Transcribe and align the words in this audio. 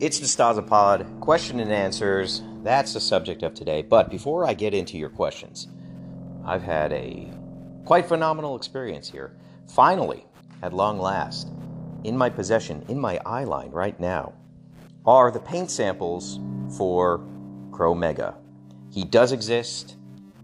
It's 0.00 0.20
the 0.20 0.62
Pod 0.62 1.06
question 1.20 1.58
and 1.58 1.72
answers. 1.72 2.42
That's 2.62 2.94
the 2.94 3.00
subject 3.00 3.42
of 3.42 3.54
today. 3.54 3.82
But 3.82 4.10
before 4.10 4.46
I 4.46 4.54
get 4.54 4.72
into 4.72 4.96
your 4.96 5.08
questions, 5.08 5.66
I've 6.44 6.62
had 6.62 6.92
a 6.92 7.28
quite 7.84 8.06
phenomenal 8.06 8.54
experience 8.54 9.10
here. 9.10 9.36
Finally, 9.66 10.24
at 10.62 10.72
long 10.72 11.00
last, 11.00 11.50
in 12.04 12.16
my 12.16 12.30
possession, 12.30 12.84
in 12.88 12.98
my 12.98 13.20
eye 13.26 13.44
line 13.44 13.70
right 13.70 13.98
now, 13.98 14.34
are 15.04 15.32
the 15.32 15.40
paint 15.40 15.70
samples 15.70 16.38
for 16.76 17.26
Chromega. 17.70 18.36
He 18.90 19.04
does 19.04 19.32
exist. 19.32 19.96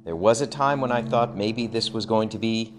There 0.04 0.16
was 0.16 0.40
a 0.40 0.46
time 0.46 0.80
when 0.80 0.90
I 0.90 1.02
thought 1.02 1.36
maybe 1.36 1.68
this 1.68 1.90
was 1.90 2.06
going 2.06 2.28
to 2.30 2.38
be 2.38 2.74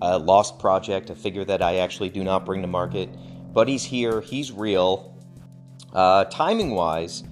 a 0.00 0.18
lost 0.18 0.58
project, 0.58 1.10
a 1.10 1.14
figure 1.14 1.44
that 1.44 1.62
I 1.62 1.76
actually 1.76 2.08
do 2.08 2.22
not 2.22 2.46
bring 2.46 2.62
to 2.62 2.68
market, 2.68 3.08
but 3.52 3.68
he's 3.68 3.84
here, 3.84 4.20
he's 4.20 4.52
real. 4.52 5.16
Uh, 5.92 6.24
timing 6.24 6.72
wise, 6.72 7.24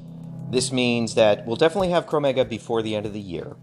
this 0.51 0.73
means 0.73 1.15
that 1.15 1.47
we'll 1.47 1.57
definitely 1.57 1.91
have 1.91 2.07
Chromega 2.07 2.49
before 2.49 2.83
the 2.83 2.95
end 2.95 3.07
of 3.07 3.13
the 3.13 3.21
year. 3.21 3.57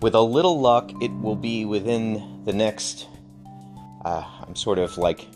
With 0.00 0.14
a 0.14 0.20
little 0.20 0.60
luck, 0.60 0.90
it 1.02 1.10
will 1.20 1.36
be 1.36 1.64
within 1.64 2.42
the 2.44 2.52
next. 2.52 3.08
Uh, 4.04 4.24
I'm 4.46 4.54
sort 4.54 4.78
of 4.78 4.96
like 4.96 5.26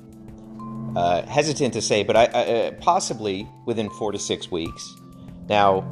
uh, 0.95 1.23
hesitant 1.23 1.75
to 1.75 1.83
say, 1.83 2.03
but 2.03 2.17
I, 2.17 2.25
uh, 2.27 2.71
possibly 2.73 3.49
within 3.67 3.91
four 3.91 4.13
to 4.13 4.19
six 4.19 4.51
weeks. 4.51 4.95
Now, 5.49 5.85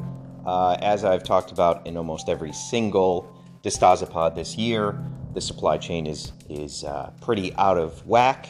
uh, 0.45 0.77
as 0.81 1.03
I've 1.03 1.23
talked 1.23 1.51
about 1.51 1.85
in 1.85 1.97
almost 1.97 2.29
every 2.29 2.53
single 2.53 3.35
DeStasapod 3.63 4.35
this 4.35 4.57
year, 4.57 5.03
the 5.33 5.41
supply 5.41 5.77
chain 5.77 6.05
is 6.07 6.33
is 6.49 6.83
uh, 6.83 7.11
pretty 7.21 7.53
out 7.55 7.77
of 7.77 8.05
whack, 8.05 8.47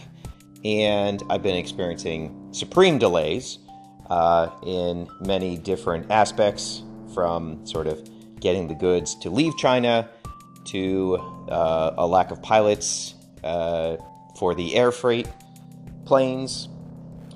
and 0.65 1.21
I've 1.29 1.43
been 1.43 1.55
experiencing 1.55 2.49
supreme 2.51 2.97
delays 2.97 3.59
uh, 4.09 4.49
in 4.65 5.07
many 5.21 5.57
different 5.57 6.11
aspects, 6.11 6.83
from 7.13 7.65
sort 7.65 7.87
of 7.87 8.09
getting 8.39 8.67
the 8.67 8.75
goods 8.75 9.15
to 9.19 9.29
leave 9.29 9.55
China 9.57 10.09
to 10.65 11.17
uh, 11.49 11.93
a 11.97 12.05
lack 12.05 12.31
of 12.31 12.41
pilots 12.41 13.15
uh, 13.43 13.97
for 14.37 14.55
the 14.55 14.75
air 14.75 14.91
freight 14.91 15.27
planes, 16.05 16.67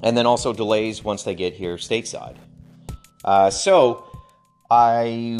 and 0.03 0.17
then 0.17 0.25
also 0.25 0.53
delays 0.53 1.03
once 1.03 1.23
they 1.23 1.36
get 1.36 1.53
here 1.53 1.75
stateside. 1.78 2.36
Uh, 3.23 3.50
so 3.50 4.06
I 4.69 5.39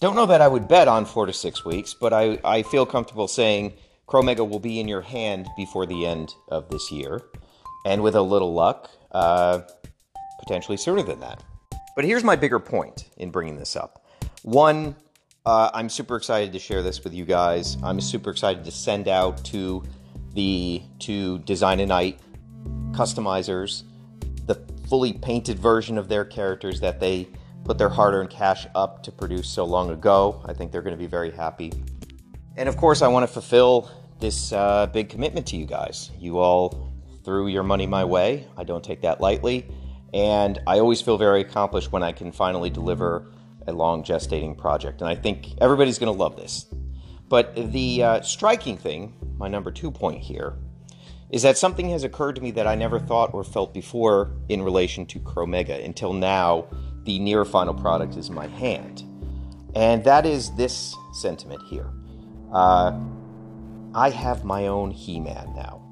don't 0.00 0.14
know 0.14 0.26
that 0.26 0.40
I 0.40 0.48
would 0.48 0.68
bet 0.68 0.88
on 0.88 1.04
four 1.04 1.26
to 1.26 1.32
six 1.32 1.64
weeks, 1.64 1.94
but 1.94 2.12
I, 2.12 2.38
I 2.44 2.62
feel 2.62 2.86
comfortable 2.86 3.28
saying 3.28 3.74
Chromega 4.06 4.48
will 4.48 4.60
be 4.60 4.80
in 4.80 4.88
your 4.88 5.02
hand 5.02 5.48
before 5.56 5.86
the 5.86 6.06
end 6.06 6.34
of 6.48 6.68
this 6.70 6.90
year. 6.90 7.22
And 7.84 8.02
with 8.02 8.14
a 8.14 8.22
little 8.22 8.52
luck, 8.52 8.90
uh, 9.12 9.60
potentially 10.40 10.76
sooner 10.76 11.02
than 11.02 11.20
that. 11.20 11.42
But 11.96 12.04
here's 12.04 12.22
my 12.22 12.36
bigger 12.36 12.60
point 12.60 13.08
in 13.16 13.30
bringing 13.30 13.56
this 13.56 13.74
up. 13.74 14.04
One, 14.42 14.94
uh, 15.44 15.70
I'm 15.74 15.88
super 15.88 16.16
excited 16.16 16.52
to 16.52 16.58
share 16.58 16.82
this 16.82 17.02
with 17.02 17.12
you 17.12 17.24
guys. 17.24 17.76
I'm 17.82 18.00
super 18.00 18.30
excited 18.30 18.64
to 18.64 18.70
send 18.70 19.08
out 19.08 19.44
to 19.46 19.82
the 20.34 20.82
to 21.00 21.38
Design 21.40 21.80
a 21.80 21.86
Knight 21.86 22.20
customizers 22.92 23.82
the 24.46 24.54
fully 24.88 25.12
painted 25.12 25.58
version 25.58 25.98
of 25.98 26.08
their 26.08 26.24
characters 26.24 26.80
that 26.80 27.00
they 27.00 27.28
put 27.68 27.76
their 27.76 27.90
hard 27.90 28.14
earned 28.14 28.30
cash 28.30 28.66
up 28.74 29.02
to 29.02 29.12
produce 29.12 29.46
so 29.46 29.62
long 29.62 29.90
ago. 29.90 30.42
I 30.46 30.54
think 30.54 30.72
they're 30.72 30.80
going 30.80 30.96
to 30.96 30.98
be 30.98 31.06
very 31.06 31.30
happy. 31.30 31.70
And 32.56 32.66
of 32.66 32.78
course, 32.78 33.02
I 33.02 33.08
want 33.08 33.24
to 33.24 33.30
fulfill 33.30 33.90
this 34.20 34.54
uh, 34.54 34.86
big 34.86 35.10
commitment 35.10 35.46
to 35.48 35.56
you 35.58 35.66
guys. 35.66 36.10
You 36.18 36.38
all 36.38 36.90
threw 37.26 37.46
your 37.46 37.62
money 37.62 37.86
my 37.86 38.06
way. 38.06 38.46
I 38.56 38.64
don't 38.64 38.82
take 38.82 39.02
that 39.02 39.20
lightly. 39.20 39.66
And 40.14 40.58
I 40.66 40.78
always 40.78 41.02
feel 41.02 41.18
very 41.18 41.42
accomplished 41.42 41.92
when 41.92 42.02
I 42.02 42.10
can 42.10 42.32
finally 42.32 42.70
deliver 42.70 43.30
a 43.66 43.72
long 43.74 44.02
gestating 44.02 44.56
project. 44.56 45.02
And 45.02 45.10
I 45.10 45.14
think 45.14 45.48
everybody's 45.60 45.98
going 45.98 46.10
to 46.10 46.18
love 46.18 46.36
this. 46.36 46.64
But 47.28 47.54
the 47.72 48.02
uh, 48.02 48.20
striking 48.22 48.78
thing, 48.78 49.12
my 49.36 49.48
number 49.48 49.70
two 49.70 49.90
point 49.90 50.22
here, 50.22 50.54
is 51.28 51.42
that 51.42 51.58
something 51.58 51.90
has 51.90 52.02
occurred 52.02 52.36
to 52.36 52.40
me 52.40 52.50
that 52.52 52.66
I 52.66 52.76
never 52.76 52.98
thought 52.98 53.34
or 53.34 53.44
felt 53.44 53.74
before 53.74 54.32
in 54.48 54.62
relation 54.62 55.04
to 55.04 55.20
Chromega 55.20 55.84
until 55.84 56.14
now 56.14 56.66
the 57.08 57.18
near 57.18 57.46
final 57.46 57.72
product 57.72 58.18
is 58.18 58.28
my 58.28 58.46
hand. 58.46 59.02
And 59.74 60.04
that 60.04 60.26
is 60.26 60.54
this 60.56 60.94
sentiment 61.14 61.62
here. 61.62 61.90
Uh, 62.52 63.00
I 63.94 64.10
have 64.10 64.44
my 64.44 64.66
own 64.66 64.90
He 64.90 65.18
Man 65.18 65.54
now. 65.56 65.82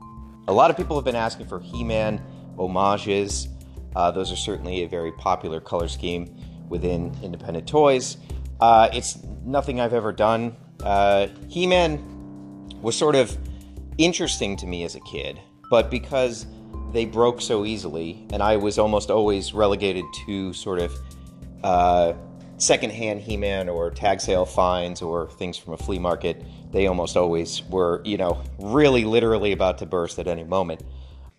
A 0.47 0.53
lot 0.53 0.71
of 0.71 0.77
people 0.77 0.95
have 0.95 1.07
been 1.07 1.17
asking 1.17 1.47
for 1.47 1.59
He 1.59 1.83
Man 1.83 2.23
homages. 2.59 3.49
Uh, 3.97 4.11
those 4.11 4.31
are 4.31 4.37
certainly 4.37 4.83
a 4.83 4.89
very 4.89 5.11
popular 5.13 5.59
color 5.59 5.89
scheme 5.89 6.37
within 6.69 7.17
independent 7.23 7.67
toys. 7.67 8.19
Uh, 8.61 8.91
it's 8.93 9.25
nothing 9.43 9.81
I've 9.81 9.95
ever 9.95 10.13
done. 10.13 10.55
Uh, 10.83 11.29
he 11.49 11.67
Man 11.67 12.69
was 12.83 12.95
sort 12.95 13.17
of 13.17 13.35
interesting 13.97 14.55
to 14.59 14.67
me 14.67 14.85
as 14.85 14.95
a 14.95 15.01
kid, 15.01 15.41
but 15.71 15.91
because 15.91 16.47
they 16.93 17.07
broke 17.07 17.41
so 17.41 17.65
easily, 17.65 18.27
and 18.35 18.43
I 18.43 18.57
was 18.57 18.79
almost 18.79 19.11
always 19.11 19.55
relegated 19.55 20.05
to 20.27 20.53
sort 20.53 20.79
of 20.79 20.93
uh, 21.63 22.13
secondhand 22.59 23.21
He-Man 23.21 23.69
or 23.69 23.91
tag 23.91 24.21
sale 24.21 24.45
finds 24.45 25.03
or 25.03 25.29
things 25.31 25.59
from 25.59 25.75
a 25.75 25.77
flea 25.77 25.99
market. 25.99 26.43
They 26.73 26.87
almost 26.87 27.17
always 27.17 27.63
were, 27.65 28.03
you 28.05 28.17
know, 28.17 28.43
really 28.59 29.05
literally 29.05 29.53
about 29.53 29.79
to 29.79 29.87
burst 29.87 30.19
at 30.19 30.27
any 30.27 30.45
moment. 30.45 30.83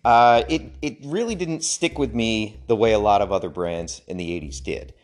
Uh, 0.04 0.44
it 0.48 0.72
it 0.80 0.98
really 1.04 1.34
didn't 1.34 1.64
stick 1.64 1.98
with 1.98 2.14
me 2.14 2.60
the 2.66 2.76
way 2.76 2.92
a 2.92 2.98
lot 2.98 3.20
of 3.20 3.32
other 3.32 3.48
brands 3.48 4.00
in 4.06 4.16
the 4.16 4.30
'80s 4.40 4.62
did, 4.62 4.94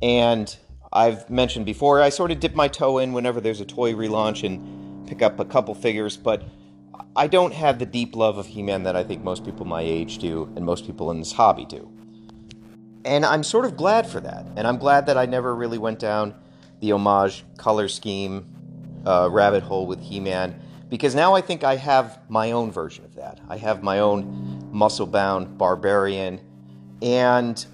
and 0.00 0.56
I've 0.92 1.28
mentioned 1.28 1.66
before 1.66 2.00
I 2.00 2.08
sort 2.08 2.30
of 2.30 2.40
dip 2.40 2.54
my 2.54 2.68
toe 2.68 2.98
in 2.98 3.12
whenever 3.12 3.40
there's 3.40 3.60
a 3.60 3.64
toy 3.64 3.92
relaunch 3.92 4.44
and 4.44 5.06
pick 5.08 5.22
up 5.22 5.40
a 5.40 5.44
couple 5.44 5.74
figures, 5.74 6.16
but 6.16 6.44
I 7.16 7.26
don't 7.26 7.52
have 7.52 7.78
the 7.78 7.86
deep 7.86 8.16
love 8.16 8.38
of 8.38 8.46
He-Man 8.46 8.84
that 8.84 8.96
I 8.96 9.04
think 9.04 9.22
most 9.22 9.44
people 9.44 9.66
my 9.66 9.82
age 9.82 10.18
do 10.18 10.50
and 10.56 10.64
most 10.64 10.86
people 10.86 11.10
in 11.10 11.18
this 11.18 11.32
hobby 11.32 11.64
do. 11.64 11.90
And 13.08 13.24
I'm 13.24 13.42
sort 13.42 13.64
of 13.64 13.76
glad 13.76 14.06
for 14.06 14.20
that. 14.20 14.46
And 14.56 14.66
I'm 14.66 14.76
glad 14.76 15.06
that 15.06 15.16
I 15.16 15.24
never 15.24 15.54
really 15.54 15.78
went 15.78 15.98
down 15.98 16.34
the 16.80 16.92
homage 16.92 17.42
color 17.56 17.88
scheme 17.88 18.46
uh, 19.06 19.28
rabbit 19.32 19.62
hole 19.62 19.86
with 19.86 20.00
He 20.00 20.20
Man 20.20 20.60
because 20.90 21.14
now 21.14 21.34
I 21.34 21.40
think 21.40 21.64
I 21.64 21.76
have 21.76 22.20
my 22.28 22.52
own 22.52 22.70
version 22.70 23.04
of 23.06 23.14
that. 23.16 23.40
I 23.48 23.56
have 23.56 23.82
my 23.82 24.00
own 24.00 24.68
muscle 24.70 25.06
bound 25.06 25.56
barbarian. 25.56 26.40
And 27.00 27.64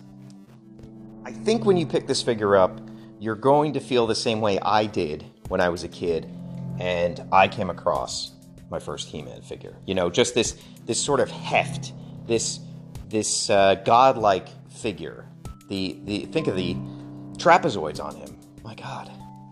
I 1.25 1.33
think 1.33 1.65
when 1.65 1.77
you 1.77 1.87
pick 1.87 2.07
this 2.07 2.23
figure 2.23 2.57
up, 2.57 2.81
you're 3.19 3.35
going 3.35 3.73
to 3.73 3.81
feel 3.81 4.07
the 4.07 4.15
same 4.15 4.41
way 4.41 4.59
I 4.61 4.87
did 4.87 5.25
when 5.49 5.61
I 5.61 5.69
was 5.69 5.83
a 5.83 5.89
kid 5.89 6.31
and 6.79 7.21
I 7.33 7.49
came 7.49 7.71
across 7.71 8.33
my 8.71 8.79
first 8.79 9.09
He-Man 9.09 9.43
figure. 9.43 9.77
You 9.85 9.95
know, 9.95 10.11
just 10.11 10.35
this 10.35 10.57
this 10.87 11.03
sort 11.03 11.19
of 11.21 11.31
heft, 11.31 11.93
this 12.27 12.61
this 13.09 13.51
uh, 13.51 13.77
godlike 13.85 14.49
figure. 14.71 15.24
The 15.69 15.99
the 16.05 16.27
think 16.27 16.47
of 16.47 16.57
the 16.57 16.75
trapezoids 17.37 18.03
on 18.03 18.17
him. 18.17 18.37
My 18.63 18.75
God. 18.75 19.11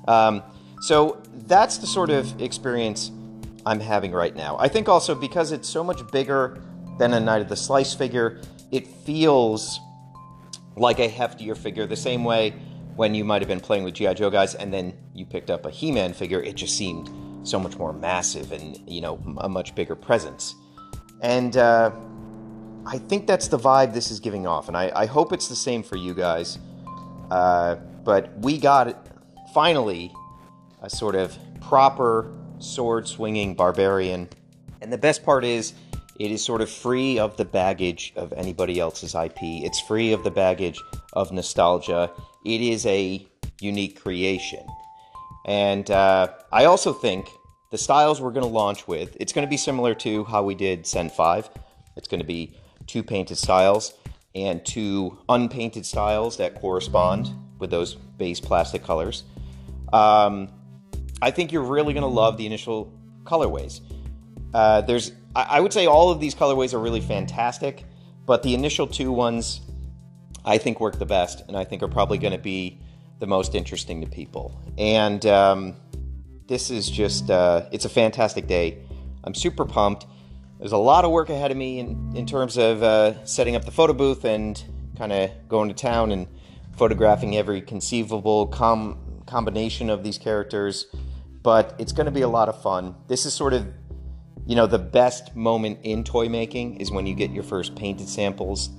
Um, 0.09 0.43
so 0.81 1.23
that's 1.47 1.79
the 1.79 1.87
sort 1.87 2.11
of 2.11 2.41
experience 2.41 3.11
I'm 3.65 3.81
having 3.81 4.13
right 4.13 4.35
now. 4.35 4.57
I 4.59 4.69
think 4.69 4.89
also 4.89 5.15
because 5.15 5.53
it's 5.53 5.69
so 5.69 5.85
much 5.85 6.11
bigger 6.11 6.61
than 6.99 7.15
a 7.15 7.21
Knight 7.21 7.43
of 7.43 7.49
the 7.49 7.57
Slice 7.57 7.95
figure, 7.95 8.41
it 8.71 8.87
feels 8.87 9.81
like 10.77 10.99
a 10.99 11.09
heftier 11.09 11.57
figure. 11.57 11.87
The 11.87 11.97
same 11.97 12.25
way 12.25 12.51
when 12.97 13.15
you 13.15 13.25
might 13.25 13.41
have 13.43 13.49
been 13.49 13.61
playing 13.61 13.85
with 13.85 13.95
GI 13.95 14.15
Joe 14.15 14.31
guys 14.31 14.55
and 14.55 14.73
then 14.73 14.95
you 15.15 15.25
picked 15.25 15.51
up 15.51 15.67
a 15.67 15.71
He-Man 15.71 16.13
figure, 16.13 16.43
it 16.43 16.57
just 16.57 16.77
seemed 16.77 17.11
so 17.47 17.59
much 17.59 17.77
more 17.77 17.93
massive 17.93 18.53
and 18.53 18.79
you 18.89 19.01
know 19.01 19.21
a 19.39 19.49
much 19.49 19.75
bigger 19.75 19.95
presence. 19.95 20.55
And 21.21 21.57
uh, 21.57 21.93
I 22.87 22.99
think 22.99 23.27
that's 23.27 23.49
the 23.49 23.59
vibe 23.59 23.95
this 23.95 24.11
is 24.11 24.21
giving 24.21 24.47
off, 24.47 24.69
and 24.69 24.77
I, 24.77 24.91
I 24.95 25.07
hope 25.07 25.33
it's 25.33 25.49
the 25.49 25.57
same 25.57 25.83
for 25.83 25.97
you 25.97 26.15
guys. 26.15 26.59
Uh, 27.31 27.77
but 28.05 28.37
we 28.39 28.59
got 28.59 29.07
finally 29.55 30.13
a 30.83 30.91
sort 30.91 31.15
of 31.15 31.37
proper 31.61 32.33
sword 32.59 33.07
swinging 33.07 33.55
barbarian. 33.55 34.29
And 34.81 34.93
the 34.93 34.99
best 34.99 35.25
part 35.25 35.45
is, 35.45 35.75
it 36.19 36.31
is 36.31 36.45
sort 36.45 36.61
of 36.61 36.69
free 36.71 37.19
of 37.19 37.37
the 37.37 37.45
baggage 37.45 38.13
of 38.17 38.33
anybody 38.35 38.79
else's 38.79 39.15
IP. 39.15 39.39
It's 39.41 39.81
free 39.81 40.13
of 40.13 40.25
the 40.25 40.31
baggage 40.31 40.81
of 41.15 41.33
nostalgia. 41.33 42.11
It 42.45 42.61
is 42.61 42.85
a 42.87 43.27
unique 43.61 44.01
creation. 44.01 44.67
And 45.47 45.91
uh, 45.91 46.29
I 46.53 46.67
also 46.67 46.93
think 46.93 47.29
the 47.71 47.79
styles 47.79 48.21
we're 48.21 48.31
going 48.31 48.47
to 48.47 48.53
launch 48.53 48.87
with, 48.87 49.17
it's 49.19 49.33
going 49.33 49.47
to 49.47 49.51
be 49.51 49.57
similar 49.57 49.95
to 49.97 50.25
how 50.25 50.43
we 50.43 50.55
did 50.55 50.87
Sen 50.87 51.09
5. 51.09 51.49
It's 51.97 52.09
going 52.09 52.21
to 52.21 52.27
be 52.27 52.55
two 52.87 53.03
painted 53.03 53.39
styles 53.39 53.95
and 54.35 54.65
two 54.65 55.19
unpainted 55.29 55.85
styles 55.85 56.37
that 56.39 56.55
correspond 56.55 57.31
with 57.59 57.71
those 57.71 57.95
base 57.95 58.41
plastic 58.41 58.83
colors. 58.83 59.25
Um, 59.93 60.49
I 61.21 61.31
think 61.31 61.53
you're 61.53 61.63
really 61.63 61.93
going 61.93 62.03
to 62.03 62.09
love 62.09 62.37
the 62.37 62.47
initial 62.47 62.93
colorways. 63.25 63.81
Uh, 64.55 64.81
there's 64.81 65.13
I, 65.35 65.43
I 65.43 65.61
would 65.61 65.73
say 65.73 65.87
all 65.87 66.11
of 66.11 66.21
these 66.21 66.35
colorways 66.35 66.75
are 66.75 66.81
really 66.81 67.01
fantastic, 67.01 67.85
but 68.27 68.43
the 68.43 68.55
initial 68.55 68.87
two 68.87 69.13
ones 69.13 69.61
I 70.45 70.59
think 70.59 70.81
work 70.81 70.99
the 70.99 71.07
best, 71.07 71.43
and 71.47 71.57
I 71.57 71.65
think 71.65 71.83
are 71.83 71.89
probably 71.89 72.19
going 72.19 72.33
to 72.33 72.39
be 72.39 72.81
the 73.21 73.27
most 73.27 73.55
interesting 73.55 74.01
to 74.01 74.07
people. 74.09 74.61
And 74.77 75.25
um, 75.27 75.77
this 76.49 76.71
is 76.71 76.91
just, 76.91 77.31
uh, 77.31 77.67
it's 77.71 77.85
a 77.85 77.89
fantastic 77.89 78.49
day. 78.49 78.79
I'm 79.23 79.35
super 79.35 79.65
pumped. 79.65 80.07
There's 80.63 80.71
a 80.71 80.77
lot 80.79 81.05
of 81.05 81.11
work 81.11 81.29
ahead 81.29 81.51
of 81.51 81.57
me 81.57 81.81
in, 81.81 82.13
in 82.15 82.25
terms 82.25 82.57
of 82.57 82.85
uh, 82.85 83.25
setting 83.25 83.57
up 83.57 83.65
the 83.65 83.73
photo 83.73 83.93
booth 83.93 84.25
and 84.25 84.63
kind 84.97 85.11
of 85.13 85.33
going 85.49 85.69
to 85.69 85.75
town 85.75 86.13
and 86.13 86.29
photographing 86.77 87.37
every 87.37 87.61
conceivable 87.61 88.47
com- 88.47 88.97
combination 89.27 89.91
of 89.91 90.05
these 90.05 90.19
characters. 90.19 90.87
But 91.43 91.75
it's 91.81 91.91
going 91.91 92.05
to 92.07 92.13
be 92.13 92.21
a 92.21 92.29
lot 92.29 92.49
of 92.49 92.63
fun. 92.63 92.95
This 93.09 93.27
is 93.27 93.35
sort 93.35 93.55
of, 93.55 93.67
you 94.47 94.55
know, 94.55 94.69
the 94.69 94.79
best 94.79 95.35
moment 95.35 95.81
in 95.83 96.05
toy 96.05 96.29
making 96.29 96.77
is 96.77 96.93
when 96.93 97.09
you 97.09 97.17
get 97.17 97.33
your 97.33 97.43
first 97.43 97.75
painted 97.75 98.09
samples. 98.09 98.71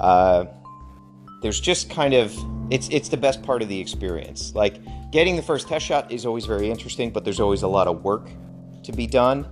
Uh, 0.00 0.46
there's 1.42 1.60
just 1.60 1.90
kind 1.90 2.14
of 2.14 2.34
it's 2.70 2.88
it's 2.88 3.10
the 3.10 3.18
best 3.18 3.42
part 3.42 3.60
of 3.60 3.68
the 3.68 3.78
experience. 3.78 4.54
Like 4.54 4.80
getting 5.10 5.36
the 5.36 5.42
first 5.42 5.68
test 5.68 5.84
shot 5.84 6.10
is 6.10 6.24
always 6.24 6.46
very 6.46 6.70
interesting, 6.70 7.10
but 7.10 7.22
there's 7.22 7.38
always 7.38 7.64
a 7.64 7.68
lot 7.68 7.86
of 7.86 8.02
work 8.02 8.30
to 8.84 8.92
be 8.92 9.06
done, 9.06 9.46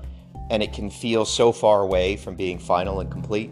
and 0.50 0.62
it 0.62 0.72
can 0.72 0.90
feel 0.90 1.24
so 1.24 1.52
far 1.52 1.80
away 1.80 2.16
from 2.16 2.34
being 2.34 2.58
final 2.58 3.00
and 3.00 3.10
complete. 3.10 3.50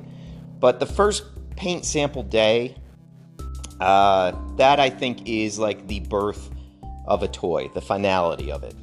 But 0.60 0.80
the 0.80 0.86
first 0.86 1.24
paint 1.56 1.84
sample 1.84 2.22
day, 2.22 2.76
uh, 3.80 4.32
that 4.56 4.80
I 4.80 4.90
think 4.90 5.28
is 5.28 5.58
like 5.58 5.86
the 5.86 6.00
birth 6.00 6.50
of 7.06 7.22
a 7.22 7.28
toy, 7.28 7.70
the 7.74 7.80
finality 7.80 8.50
of 8.50 8.64
it, 8.64 8.74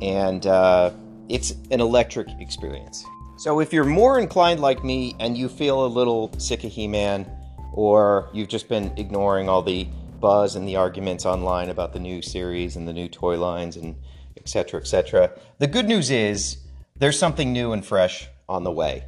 and 0.00 0.46
uh, 0.46 0.92
it's 1.28 1.54
an 1.70 1.80
electric 1.80 2.28
experience. 2.40 3.04
So 3.36 3.58
if 3.58 3.72
you're 3.72 3.84
more 3.84 4.20
inclined 4.20 4.60
like 4.60 4.84
me 4.84 5.16
and 5.18 5.36
you 5.36 5.48
feel 5.48 5.84
a 5.84 5.88
little 5.88 6.32
sick 6.38 6.62
of 6.62 6.70
He-Man 6.70 7.26
or 7.72 8.28
you've 8.32 8.48
just 8.48 8.68
been 8.68 8.92
ignoring 8.96 9.48
all 9.48 9.62
the 9.62 9.88
buzz 10.20 10.54
and 10.54 10.68
the 10.68 10.76
arguments 10.76 11.26
online 11.26 11.68
about 11.68 11.92
the 11.92 11.98
new 11.98 12.22
series 12.22 12.76
and 12.76 12.86
the 12.86 12.92
new 12.92 13.08
toy 13.08 13.36
lines 13.36 13.76
and 13.76 13.96
etc 14.36 14.78
etc 14.78 15.32
the 15.58 15.66
good 15.66 15.88
news 15.88 16.10
is 16.10 16.58
there's 16.96 17.18
something 17.18 17.52
new 17.52 17.72
and 17.72 17.84
fresh 17.84 18.28
on 18.48 18.64
the 18.64 18.70
way 18.70 19.04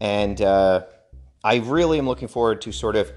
and 0.00 0.40
uh, 0.40 0.82
i 1.42 1.56
really 1.56 1.98
am 1.98 2.06
looking 2.06 2.28
forward 2.28 2.60
to 2.60 2.72
sort 2.72 2.96
of 2.96 3.12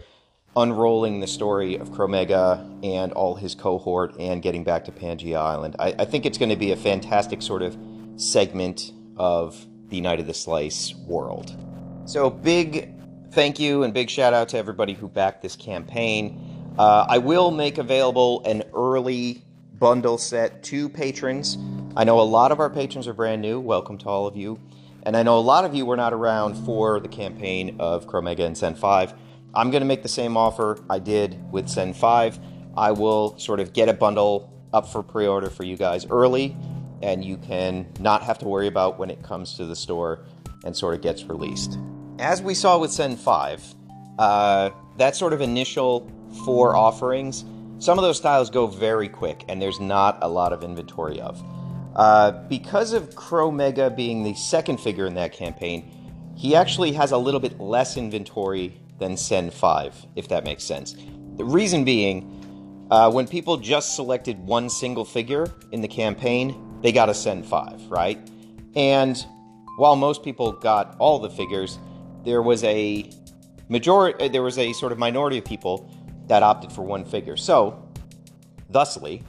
unrolling 0.57 1.19
the 1.19 1.27
story 1.27 1.75
of 1.75 1.91
Chromega 1.91 2.83
and 2.83 3.13
all 3.13 3.35
his 3.35 3.53
cohort 3.53 4.15
and 4.19 4.41
getting 4.41 4.63
back 4.63 4.85
to 4.85 4.91
Pangea 4.91 5.37
Island. 5.37 5.75
I, 5.77 5.93
I 5.99 6.05
think 6.05 6.25
it's 6.25 6.39
going 6.39 6.49
to 6.49 6.55
be 6.55 6.71
a 6.71 6.75
fantastic 6.75 7.43
sort 7.43 7.61
of 7.61 7.77
segment 8.15 8.91
of 9.17 9.67
the 9.89 10.01
Knight 10.01 10.19
of 10.19 10.25
the 10.25 10.33
Slice 10.33 10.95
world. 10.95 11.55
So, 12.05 12.31
big 12.31 12.93
thank 13.31 13.59
you 13.59 13.83
and 13.83 13.93
big 13.93 14.09
shout 14.09 14.33
out 14.33 14.49
to 14.49 14.57
everybody 14.57 14.93
who 14.93 15.07
backed 15.07 15.43
this 15.43 15.55
campaign. 15.55 16.73
Uh, 16.79 17.05
I 17.07 17.19
will 17.19 17.51
make 17.51 17.77
available 17.77 18.43
an 18.45 18.63
early 18.73 19.43
bundle 19.73 20.17
set 20.17 20.63
to 20.63 20.89
patrons. 20.89 21.57
I 21.97 22.03
know 22.03 22.19
a 22.19 22.21
lot 22.21 22.51
of 22.51 22.59
our 22.59 22.69
patrons 22.69 23.07
are 23.07 23.13
brand 23.13 23.41
new. 23.41 23.59
Welcome 23.59 23.97
to 23.97 24.07
all 24.07 24.27
of 24.27 24.37
you. 24.37 24.59
And 25.01 25.17
I 25.17 25.23
know 25.23 25.37
a 25.37 25.41
lot 25.41 25.65
of 25.65 25.73
you 25.73 25.83
were 25.83 25.97
not 25.97 26.13
around 26.13 26.53
for 26.63 26.99
the 26.99 27.07
campaign 27.07 27.75
of 27.79 28.05
Chromega 28.05 28.45
and 28.45 28.55
Sen 28.55 28.75
5. 28.75 29.15
I'm 29.55 29.71
going 29.71 29.81
to 29.81 29.87
make 29.87 30.03
the 30.03 30.07
same 30.07 30.37
offer 30.37 30.79
I 30.89 30.99
did 30.99 31.51
with 31.51 31.67
Sen 31.67 31.93
5. 31.93 32.39
I 32.77 32.91
will 32.91 33.37
sort 33.39 33.59
of 33.59 33.73
get 33.73 33.89
a 33.89 33.93
bundle 33.93 34.53
up 34.73 34.87
for 34.87 35.01
pre 35.01 35.25
order 35.25 35.49
for 35.49 35.63
you 35.63 35.75
guys 35.75 36.05
early, 36.05 36.55
and 37.01 37.25
you 37.25 37.35
can 37.35 37.91
not 37.99 38.21
have 38.21 38.37
to 38.39 38.47
worry 38.47 38.67
about 38.67 38.99
when 38.99 39.09
it 39.09 39.23
comes 39.23 39.55
to 39.55 39.65
the 39.65 39.75
store 39.75 40.23
and 40.63 40.77
sort 40.77 40.93
of 40.93 41.01
gets 41.01 41.23
released 41.23 41.79
as 42.19 42.41
we 42.41 42.53
saw 42.53 42.77
with 42.77 42.91
Sen 42.91 43.15
5, 43.15 43.75
uh, 44.19 44.69
that 44.97 45.15
sort 45.15 45.33
of 45.33 45.41
initial 45.41 46.11
four 46.45 46.75
offerings, 46.75 47.45
some 47.79 47.97
of 47.97 48.03
those 48.03 48.17
styles 48.17 48.49
go 48.49 48.67
very 48.67 49.07
quick, 49.07 49.43
and 49.47 49.61
there's 49.61 49.79
not 49.79 50.17
a 50.21 50.27
lot 50.27 50.51
of 50.51 50.63
inventory 50.63 51.21
of. 51.21 51.41
Uh, 51.97 52.31
because 52.47 52.93
of 52.93 53.09
Chromega 53.15 53.93
being 53.95 54.23
the 54.23 54.35
second 54.35 54.79
figure 54.79 55.07
in 55.07 55.15
that 55.15 55.33
campaign, 55.33 55.91
he 56.35 56.55
actually 56.55 56.91
has 56.91 57.11
a 57.11 57.17
little 57.17 57.39
bit 57.39 57.59
less 57.59 57.97
inventory 57.97 58.79
than 58.99 59.17
Sen 59.17 59.49
5, 59.49 60.05
if 60.15 60.27
that 60.27 60.43
makes 60.43 60.63
sense. 60.63 60.95
The 61.37 61.43
reason 61.43 61.83
being, 61.83 62.85
uh, 62.91 63.11
when 63.11 63.27
people 63.27 63.57
just 63.57 63.95
selected 63.95 64.37
one 64.37 64.69
single 64.69 65.05
figure 65.05 65.51
in 65.71 65.81
the 65.81 65.87
campaign, 65.87 66.79
they 66.83 66.91
got 66.91 67.09
a 67.09 67.13
Sen 67.15 67.41
5, 67.41 67.89
right? 67.89 68.19
And 68.75 69.17
while 69.77 69.95
most 69.95 70.23
people 70.23 70.51
got 70.51 70.95
all 70.99 71.17
the 71.17 71.31
figures, 71.31 71.79
there 72.23 72.43
was 72.43 72.63
a 72.63 73.09
majority, 73.69 74.27
there 74.27 74.43
was 74.43 74.59
a 74.59 74.71
sort 74.73 74.91
of 74.91 74.99
minority 74.99 75.39
of 75.39 75.45
people 75.45 75.91
that 76.27 76.43
opted 76.43 76.71
for 76.71 76.83
one 76.83 77.05
figure. 77.05 77.37
So, 77.37 77.89
thusly, 78.69 79.23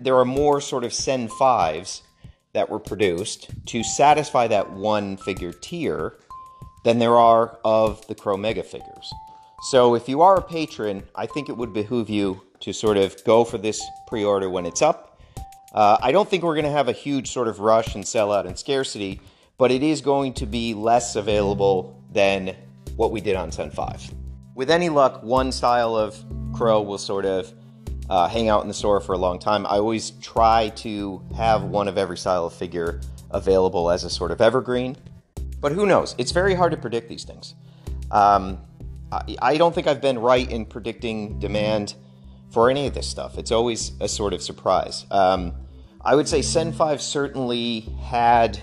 There 0.00 0.16
are 0.16 0.24
more 0.24 0.60
sort 0.60 0.84
of 0.84 0.92
Sen 0.92 1.28
5s 1.28 2.02
that 2.52 2.70
were 2.70 2.78
produced 2.78 3.50
to 3.66 3.82
satisfy 3.82 4.46
that 4.48 4.70
one 4.70 5.16
figure 5.16 5.52
tier 5.52 6.14
than 6.84 6.98
there 6.98 7.16
are 7.16 7.58
of 7.64 8.06
the 8.06 8.14
Chromega 8.14 8.64
figures. 8.64 9.12
So, 9.70 9.94
if 9.94 10.08
you 10.08 10.22
are 10.22 10.36
a 10.36 10.42
patron, 10.42 11.02
I 11.14 11.26
think 11.26 11.48
it 11.48 11.56
would 11.56 11.72
behoove 11.72 12.08
you 12.08 12.42
to 12.60 12.72
sort 12.72 12.96
of 12.96 13.22
go 13.24 13.44
for 13.44 13.58
this 13.58 13.84
pre 14.06 14.24
order 14.24 14.48
when 14.48 14.64
it's 14.64 14.82
up. 14.82 15.20
Uh, 15.72 15.98
I 16.00 16.12
don't 16.12 16.28
think 16.28 16.44
we're 16.44 16.54
going 16.54 16.64
to 16.64 16.70
have 16.70 16.88
a 16.88 16.92
huge 16.92 17.30
sort 17.30 17.48
of 17.48 17.60
rush 17.60 17.94
and 17.94 18.04
sellout 18.04 18.46
and 18.46 18.58
scarcity, 18.58 19.20
but 19.58 19.70
it 19.70 19.82
is 19.82 20.00
going 20.00 20.34
to 20.34 20.46
be 20.46 20.74
less 20.74 21.16
available 21.16 22.02
than 22.12 22.54
what 22.96 23.10
we 23.10 23.20
did 23.20 23.36
on 23.36 23.50
Sen 23.50 23.70
5. 23.70 24.14
With 24.54 24.70
any 24.70 24.88
luck, 24.88 25.22
one 25.22 25.52
style 25.52 25.96
of 25.96 26.24
crow 26.54 26.80
will 26.80 26.98
sort 26.98 27.26
of 27.26 27.52
uh, 28.08 28.28
hang 28.28 28.48
out 28.48 28.62
in 28.62 28.68
the 28.68 28.74
store 28.74 29.00
for 29.00 29.14
a 29.14 29.18
long 29.18 29.38
time. 29.38 29.66
I 29.66 29.76
always 29.78 30.10
try 30.10 30.70
to 30.76 31.22
have 31.36 31.64
one 31.64 31.88
of 31.88 31.98
every 31.98 32.16
style 32.16 32.46
of 32.46 32.52
figure 32.52 33.00
available 33.30 33.90
as 33.90 34.04
a 34.04 34.10
sort 34.10 34.30
of 34.30 34.40
evergreen, 34.40 34.96
but 35.60 35.72
who 35.72 35.86
knows? 35.86 36.14
It's 36.18 36.32
very 36.32 36.54
hard 36.54 36.72
to 36.72 36.78
predict 36.78 37.08
these 37.08 37.24
things. 37.24 37.54
Um, 38.10 38.60
I, 39.12 39.36
I 39.42 39.56
don't 39.56 39.74
think 39.74 39.86
I've 39.86 40.00
been 40.00 40.18
right 40.18 40.50
in 40.50 40.64
predicting 40.64 41.38
demand 41.38 41.94
for 42.50 42.70
any 42.70 42.86
of 42.86 42.94
this 42.94 43.06
stuff. 43.06 43.38
It's 43.38 43.52
always 43.52 43.92
a 44.00 44.08
sort 44.08 44.32
of 44.32 44.42
surprise. 44.42 45.04
Um, 45.10 45.54
I 46.00 46.14
would 46.14 46.28
say 46.28 46.42
Sen 46.42 46.72
5 46.72 47.02
certainly 47.02 47.80
had 48.00 48.58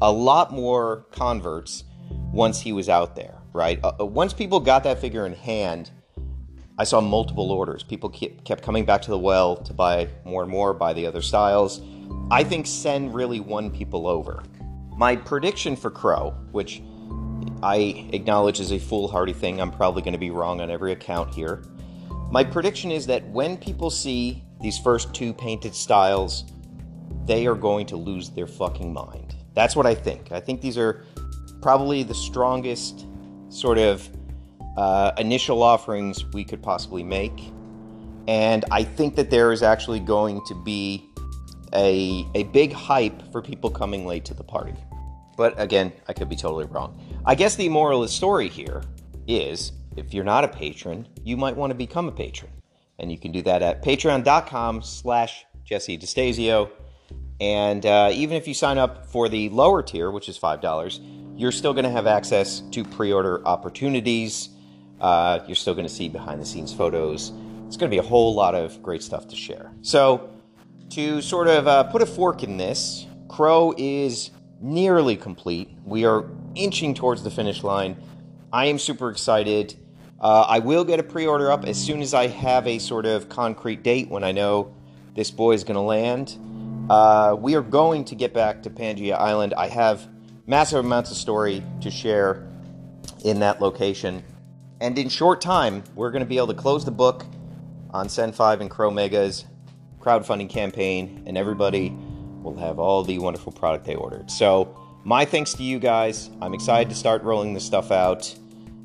a 0.00 0.10
lot 0.10 0.52
more 0.52 1.06
converts 1.10 1.84
once 2.32 2.60
he 2.60 2.72
was 2.72 2.88
out 2.88 3.16
there, 3.16 3.36
right? 3.52 3.80
Uh, 3.82 3.92
uh, 4.00 4.06
once 4.06 4.32
people 4.32 4.60
got 4.60 4.84
that 4.84 5.00
figure 5.00 5.26
in 5.26 5.34
hand, 5.34 5.90
I 6.80 6.84
saw 6.84 7.00
multiple 7.00 7.50
orders. 7.50 7.82
People 7.82 8.08
kept 8.08 8.62
coming 8.62 8.84
back 8.84 9.02
to 9.02 9.10
the 9.10 9.18
well 9.18 9.56
to 9.56 9.74
buy 9.74 10.08
more 10.24 10.42
and 10.42 10.50
more, 10.50 10.72
buy 10.72 10.92
the 10.92 11.06
other 11.06 11.20
styles. 11.20 11.80
I 12.30 12.44
think 12.44 12.66
Sen 12.66 13.12
really 13.12 13.40
won 13.40 13.70
people 13.70 14.06
over. 14.06 14.44
My 14.96 15.16
prediction 15.16 15.74
for 15.74 15.90
Crow, 15.90 16.30
which 16.52 16.80
I 17.62 18.08
acknowledge 18.12 18.60
is 18.60 18.70
a 18.70 18.78
foolhardy 18.78 19.32
thing, 19.32 19.60
I'm 19.60 19.72
probably 19.72 20.02
going 20.02 20.12
to 20.12 20.18
be 20.18 20.30
wrong 20.30 20.60
on 20.60 20.70
every 20.70 20.92
account 20.92 21.34
here. 21.34 21.64
My 22.30 22.44
prediction 22.44 22.92
is 22.92 23.06
that 23.06 23.26
when 23.28 23.56
people 23.56 23.90
see 23.90 24.44
these 24.60 24.78
first 24.78 25.12
two 25.12 25.32
painted 25.32 25.74
styles, 25.74 26.44
they 27.24 27.46
are 27.46 27.54
going 27.54 27.86
to 27.86 27.96
lose 27.96 28.30
their 28.30 28.46
fucking 28.46 28.92
mind. 28.92 29.34
That's 29.54 29.74
what 29.74 29.86
I 29.86 29.94
think. 29.94 30.30
I 30.30 30.38
think 30.38 30.60
these 30.60 30.78
are 30.78 31.04
probably 31.60 32.04
the 32.04 32.14
strongest 32.14 33.06
sort 33.48 33.78
of 33.78 34.08
uh, 34.78 35.10
initial 35.18 35.64
offerings 35.64 36.24
we 36.26 36.44
could 36.44 36.62
possibly 36.62 37.02
make. 37.02 37.52
And 38.28 38.64
I 38.70 38.84
think 38.84 39.16
that 39.16 39.28
there 39.28 39.50
is 39.50 39.60
actually 39.60 39.98
going 39.98 40.40
to 40.46 40.54
be 40.54 41.04
a, 41.74 42.24
a 42.36 42.44
big 42.44 42.72
hype 42.72 43.32
for 43.32 43.42
people 43.42 43.70
coming 43.70 44.06
late 44.06 44.24
to 44.26 44.34
the 44.34 44.44
party. 44.44 44.74
But 45.36 45.60
again, 45.60 45.92
I 46.06 46.12
could 46.12 46.28
be 46.28 46.36
totally 46.36 46.66
wrong. 46.66 46.96
I 47.26 47.34
guess 47.34 47.56
the 47.56 47.68
moral 47.68 48.04
of 48.04 48.08
the 48.08 48.14
story 48.14 48.48
here 48.48 48.84
is 49.26 49.72
if 49.96 50.14
you're 50.14 50.22
not 50.22 50.44
a 50.44 50.48
patron, 50.48 51.08
you 51.24 51.36
might 51.36 51.56
want 51.56 51.72
to 51.72 51.74
become 51.74 52.06
a 52.06 52.12
patron. 52.12 52.52
And 53.00 53.10
you 53.10 53.18
can 53.18 53.32
do 53.32 53.42
that 53.42 53.62
at 53.62 53.82
patreon.com 53.82 54.82
slash 54.82 55.44
Jesse 55.64 55.98
DeStasio. 55.98 56.70
And 57.40 57.84
uh, 57.84 58.10
even 58.12 58.36
if 58.36 58.46
you 58.46 58.54
sign 58.54 58.78
up 58.78 59.06
for 59.06 59.28
the 59.28 59.48
lower 59.48 59.82
tier, 59.82 60.12
which 60.12 60.28
is 60.28 60.38
$5, 60.38 61.36
you're 61.36 61.52
still 61.52 61.72
going 61.72 61.84
to 61.84 61.90
have 61.90 62.06
access 62.06 62.60
to 62.70 62.84
pre 62.84 63.12
order 63.12 63.44
opportunities. 63.44 64.50
Uh, 65.00 65.40
you're 65.46 65.56
still 65.56 65.74
going 65.74 65.86
to 65.86 65.92
see 65.92 66.08
behind 66.08 66.40
the 66.40 66.46
scenes 66.46 66.72
photos. 66.72 67.32
It's 67.66 67.76
going 67.76 67.90
to 67.90 67.94
be 67.94 67.98
a 67.98 68.08
whole 68.08 68.34
lot 68.34 68.54
of 68.54 68.82
great 68.82 69.02
stuff 69.02 69.28
to 69.28 69.36
share. 69.36 69.72
So, 69.82 70.30
to 70.90 71.20
sort 71.20 71.48
of 71.48 71.68
uh, 71.68 71.84
put 71.84 72.00
a 72.00 72.06
fork 72.06 72.42
in 72.42 72.56
this, 72.56 73.06
Crow 73.28 73.74
is 73.76 74.30
nearly 74.60 75.16
complete. 75.16 75.70
We 75.84 76.04
are 76.04 76.24
inching 76.54 76.94
towards 76.94 77.22
the 77.22 77.30
finish 77.30 77.62
line. 77.62 77.96
I 78.52 78.66
am 78.66 78.78
super 78.78 79.10
excited. 79.10 79.76
Uh, 80.20 80.46
I 80.48 80.58
will 80.58 80.84
get 80.84 80.98
a 80.98 81.02
pre 81.02 81.26
order 81.26 81.50
up 81.50 81.64
as 81.64 81.78
soon 81.78 82.00
as 82.00 82.14
I 82.14 82.26
have 82.26 82.66
a 82.66 82.78
sort 82.78 83.06
of 83.06 83.28
concrete 83.28 83.82
date 83.82 84.08
when 84.08 84.24
I 84.24 84.32
know 84.32 84.74
this 85.14 85.30
boy 85.30 85.52
is 85.52 85.62
going 85.62 85.74
to 85.74 85.80
land. 85.80 86.36
Uh, 86.90 87.36
we 87.38 87.54
are 87.54 87.62
going 87.62 88.04
to 88.06 88.14
get 88.14 88.32
back 88.32 88.62
to 88.62 88.70
Pangea 88.70 89.14
Island. 89.18 89.52
I 89.54 89.68
have 89.68 90.08
massive 90.46 90.84
amounts 90.84 91.10
of 91.10 91.18
story 91.18 91.62
to 91.82 91.90
share 91.90 92.48
in 93.24 93.40
that 93.40 93.60
location. 93.60 94.24
And 94.80 94.96
in 94.96 95.08
short 95.08 95.40
time, 95.40 95.82
we're 95.94 96.10
going 96.10 96.22
to 96.22 96.28
be 96.28 96.36
able 96.36 96.46
to 96.48 96.54
close 96.54 96.84
the 96.84 96.92
book 96.92 97.24
on 97.90 98.08
Sen 98.08 98.32
5 98.32 98.60
and 98.60 98.70
Chromega's 98.70 99.44
crowdfunding 100.00 100.48
campaign, 100.48 101.24
and 101.26 101.36
everybody 101.36 101.96
will 102.42 102.56
have 102.56 102.78
all 102.78 103.02
the 103.02 103.18
wonderful 103.18 103.52
product 103.52 103.84
they 103.84 103.96
ordered. 103.96 104.30
So, 104.30 104.74
my 105.04 105.24
thanks 105.24 105.54
to 105.54 105.62
you 105.62 105.78
guys. 105.78 106.30
I'm 106.40 106.54
excited 106.54 106.90
to 106.90 106.94
start 106.94 107.22
rolling 107.22 107.54
this 107.54 107.64
stuff 107.64 107.90
out, 107.90 108.32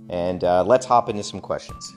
and 0.09 0.43
uh, 0.43 0.63
let's 0.63 0.85
hop 0.85 1.09
into 1.09 1.23
some 1.23 1.41
questions. 1.41 1.93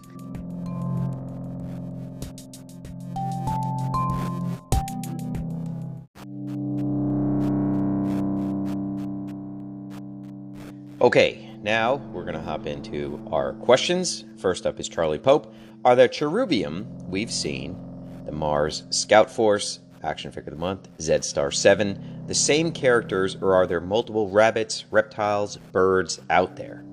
Okay, 11.00 11.45
now 11.66 11.96
we're 12.12 12.22
going 12.22 12.36
to 12.36 12.40
hop 12.40 12.64
into 12.68 13.20
our 13.32 13.52
questions. 13.54 14.24
First 14.38 14.66
up 14.66 14.78
is 14.78 14.88
Charlie 14.88 15.18
Pope. 15.18 15.52
Are 15.84 15.96
the 15.96 16.08
cherubium 16.08 16.86
we've 17.08 17.30
seen, 17.30 17.76
the 18.24 18.30
Mars 18.30 18.84
Scout 18.90 19.28
Force, 19.28 19.80
Action 20.04 20.30
Figure 20.30 20.52
of 20.52 20.58
the 20.58 20.60
Month, 20.60 20.88
Z 21.00 21.22
Star 21.22 21.50
7, 21.50 22.22
the 22.28 22.34
same 22.34 22.70
characters, 22.70 23.36
or 23.42 23.56
are 23.56 23.66
there 23.66 23.80
multiple 23.80 24.30
rabbits, 24.30 24.84
reptiles, 24.92 25.56
birds 25.72 26.20
out 26.30 26.54
there? 26.54 26.84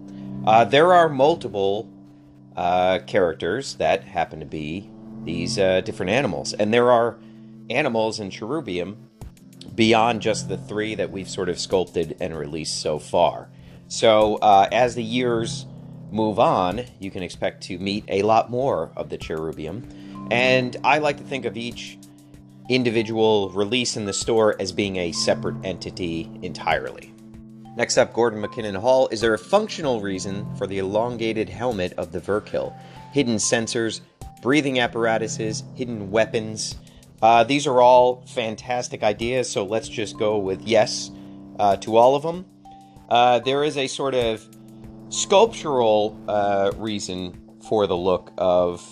Uh, 0.47 0.65
there 0.65 0.91
are 0.91 1.07
multiple 1.07 1.87
uh, 2.57 2.97
characters 3.05 3.75
that 3.75 4.03
happen 4.03 4.39
to 4.39 4.45
be 4.47 4.89
these 5.23 5.59
uh, 5.59 5.81
different 5.81 6.09
animals, 6.09 6.51
and 6.53 6.73
there 6.73 6.91
are 6.91 7.19
animals 7.69 8.19
in 8.19 8.31
cherubium 8.31 8.95
beyond 9.75 10.23
just 10.23 10.49
the 10.49 10.57
three 10.57 10.95
that 10.95 11.11
we've 11.11 11.29
sort 11.29 11.47
of 11.47 11.59
sculpted 11.59 12.17
and 12.19 12.35
released 12.35 12.81
so 12.81 12.97
far. 12.97 13.49
So 13.93 14.37
uh, 14.37 14.67
as 14.71 14.95
the 14.95 15.03
years 15.03 15.67
move 16.11 16.39
on, 16.39 16.83
you 16.99 17.11
can 17.11 17.21
expect 17.21 17.61
to 17.65 17.77
meet 17.77 18.03
a 18.07 18.23
lot 18.23 18.49
more 18.49 18.91
of 18.97 19.09
the 19.09 19.19
cherubium. 19.19 19.83
And 20.31 20.75
I 20.83 20.97
like 20.97 21.17
to 21.17 21.23
think 21.23 21.45
of 21.45 21.55
each 21.55 21.99
individual 22.69 23.51
release 23.51 23.95
in 23.95 24.05
the 24.05 24.11
store 24.11 24.59
as 24.59 24.71
being 24.71 24.95
a 24.95 25.11
separate 25.11 25.63
entity 25.63 26.27
entirely. 26.41 27.13
Next 27.77 27.99
up, 27.99 28.13
Gordon 28.13 28.41
McKinnon 28.41 28.75
Hall. 28.75 29.09
Is 29.11 29.21
there 29.21 29.35
a 29.35 29.37
functional 29.37 30.01
reason 30.01 30.51
for 30.55 30.65
the 30.65 30.79
elongated 30.79 31.47
helmet 31.47 31.93
of 31.93 32.11
the 32.11 32.19
Verkill? 32.19 32.75
Hidden 33.11 33.35
sensors, 33.35 34.01
breathing 34.41 34.79
apparatuses, 34.79 35.65
hidden 35.75 36.09
weapons. 36.09 36.77
Uh, 37.21 37.43
these 37.43 37.67
are 37.67 37.79
all 37.79 38.25
fantastic 38.25 39.03
ideas, 39.03 39.47
so 39.47 39.63
let's 39.63 39.87
just 39.87 40.17
go 40.17 40.39
with 40.39 40.63
yes 40.63 41.11
uh, 41.59 41.75
to 41.77 41.95
all 41.95 42.15
of 42.15 42.23
them. 42.23 42.47
Uh, 43.13 43.37
there 43.37 43.63
is 43.63 43.77
a 43.77 43.85
sort 43.85 44.15
of 44.15 44.43
sculptural 45.09 46.19
uh, 46.27 46.71
reason 46.77 47.39
for 47.69 47.85
the 47.85 47.95
look 47.95 48.31
of 48.39 48.83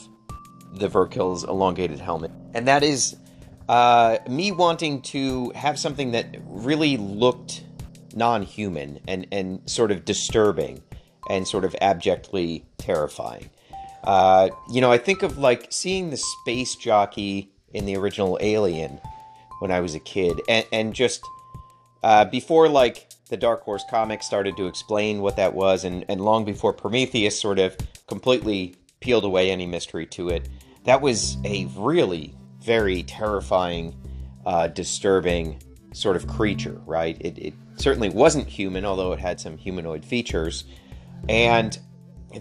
the 0.76 0.88
Verkill's 0.88 1.44
elongated 1.44 1.98
helmet, 1.98 2.30
and 2.54 2.68
that 2.68 2.84
is 2.84 3.16
uh, 3.68 4.20
me 4.30 4.52
wanting 4.52 5.02
to 5.02 5.50
have 5.56 5.80
something 5.80 6.12
that 6.12 6.38
really 6.46 6.98
looked 6.98 7.64
non-human 8.14 9.00
and 9.08 9.26
and 9.32 9.68
sort 9.68 9.90
of 9.90 10.06
disturbing 10.06 10.84
and 11.28 11.48
sort 11.48 11.66
of 11.66 11.76
abjectly 11.82 12.64
terrifying. 12.78 13.50
Uh, 14.04 14.50
you 14.72 14.82
know, 14.82 14.92
I 14.92 15.00
think 15.00 15.24
of 15.24 15.40
like 15.40 15.66
seeing 15.72 16.12
the 16.12 16.18
space 16.18 16.76
jockey 16.76 17.50
in 17.74 17.88
the 17.88 17.98
original 17.98 18.38
Alien 18.40 19.00
when 19.62 19.72
I 19.72 19.80
was 19.80 19.96
a 19.96 20.00
kid, 20.00 20.40
and, 20.48 20.64
and 20.72 20.94
just 20.94 21.26
uh, 22.04 22.26
before 22.26 22.70
like 22.70 23.08
the 23.32 23.38
Dark 23.38 23.64
Horse 23.64 23.86
comics 23.90 24.26
started 24.26 24.58
to 24.58 24.68
explain 24.68 25.22
what 25.22 25.38
that 25.38 25.54
was, 25.54 25.86
and, 25.86 26.04
and 26.10 26.20
long 26.20 26.44
before 26.44 26.74
Prometheus 26.74 27.40
sort 27.40 27.60
of 27.60 27.78
completely 28.06 28.76
peeled 29.00 29.24
away 29.24 29.50
any 29.50 29.66
mystery 29.66 30.06
to 30.08 30.28
it, 30.28 30.50
that 30.84 31.02
was 31.02 31.38
a 31.46 31.66
really 31.78 32.36
very 32.60 33.04
terrifying, 33.04 33.96
uh, 34.46 34.68
disturbing 34.68 35.64
sort 35.94 36.18
of 36.18 36.28
creature, 36.28 36.82
right? 36.86 37.18
It, 37.22 37.38
it 37.40 37.54
certainly 37.78 38.10
wasn't 38.10 38.50
human, 38.50 38.84
although 38.84 39.14
it 39.14 39.20
had 39.20 39.40
some 39.40 39.58
humanoid 39.58 40.04
features. 40.04 40.66
And 41.30 41.80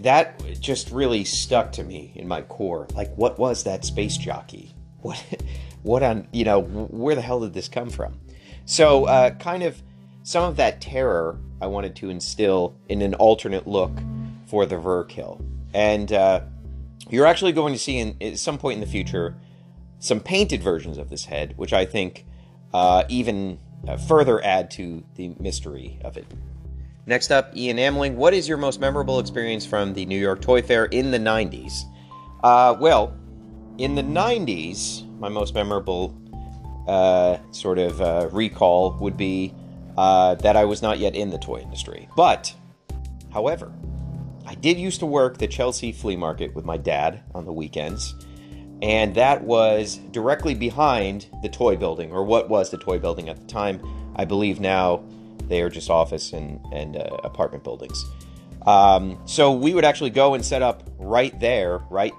that 0.01 0.43
just 0.59 0.91
really 0.91 1.23
stuck 1.23 1.71
to 1.73 1.85
me 1.85 2.11
in 2.15 2.27
my 2.27 2.41
core. 2.41 2.85
Like, 2.93 3.15
what 3.15 3.39
was 3.39 3.63
that 3.63 3.85
space 3.85 4.17
jockey? 4.17 4.75
What, 4.99 5.23
what 5.83 6.03
on, 6.03 6.27
you 6.33 6.43
know, 6.43 6.61
where 6.61 7.15
the 7.15 7.21
hell 7.21 7.39
did 7.39 7.53
this 7.53 7.69
come 7.69 7.89
from? 7.89 8.19
So, 8.65 9.05
uh, 9.05 9.31
kind 9.31 9.63
of 9.63 9.81
some 10.23 10.43
of 10.43 10.55
that 10.57 10.81
terror 10.81 11.39
I 11.61 11.67
wanted 11.67 11.95
to 11.97 12.09
instill 12.09 12.75
in 12.89 13.01
an 13.01 13.13
alternate 13.15 13.67
look 13.67 13.91
for 14.47 14.65
the 14.65 14.75
Verkill. 14.75 15.43
And 15.73 16.11
uh, 16.11 16.41
you're 17.09 17.25
actually 17.25 17.51
going 17.51 17.73
to 17.73 17.79
see 17.79 17.97
in, 17.97 18.17
at 18.21 18.37
some 18.39 18.57
point 18.57 18.75
in 18.75 18.81
the 18.81 18.87
future 18.87 19.35
some 19.99 20.19
painted 20.19 20.63
versions 20.63 20.97
of 20.97 21.09
this 21.09 21.25
head, 21.25 21.53
which 21.57 21.73
I 21.73 21.85
think 21.85 22.25
uh, 22.73 23.03
even 23.07 23.59
uh, 23.87 23.97
further 23.97 24.43
add 24.43 24.71
to 24.71 25.03
the 25.15 25.35
mystery 25.39 25.99
of 26.03 26.17
it. 26.17 26.25
Next 27.05 27.31
up, 27.31 27.55
Ian 27.55 27.77
Amling. 27.77 28.15
What 28.15 28.33
is 28.33 28.47
your 28.47 28.57
most 28.57 28.79
memorable 28.79 29.19
experience 29.19 29.65
from 29.65 29.93
the 29.93 30.05
New 30.05 30.19
York 30.19 30.41
Toy 30.41 30.61
Fair 30.61 30.85
in 30.85 31.11
the 31.11 31.17
90s? 31.17 31.83
Uh, 32.43 32.75
well, 32.79 33.15
in 33.77 33.95
the 33.95 34.03
90s, 34.03 35.07
my 35.19 35.29
most 35.29 35.53
memorable 35.53 36.15
uh, 36.87 37.37
sort 37.51 37.79
of 37.79 38.01
uh, 38.01 38.29
recall 38.31 38.97
would 38.99 39.17
be 39.17 39.53
uh, 39.97 40.35
that 40.35 40.55
I 40.55 40.65
was 40.65 40.81
not 40.81 40.99
yet 40.99 41.15
in 41.15 41.29
the 41.29 41.37
toy 41.37 41.59
industry. 41.59 42.07
But, 42.15 42.53
however, 43.31 43.71
I 44.45 44.55
did 44.55 44.77
used 44.77 44.99
to 44.99 45.05
work 45.05 45.37
the 45.37 45.47
Chelsea 45.47 45.91
flea 45.91 46.15
market 46.15 46.53
with 46.55 46.65
my 46.65 46.77
dad 46.77 47.23
on 47.33 47.45
the 47.45 47.53
weekends, 47.53 48.15
and 48.81 49.13
that 49.15 49.43
was 49.43 49.97
directly 50.11 50.55
behind 50.55 51.27
the 51.43 51.49
toy 51.49 51.75
building, 51.75 52.11
or 52.11 52.23
what 52.23 52.49
was 52.49 52.69
the 52.69 52.77
toy 52.77 52.97
building 52.97 53.29
at 53.29 53.37
the 53.37 53.45
time. 53.45 53.79
I 54.15 54.25
believe 54.25 54.59
now 54.59 55.03
they 55.47 55.61
are 55.61 55.69
just 55.69 55.89
office 55.89 56.33
and, 56.33 56.59
and 56.73 56.97
uh, 56.97 57.17
apartment 57.23 57.63
buildings. 57.63 58.03
Um, 58.65 59.19
so 59.25 59.51
we 59.51 59.73
would 59.73 59.85
actually 59.85 60.09
go 60.09 60.33
and 60.33 60.45
set 60.45 60.61
up 60.61 60.83
right 60.97 61.37
there, 61.39 61.79
right? 61.89 62.13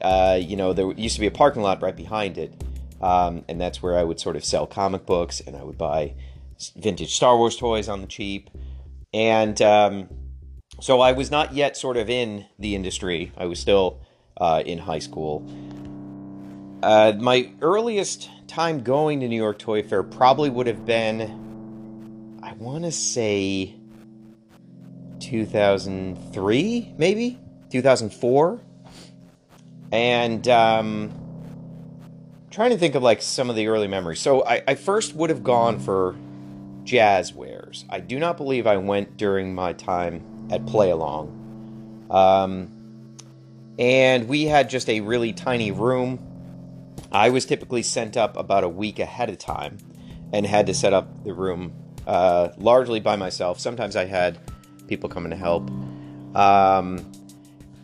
Uh, 0.00 0.38
you 0.40 0.56
know, 0.56 0.72
there 0.72 0.90
used 0.92 1.14
to 1.14 1.20
be 1.20 1.26
a 1.26 1.30
parking 1.30 1.62
lot 1.62 1.80
right 1.82 1.94
behind 1.96 2.38
it, 2.38 2.64
um, 3.00 3.44
and 3.48 3.60
that's 3.60 3.82
where 3.82 3.96
I 3.96 4.04
would 4.04 4.18
sort 4.18 4.36
of 4.36 4.44
sell 4.44 4.66
comic 4.66 5.06
books, 5.06 5.40
and 5.40 5.56
I 5.56 5.62
would 5.62 5.78
buy 5.78 6.14
vintage 6.70 7.14
Star 7.14 7.36
Wars 7.36 7.56
toys 7.56 7.88
on 7.88 8.00
the 8.00 8.06
cheap. 8.06 8.50
And 9.14 9.60
um, 9.62 10.08
so 10.80 11.00
I 11.00 11.12
was 11.12 11.30
not 11.30 11.54
yet 11.54 11.76
sort 11.76 11.96
of 11.96 12.08
in 12.08 12.46
the 12.58 12.74
industry. 12.74 13.32
I 13.36 13.46
was 13.46 13.60
still 13.60 14.00
uh, 14.36 14.62
in 14.64 14.78
high 14.78 14.98
school. 14.98 15.46
Uh, 16.82 17.12
my 17.18 17.50
earliest 17.60 18.28
time 18.48 18.82
going 18.82 19.20
to 19.20 19.28
New 19.28 19.36
York 19.36 19.58
Toy 19.58 19.82
Fair 19.82 20.02
probably 20.02 20.50
would 20.50 20.66
have 20.66 20.84
been, 20.84 22.40
I 22.42 22.52
want 22.54 22.84
to 22.84 22.92
say, 22.92 23.76
2003, 25.20 26.94
maybe 26.98 27.38
2004. 27.70 28.60
And 29.92 30.48
um, 30.48 31.12
trying 32.50 32.70
to 32.70 32.78
think 32.78 32.94
of 32.94 33.02
like 33.02 33.22
some 33.22 33.50
of 33.50 33.56
the 33.56 33.68
early 33.68 33.88
memories. 33.88 34.20
So 34.20 34.44
I, 34.44 34.62
I 34.66 34.74
first 34.74 35.14
would 35.14 35.30
have 35.30 35.44
gone 35.44 35.78
for 35.78 36.16
Jazwares. 36.84 37.84
I 37.88 38.00
do 38.00 38.18
not 38.18 38.36
believe 38.36 38.66
I 38.66 38.76
went 38.76 39.16
during 39.16 39.54
my 39.54 39.72
time 39.72 40.48
at 40.50 40.66
Play 40.66 40.90
Along. 40.90 42.06
Um, 42.10 42.70
and 43.78 44.28
we 44.28 44.44
had 44.44 44.68
just 44.68 44.88
a 44.88 45.00
really 45.00 45.32
tiny 45.32 45.70
room. 45.70 46.18
I 47.10 47.30
was 47.30 47.46
typically 47.46 47.82
sent 47.82 48.16
up 48.16 48.36
about 48.36 48.64
a 48.64 48.68
week 48.68 48.98
ahead 48.98 49.28
of 49.30 49.38
time 49.38 49.78
and 50.32 50.46
had 50.46 50.66
to 50.66 50.74
set 50.74 50.92
up 50.92 51.24
the 51.24 51.32
room 51.32 51.72
uh, 52.06 52.50
largely 52.58 53.00
by 53.00 53.16
myself. 53.16 53.60
Sometimes 53.60 53.96
I 53.96 54.04
had 54.04 54.38
people 54.88 55.08
coming 55.08 55.30
to 55.30 55.36
help. 55.36 55.70
Um, 56.34 57.10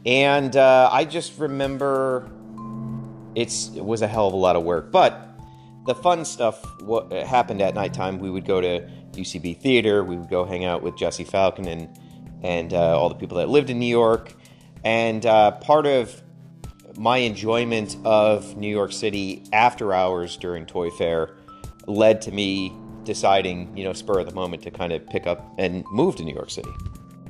and 0.04 0.56
uh, 0.56 0.88
I 0.90 1.04
just 1.04 1.38
remember 1.38 2.30
it's, 3.34 3.70
it 3.76 3.84
was 3.84 4.02
a 4.02 4.08
hell 4.08 4.26
of 4.26 4.32
a 4.32 4.36
lot 4.36 4.56
of 4.56 4.64
work. 4.64 4.90
But 4.90 5.27
the 5.88 5.94
fun 5.94 6.22
stuff 6.22 6.62
what 6.82 7.10
happened 7.10 7.62
at 7.62 7.74
nighttime. 7.74 8.18
We 8.18 8.30
would 8.30 8.44
go 8.44 8.60
to 8.60 8.86
UCB 9.12 9.56
Theater. 9.56 10.04
We 10.04 10.18
would 10.18 10.28
go 10.28 10.44
hang 10.44 10.66
out 10.66 10.82
with 10.82 10.96
Jesse 10.96 11.24
Falcon 11.24 11.66
and 11.66 11.88
and 12.42 12.74
uh, 12.74 12.96
all 12.96 13.08
the 13.08 13.14
people 13.14 13.38
that 13.38 13.48
lived 13.48 13.70
in 13.70 13.78
New 13.78 13.86
York. 13.86 14.34
And 14.84 15.24
uh, 15.24 15.52
part 15.52 15.86
of 15.86 16.22
my 16.96 17.16
enjoyment 17.16 17.96
of 18.04 18.56
New 18.56 18.68
York 18.68 18.92
City 18.92 19.42
after 19.52 19.94
hours 19.94 20.36
during 20.36 20.66
Toy 20.66 20.90
Fair 20.90 21.36
led 21.86 22.20
to 22.22 22.32
me 22.32 22.72
deciding, 23.04 23.74
you 23.74 23.82
know, 23.82 23.94
spur 23.94 24.20
of 24.20 24.26
the 24.26 24.34
moment 24.34 24.62
to 24.64 24.70
kind 24.70 24.92
of 24.92 25.04
pick 25.08 25.26
up 25.26 25.54
and 25.56 25.84
move 25.90 26.16
to 26.16 26.22
New 26.22 26.34
York 26.34 26.50
City. 26.50 26.70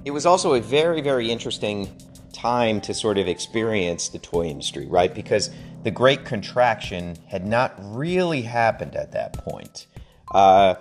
It 0.05 0.11
was 0.11 0.27
also 0.27 0.55
a 0.55 0.61
very, 0.61 1.01
very 1.01 1.31
interesting 1.31 1.89
time 2.33 2.81
to 2.81 2.93
sort 2.93 3.19
of 3.19 3.29
experience 3.29 4.09
the 4.09 4.19
toy 4.19 4.47
industry, 4.47 4.87
right? 4.87 5.15
Because 5.15 5.51
the 5.83 5.91
Great 5.91 6.25
Contraction 6.25 7.17
had 7.29 7.47
not 7.47 7.75
really 7.79 8.43
happened 8.43 8.97
at 8.97 9.13
that 9.13 9.33
point. 9.35 9.87
Uh, 10.35 10.75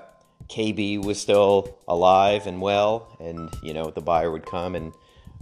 KB 0.49 1.03
was 1.03 1.19
still 1.19 1.77
alive 1.87 2.47
and 2.47 2.61
well, 2.61 3.15
and 3.19 3.53
you 3.61 3.73
know 3.73 3.91
the 3.91 4.01
buyer 4.01 4.31
would 4.31 4.45
come 4.45 4.75
and 4.75 4.93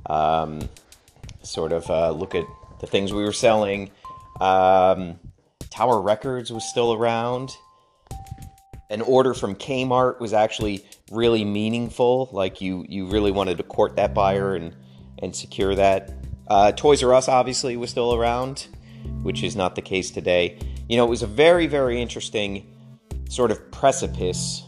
um, 0.08 0.70
sort 1.44 1.72
of 1.72 1.90
uh, 1.90 2.12
look 2.12 2.36
at 2.36 2.46
the 2.80 2.88
things 2.88 3.14
we 3.14 3.24
were 3.24 3.34
selling. 3.34 3.92
Um, 4.40 5.20
Tower 5.70 6.02
Records 6.02 6.52
was 6.52 6.68
still 6.68 6.94
around. 6.94 7.56
An 8.90 9.02
order 9.02 9.34
from 9.34 9.56
Kmart 9.56 10.20
was 10.20 10.34
actually 10.34 10.86
really 11.12 11.44
meaningful. 11.44 12.30
Like 12.32 12.62
you, 12.62 12.86
you 12.88 13.08
really 13.08 13.32
wanted 13.32 13.58
to 13.58 13.64
court 13.64 13.96
that 13.96 14.14
buyer 14.14 14.56
and 14.56 14.76
and 15.20 15.36
secure 15.36 15.76
that. 15.76 16.14
Uh, 16.48 16.72
Toys 16.72 17.02
R 17.04 17.14
Us 17.14 17.28
obviously 17.28 17.78
was 17.78 17.90
still 17.90 18.14
around, 18.14 18.68
which 19.24 19.44
is 19.44 19.56
not 19.56 19.76
the 19.76 19.82
case 19.82 20.12
today. 20.12 20.58
You 20.88 20.98
know, 20.98 21.06
it 21.06 21.10
was 21.10 21.24
a 21.24 21.28
very, 21.28 21.68
very 21.68 22.02
interesting 22.02 22.72
sort 23.30 23.52
of 23.52 23.72
precipice 23.72 24.64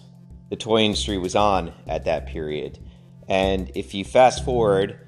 the 0.49 0.55
toy 0.55 0.81
industry 0.81 1.17
was 1.17 1.35
on 1.35 1.73
at 1.87 2.05
that 2.05 2.27
period. 2.27 2.79
And 3.27 3.71
if 3.75 3.93
you 3.93 4.05
fast 4.05 4.45
forward, 4.45 4.99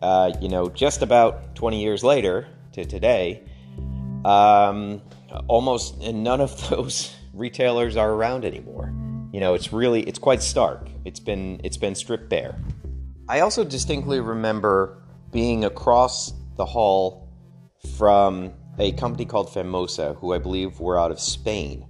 uh, 0.00 0.32
you 0.40 0.48
know, 0.48 0.68
just 0.68 1.02
about 1.02 1.54
20 1.54 1.82
years 1.82 2.02
later 2.02 2.48
to 2.72 2.84
today, 2.84 3.42
um, 4.24 5.02
almost 5.46 6.00
none 6.00 6.40
of 6.40 6.68
those 6.70 7.14
retailers 7.34 7.96
are 7.96 8.12
around 8.12 8.44
anymore. 8.44 8.92
You 9.32 9.40
know, 9.40 9.54
it's 9.54 9.72
really 9.72 10.02
it's 10.02 10.18
quite 10.18 10.42
stark. 10.42 10.88
It's 11.04 11.20
been 11.20 11.60
it's 11.62 11.76
been 11.76 11.94
stripped 11.94 12.30
bare. 12.30 12.58
I 13.28 13.40
also 13.40 13.62
distinctly 13.62 14.20
remember 14.20 15.02
being 15.30 15.64
across 15.64 16.32
the 16.56 16.64
hall 16.64 17.28
from 17.96 18.52
a 18.78 18.92
company 18.92 19.24
called 19.24 19.48
Famosa, 19.48 20.16
who 20.18 20.32
I 20.32 20.38
believe 20.38 20.80
were 20.80 20.98
out 20.98 21.10
of 21.10 21.20
Spain, 21.20 21.86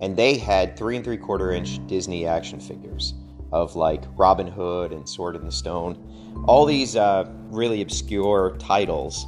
and 0.00 0.16
they 0.16 0.36
had 0.36 0.76
three 0.76 0.96
and 0.96 1.04
three 1.04 1.16
quarter 1.16 1.52
inch 1.52 1.84
Disney 1.86 2.26
action 2.26 2.60
figures 2.60 3.14
of 3.52 3.76
like 3.76 4.02
Robin 4.16 4.46
Hood 4.46 4.92
and 4.92 5.08
Sword 5.08 5.36
in 5.36 5.44
the 5.44 5.52
Stone, 5.52 6.44
all 6.46 6.66
these 6.66 6.96
uh, 6.96 7.30
really 7.50 7.80
obscure 7.80 8.56
titles 8.58 9.26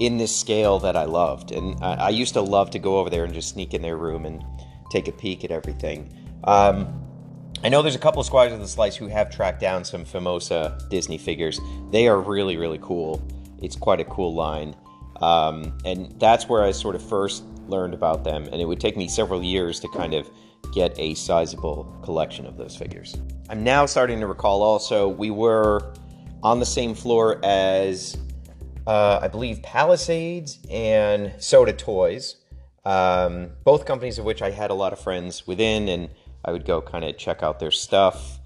in 0.00 0.16
this 0.16 0.34
scale 0.34 0.78
that 0.78 0.96
I 0.96 1.04
loved, 1.04 1.52
and 1.52 1.76
I, 1.82 1.94
I, 1.94 2.08
used 2.10 2.34
to 2.34 2.40
love 2.40 2.70
to 2.70 2.78
go 2.78 2.98
over 2.98 3.10
there 3.10 3.24
and 3.24 3.34
just 3.34 3.50
sneak 3.50 3.74
in 3.74 3.82
their 3.82 3.96
room 3.96 4.26
and 4.26 4.44
take 4.90 5.08
a 5.08 5.12
peek 5.12 5.44
at 5.44 5.50
everything. 5.50 6.08
Um, 6.44 7.04
I 7.64 7.68
know 7.68 7.82
there's 7.82 7.96
a 7.96 8.00
couple 8.00 8.20
of 8.20 8.26
squads 8.26 8.52
of 8.52 8.60
the 8.60 8.68
slice 8.68 8.94
who 8.94 9.08
have 9.08 9.28
tracked 9.30 9.60
down 9.60 9.84
some 9.84 10.04
Famosa 10.04 10.88
Disney 10.88 11.18
figures. 11.18 11.60
They 11.90 12.06
are 12.06 12.20
really, 12.20 12.56
really 12.56 12.78
cool. 12.80 13.20
It's 13.60 13.74
quite 13.74 13.98
a 13.98 14.04
cool 14.04 14.34
line. 14.34 14.76
Um, 15.20 15.76
and 15.84 16.14
that's 16.18 16.48
where 16.48 16.62
I 16.62 16.70
sort 16.70 16.94
of 16.94 17.02
first 17.02 17.44
learned 17.66 17.94
about 17.94 18.24
them. 18.24 18.44
And 18.52 18.60
it 18.60 18.64
would 18.64 18.80
take 18.80 18.96
me 18.96 19.08
several 19.08 19.42
years 19.42 19.80
to 19.80 19.88
kind 19.88 20.14
of 20.14 20.30
get 20.72 20.98
a 20.98 21.14
sizable 21.14 21.84
collection 22.02 22.46
of 22.46 22.56
those 22.56 22.76
figures. 22.76 23.16
I'm 23.48 23.64
now 23.64 23.86
starting 23.86 24.20
to 24.20 24.26
recall 24.26 24.62
also, 24.62 25.08
we 25.08 25.30
were 25.30 25.94
on 26.42 26.60
the 26.60 26.66
same 26.66 26.94
floor 26.94 27.40
as, 27.44 28.16
uh, 28.86 29.20
I 29.22 29.28
believe, 29.28 29.62
Palisades 29.62 30.58
and 30.70 31.32
SOTA 31.38 31.72
Toys, 31.74 32.36
um, 32.84 33.50
both 33.64 33.84
companies 33.84 34.18
of 34.18 34.24
which 34.24 34.42
I 34.42 34.50
had 34.50 34.70
a 34.70 34.74
lot 34.74 34.92
of 34.92 35.00
friends 35.00 35.46
within. 35.46 35.88
And 35.88 36.10
I 36.44 36.52
would 36.52 36.64
go 36.64 36.80
kind 36.80 37.04
of 37.04 37.16
check 37.18 37.42
out 37.42 37.58
their 37.58 37.70
stuff. 37.70 38.38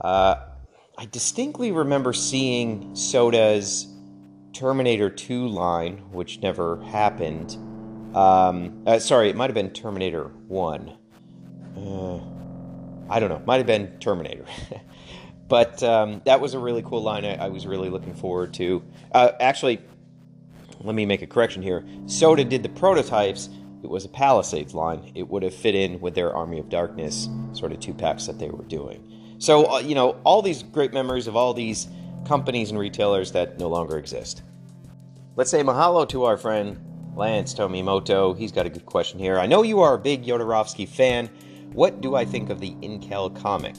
Uh, 0.00 0.36
I 0.98 1.06
distinctly 1.06 1.72
remember 1.72 2.12
seeing 2.12 2.94
SOTA's 2.96 3.86
Terminator 4.56 5.10
2 5.10 5.48
line, 5.48 5.98
which 6.12 6.40
never 6.40 6.82
happened. 6.84 7.58
Um, 8.16 8.82
uh, 8.86 8.98
sorry, 8.98 9.28
it 9.28 9.36
might 9.36 9.50
have 9.50 9.54
been 9.54 9.68
Terminator 9.68 10.28
1. 10.48 10.96
Uh, 11.76 12.20
I 13.10 13.20
don't 13.20 13.28
know. 13.28 13.42
Might 13.44 13.58
have 13.58 13.66
been 13.66 13.98
Terminator. 13.98 14.46
but 15.48 15.82
um, 15.82 16.22
that 16.24 16.40
was 16.40 16.54
a 16.54 16.58
really 16.58 16.80
cool 16.80 17.02
line 17.02 17.26
I, 17.26 17.34
I 17.34 17.48
was 17.48 17.66
really 17.66 17.90
looking 17.90 18.14
forward 18.14 18.54
to. 18.54 18.82
Uh, 19.12 19.32
actually, 19.40 19.78
let 20.80 20.94
me 20.94 21.04
make 21.04 21.20
a 21.20 21.26
correction 21.26 21.60
here. 21.60 21.84
SOTA 22.06 22.48
did 22.48 22.62
the 22.62 22.70
prototypes, 22.70 23.50
it 23.82 23.90
was 23.90 24.06
a 24.06 24.08
Palisades 24.08 24.72
line, 24.72 25.12
it 25.14 25.28
would 25.28 25.42
have 25.42 25.54
fit 25.54 25.74
in 25.74 26.00
with 26.00 26.14
their 26.14 26.34
Army 26.34 26.58
of 26.58 26.70
Darkness 26.70 27.28
sort 27.52 27.72
of 27.72 27.80
two 27.80 27.92
packs 27.92 28.24
that 28.24 28.38
they 28.38 28.48
were 28.48 28.64
doing. 28.64 29.36
So, 29.36 29.70
uh, 29.70 29.78
you 29.80 29.94
know, 29.94 30.18
all 30.24 30.40
these 30.40 30.62
great 30.62 30.94
memories 30.94 31.26
of 31.26 31.36
all 31.36 31.52
these 31.52 31.88
companies 32.26 32.70
and 32.70 32.78
retailers 32.78 33.32
that 33.32 33.58
no 33.58 33.68
longer 33.68 33.98
exist. 33.98 34.42
Let's 35.36 35.50
say 35.50 35.62
mahalo 35.62 36.08
to 36.08 36.24
our 36.24 36.36
friend 36.36 36.78
Lance 37.14 37.54
Tomimoto. 37.54 38.36
He's 38.36 38.52
got 38.52 38.66
a 38.66 38.70
good 38.70 38.84
question 38.84 39.18
here. 39.18 39.38
I 39.38 39.46
know 39.46 39.62
you 39.62 39.80
are 39.80 39.94
a 39.94 39.98
big 39.98 40.24
Jodorowsky 40.24 40.88
fan. 40.88 41.30
What 41.72 42.00
do 42.00 42.14
I 42.14 42.24
think 42.24 42.50
of 42.50 42.60
the 42.60 42.72
Incal 42.82 43.34
comic? 43.40 43.76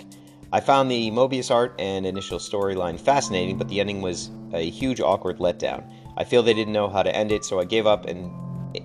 I 0.51 0.61
found 0.61 0.89
the 0.89 1.11
Moebius 1.11 1.51
art 1.51 1.75
and 1.77 2.05
initial 2.05 2.39
storyline 2.39 2.99
fascinating, 2.99 3.57
but 3.57 3.67
the 3.67 3.81
ending 3.81 4.01
was 4.01 4.31
a 4.53 4.69
huge 4.69 5.01
awkward 5.01 5.39
letdown. 5.39 5.83
I 6.15 6.23
feel 6.23 6.41
they 6.41 6.53
didn't 6.53 6.73
know 6.73 6.87
how 6.87 7.03
to 7.03 7.15
end 7.15 7.31
it, 7.31 7.43
so 7.43 7.59
I 7.59 7.65
gave 7.65 7.85
up 7.85 8.05
and 8.05 8.31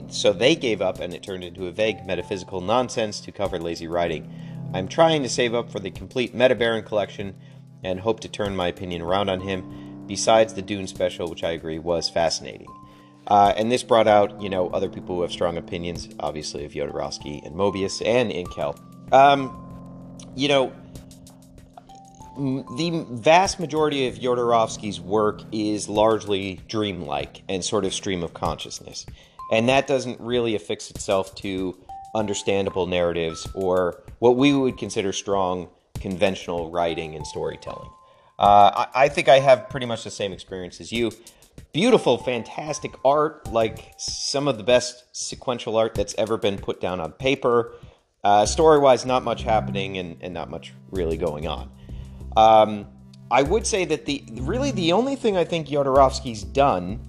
so 0.08 0.32
they 0.32 0.56
gave 0.56 0.82
up 0.82 1.00
and 1.00 1.14
it 1.14 1.22
turned 1.22 1.44
into 1.44 1.66
a 1.66 1.72
vague 1.72 2.04
metaphysical 2.04 2.60
nonsense 2.60 3.20
to 3.20 3.32
cover 3.32 3.58
lazy 3.58 3.86
writing. 3.86 4.32
I'm 4.74 4.88
trying 4.88 5.22
to 5.22 5.28
save 5.28 5.54
up 5.54 5.70
for 5.70 5.80
the 5.80 5.90
complete 5.90 6.34
Meta 6.34 6.54
Baron 6.54 6.82
collection 6.82 7.34
and 7.82 8.00
hope 8.00 8.20
to 8.20 8.28
turn 8.28 8.56
my 8.56 8.68
opinion 8.68 9.02
around 9.02 9.28
on 9.28 9.40
him, 9.40 10.04
besides 10.06 10.54
the 10.54 10.62
Dune 10.62 10.86
special, 10.86 11.28
which 11.28 11.44
I 11.44 11.50
agree 11.50 11.78
was 11.78 12.08
fascinating. 12.08 12.68
Uh, 13.26 13.52
and 13.56 13.70
this 13.70 13.82
brought 13.82 14.08
out, 14.08 14.40
you 14.42 14.48
know, 14.48 14.68
other 14.70 14.88
people 14.88 15.16
who 15.16 15.22
have 15.22 15.32
strong 15.32 15.56
opinions, 15.56 16.08
obviously, 16.20 16.64
of 16.64 16.72
Jodorowsky 16.72 17.44
and 17.46 17.54
Moebius 17.54 18.04
and 18.04 18.30
Incal. 18.30 18.76
Um, 19.12 19.58
you 20.34 20.48
know, 20.48 20.72
the 22.36 23.06
vast 23.10 23.60
majority 23.60 24.08
of 24.08 24.16
Jodorowsky's 24.16 25.00
work 25.00 25.42
is 25.52 25.88
largely 25.88 26.60
dreamlike 26.66 27.42
and 27.48 27.64
sort 27.64 27.84
of 27.84 27.92
stream 27.92 28.22
of 28.22 28.34
consciousness. 28.34 29.06
And 29.52 29.68
that 29.68 29.86
doesn't 29.86 30.18
really 30.18 30.54
affix 30.54 30.90
itself 30.90 31.34
to 31.36 31.76
understandable 32.14 32.86
narratives 32.86 33.46
or 33.54 34.02
what 34.18 34.36
we 34.36 34.54
would 34.54 34.78
consider 34.78 35.12
strong 35.12 35.68
conventional 36.02 36.70
writing 36.70 37.14
and 37.14 37.26
storytelling. 37.26 37.88
Uh, 38.38 38.86
I, 38.94 39.04
I 39.04 39.08
think 39.08 39.28
I 39.28 39.38
have 39.38 39.70
pretty 39.70 39.86
much 39.86 40.04
the 40.04 40.10
same 40.10 40.32
experience 40.32 40.80
as 40.80 40.92
you. 40.92 41.12
Beautiful, 41.72 42.18
fantastic 42.18 42.92
art, 43.04 43.50
like 43.52 43.94
some 43.96 44.48
of 44.48 44.58
the 44.58 44.64
best 44.64 45.04
sequential 45.12 45.76
art 45.76 45.94
that's 45.94 46.14
ever 46.18 46.36
been 46.36 46.58
put 46.58 46.80
down 46.80 47.00
on 47.00 47.12
paper. 47.12 47.74
Uh, 48.24 48.44
story 48.44 48.78
wise, 48.78 49.06
not 49.06 49.22
much 49.22 49.42
happening 49.42 49.98
and, 49.98 50.16
and, 50.20 50.34
not 50.34 50.50
much 50.50 50.72
really 50.90 51.16
going 51.16 51.46
on. 51.46 51.70
Um, 52.36 52.86
I 53.30 53.42
would 53.42 53.66
say 53.66 53.84
that 53.86 54.06
the 54.06 54.24
really 54.42 54.70
the 54.70 54.92
only 54.92 55.16
thing 55.16 55.36
I 55.36 55.44
think 55.44 55.68
Jodorowsky's 55.68 56.42
done 56.42 57.00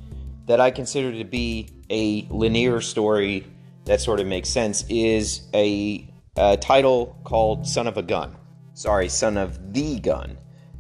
that 0.45 0.59
I 0.59 0.71
consider 0.71 1.11
to 1.17 1.23
be 1.23 1.69
a 1.89 2.27
linear 2.29 2.81
story 2.81 3.45
that 3.85 4.01
sort 4.01 4.19
of 4.19 4.27
makes 4.27 4.49
sense 4.49 4.85
is 4.89 5.41
a, 5.53 6.07
a 6.35 6.57
title 6.57 7.19
called 7.23 7.67
Son 7.67 7.87
of 7.87 7.97
a 7.97 8.01
Gun. 8.01 8.35
Sorry, 8.73 9.07
Son 9.07 9.37
of 9.37 9.73
the 9.73 9.99
Gun. 9.99 10.37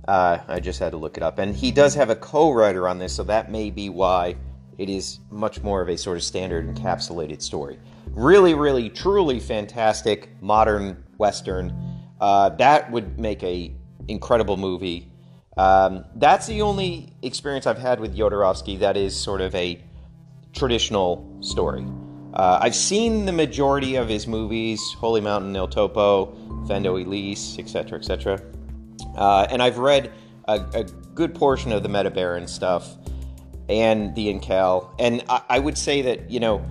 Uh, 0.07 0.39
I 0.47 0.59
just 0.59 0.79
had 0.79 0.91
to 0.91 0.97
look 0.97 1.17
it 1.17 1.23
up. 1.23 1.39
And 1.39 1.55
he 1.55 1.71
does 1.71 1.93
have 1.95 2.09
a 2.09 2.15
co 2.15 2.51
writer 2.51 2.87
on 2.87 2.97
this, 2.97 3.15
so 3.15 3.23
that 3.23 3.51
may 3.51 3.69
be 3.69 3.89
why 3.89 4.35
it 4.77 4.89
is 4.89 5.19
much 5.29 5.61
more 5.61 5.81
of 5.81 5.89
a 5.89 5.97
sort 5.97 6.17
of 6.17 6.23
standard 6.23 6.67
encapsulated 6.67 7.41
story. 7.41 7.79
Really, 8.09 8.53
really, 8.53 8.89
truly 8.89 9.39
fantastic 9.39 10.29
modern 10.41 11.03
Western. 11.17 11.73
Uh, 12.19 12.49
that 12.49 12.91
would 12.91 13.19
make 13.19 13.43
a 13.43 13.75
incredible 14.07 14.57
movie. 14.57 15.11
Um, 15.55 16.05
that's 16.15 16.47
the 16.47 16.61
only 16.63 17.13
experience 17.21 17.67
I've 17.67 17.77
had 17.77 17.99
with 17.99 18.17
Jodorowsky 18.17 18.79
that 18.79 18.97
is 18.97 19.15
sort 19.15 19.41
of 19.41 19.53
a 19.53 19.83
traditional 20.53 21.37
story. 21.41 21.85
Uh, 22.33 22.59
I've 22.61 22.75
seen 22.75 23.25
the 23.25 23.31
majority 23.31 23.95
of 23.95 24.09
his 24.09 24.27
movies 24.27 24.81
Holy 24.97 25.21
Mountain, 25.21 25.55
El 25.55 25.67
Topo, 25.67 26.33
Fando 26.67 26.93
y 26.93 27.03
Lis, 27.07 27.59
etc., 27.59 27.99
etc. 27.99 28.41
Uh, 29.15 29.45
and 29.51 29.61
I've 29.61 29.77
read 29.77 30.11
a, 30.47 30.59
a, 30.73 30.83
good 31.13 31.35
portion 31.35 31.71
of 31.71 31.83
the 31.83 31.89
Meta 31.89 32.09
Baron 32.09 32.47
stuff 32.47 32.97
and 33.69 34.15
the 34.15 34.33
Incal. 34.33 34.89
And 34.97 35.23
I, 35.29 35.41
I, 35.47 35.59
would 35.59 35.77
say 35.77 36.01
that, 36.01 36.31
you 36.31 36.39
know, 36.39 36.65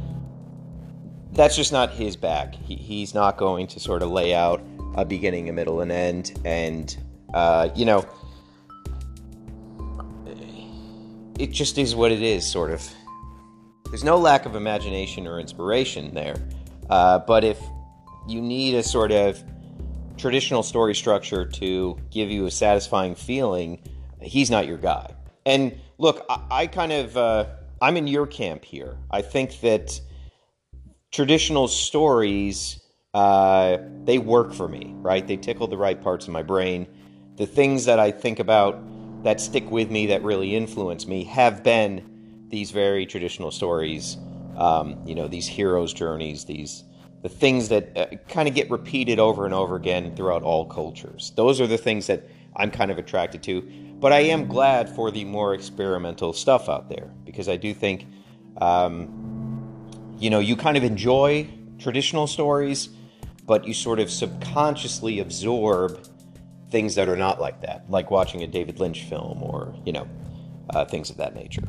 that's 1.31 1.55
just 1.55 1.71
not 1.71 1.93
his 1.93 2.17
bag. 2.17 2.57
He, 2.57 2.75
he's 2.75 3.15
not 3.15 3.37
going 3.37 3.69
to 3.69 3.79
sort 3.79 4.03
of 4.03 4.11
lay 4.11 4.35
out 4.35 4.61
a 4.97 5.05
beginning, 5.05 5.49
a 5.49 5.53
middle, 5.53 5.81
and 5.81 5.93
end. 5.93 6.33
And, 6.45 6.97
uh, 7.33 7.69
you 7.77 7.85
know, 7.85 8.05
it 11.39 11.53
just 11.53 11.79
is 11.79 11.95
what 11.95 12.11
it 12.11 12.23
is, 12.23 12.45
sort 12.45 12.73
of. 12.73 12.93
There's 13.93 14.05
no 14.05 14.17
lack 14.17 14.47
of 14.47 14.57
imagination 14.57 15.27
or 15.27 15.39
inspiration 15.39 16.15
there. 16.15 16.37
Uh, 16.89 17.19
but 17.19 17.45
if 17.45 17.61
you 18.27 18.41
need 18.41 18.75
a 18.75 18.83
sort 18.83 19.13
of 19.13 19.45
traditional 20.17 20.63
story 20.63 20.95
structure 20.95 21.45
to 21.45 21.99
give 22.11 22.31
you 22.31 22.47
a 22.47 22.51
satisfying 22.51 23.15
feeling, 23.15 23.83
he's 24.23 24.51
not 24.51 24.67
your 24.67 24.79
guy. 24.79 25.15
And 25.45 25.79
look, 25.99 26.25
I, 26.31 26.41
I 26.51 26.67
kind 26.69 26.91
of 26.91 27.19
uh, 27.19 27.45
I'm 27.83 27.99
in 27.99 28.07
your 28.07 28.27
camp 28.27 28.65
here. 28.65 28.97
I 29.11 29.21
think 29.21 29.61
that 29.61 30.01
traditional 31.11 31.69
stories 31.69 32.81
uh, 33.13 33.77
they 34.05 34.17
work 34.17 34.55
for 34.55 34.69
me, 34.69 34.95
right? 35.03 35.27
They 35.27 35.37
tickle 35.37 35.67
the 35.67 35.77
right 35.77 36.01
parts 36.01 36.27
of 36.27 36.33
my 36.33 36.43
brain. 36.43 36.87
The 37.37 37.47
things 37.47 37.85
that 37.85 37.99
I 37.99 38.11
think 38.11 38.39
about 38.39 38.83
that 39.23 39.39
stick 39.39 39.71
with 39.71 39.91
me, 39.91 40.07
that 40.07 40.23
really 40.23 40.57
influence 40.57 41.07
me, 41.07 41.25
have 41.25 41.63
been 41.63 42.09
these 42.53 42.71
very 42.71 43.07
traditional 43.07 43.51
stories. 43.51 44.19
Um, 44.57 45.03
you 45.07 45.17
know, 45.17 45.27
these 45.27 45.49
heroes' 45.49 45.93
journeys, 45.93 46.45
these 46.45 46.85
the 47.23 47.29
things 47.29 47.69
that 47.71 47.97
uh, 47.97 48.07
kind 48.29 48.49
of 48.49 48.55
get 48.55 48.71
repeated 48.71 49.19
over 49.19 49.45
and 49.45 49.55
over 49.55 49.77
again 49.77 50.15
throughout 50.15 50.43
all 50.43 50.67
cultures. 50.67 51.33
Those 51.37 51.61
are 51.61 51.67
the 51.67 51.79
things 51.79 52.09
that 52.09 52.29
I'm 52.57 52.71
kind 52.71 52.91
of 52.91 52.99
attracted 52.99 53.43
to. 53.45 53.63
But 54.01 54.13
I 54.13 54.21
am 54.21 54.49
glad 54.49 54.89
for 54.89 55.13
the 55.13 55.25
more 55.25 55.55
experimental 55.55 56.33
stuff 56.33 56.69
out 56.69 56.89
there 56.89 57.13
because 57.25 57.49
I 57.49 57.57
do 57.57 57.73
think, 57.73 58.07
um, 58.61 60.17
you 60.19 60.31
know, 60.31 60.41
you 60.41 60.57
kind 60.57 60.77
of 60.77 60.83
enjoy 60.83 61.49
traditional 61.79 62.27
stories, 62.27 62.89
but 63.47 63.65
you 63.67 63.73
sort 63.73 64.01
of 64.01 64.11
subconsciously 64.11 65.21
absorb 65.21 66.05
things 66.71 66.97
that 66.97 67.09
are 67.09 67.17
not 67.17 67.41
like 67.41 67.61
that, 67.61 67.89
like 67.89 68.11
watching 68.11 68.43
a 68.43 68.49
David 68.49 68.81
Lynch 68.81 69.05
film 69.05 69.41
or, 69.43 69.81
you 69.87 69.93
know, 69.93 70.09
uh, 70.71 70.85
things 70.85 71.09
of 71.09 71.19
that 71.19 71.37
nature. 71.37 71.63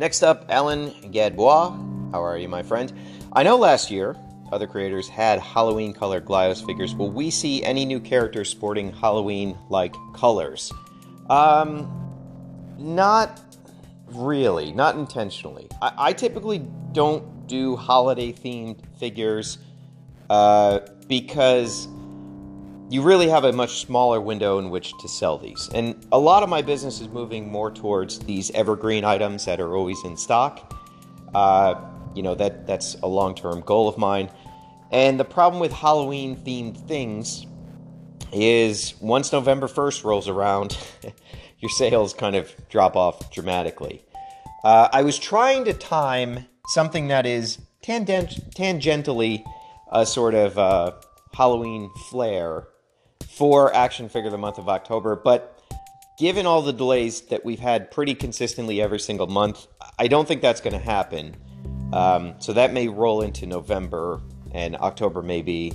Next 0.00 0.22
up, 0.22 0.46
Alan 0.48 0.92
Gadbois. 1.12 1.76
How 2.12 2.24
are 2.24 2.38
you, 2.38 2.48
my 2.48 2.62
friend? 2.62 2.90
I 3.34 3.42
know 3.42 3.58
last 3.58 3.90
year 3.90 4.16
other 4.50 4.66
creators 4.66 5.10
had 5.10 5.38
Halloween 5.40 5.92
colored 5.92 6.24
Glyos 6.24 6.64
figures. 6.64 6.94
Will 6.94 7.10
we 7.10 7.28
see 7.28 7.62
any 7.62 7.84
new 7.84 8.00
characters 8.00 8.48
sporting 8.48 8.94
Halloween 8.94 9.58
like 9.68 9.94
colors? 10.14 10.72
Um, 11.28 11.86
not 12.78 13.42
really, 14.06 14.72
not 14.72 14.94
intentionally. 14.96 15.68
I, 15.82 15.92
I 15.98 16.12
typically 16.14 16.66
don't 16.92 17.46
do 17.46 17.76
holiday 17.76 18.32
themed 18.32 18.78
figures 18.98 19.58
uh, 20.30 20.78
because 21.08 21.88
you 22.90 23.02
really 23.02 23.28
have 23.28 23.44
a 23.44 23.52
much 23.52 23.80
smaller 23.80 24.20
window 24.20 24.58
in 24.58 24.68
which 24.68 24.92
to 24.98 25.08
sell 25.08 25.38
these. 25.38 25.70
And 25.72 25.94
a 26.10 26.18
lot 26.18 26.42
of 26.42 26.48
my 26.48 26.60
business 26.60 27.00
is 27.00 27.08
moving 27.08 27.50
more 27.50 27.70
towards 27.70 28.18
these 28.18 28.50
evergreen 28.50 29.04
items 29.04 29.44
that 29.44 29.60
are 29.60 29.76
always 29.76 30.02
in 30.04 30.16
stock. 30.16 30.76
Uh, 31.32 31.80
you 32.16 32.24
know 32.24 32.34
that 32.34 32.66
that's 32.66 32.96
a 33.02 33.06
long-term 33.06 33.60
goal 33.60 33.88
of 33.88 33.96
mine. 33.96 34.28
And 34.90 35.20
the 35.20 35.24
problem 35.24 35.60
with 35.60 35.72
Halloween 35.72 36.36
themed 36.36 36.76
things 36.88 37.46
is 38.32 38.94
once 39.00 39.32
November 39.32 39.68
1st 39.68 40.02
rolls 40.02 40.28
around, 40.28 40.76
your 41.60 41.70
sales 41.70 42.12
kind 42.12 42.34
of 42.34 42.52
drop 42.68 42.96
off 42.96 43.30
dramatically. 43.30 44.04
Uh, 44.64 44.88
I 44.92 45.02
was 45.02 45.16
trying 45.16 45.64
to 45.66 45.72
time 45.72 46.46
something 46.66 47.06
that 47.08 47.24
is 47.24 47.58
tangent- 47.82 48.52
tangentially 48.56 49.44
a 49.92 50.04
sort 50.04 50.34
of 50.34 50.58
uh, 50.58 50.92
Halloween 51.32 51.88
flair 52.10 52.66
for 53.36 53.72
Action 53.74 54.08
Figure 54.08 54.30
the 54.30 54.38
month 54.38 54.58
of 54.58 54.68
October, 54.68 55.16
but 55.16 55.62
given 56.18 56.46
all 56.46 56.62
the 56.62 56.72
delays 56.72 57.22
that 57.22 57.44
we've 57.44 57.60
had 57.60 57.90
pretty 57.90 58.14
consistently 58.14 58.82
every 58.82 58.98
single 58.98 59.26
month, 59.26 59.66
I 59.98 60.08
don't 60.08 60.26
think 60.26 60.42
that's 60.42 60.60
going 60.60 60.74
to 60.74 60.84
happen. 60.84 61.36
Um, 61.92 62.34
so 62.38 62.52
that 62.52 62.72
may 62.72 62.88
roll 62.88 63.22
into 63.22 63.46
November, 63.46 64.20
and 64.52 64.76
October 64.76 65.22
may 65.22 65.42
be 65.42 65.72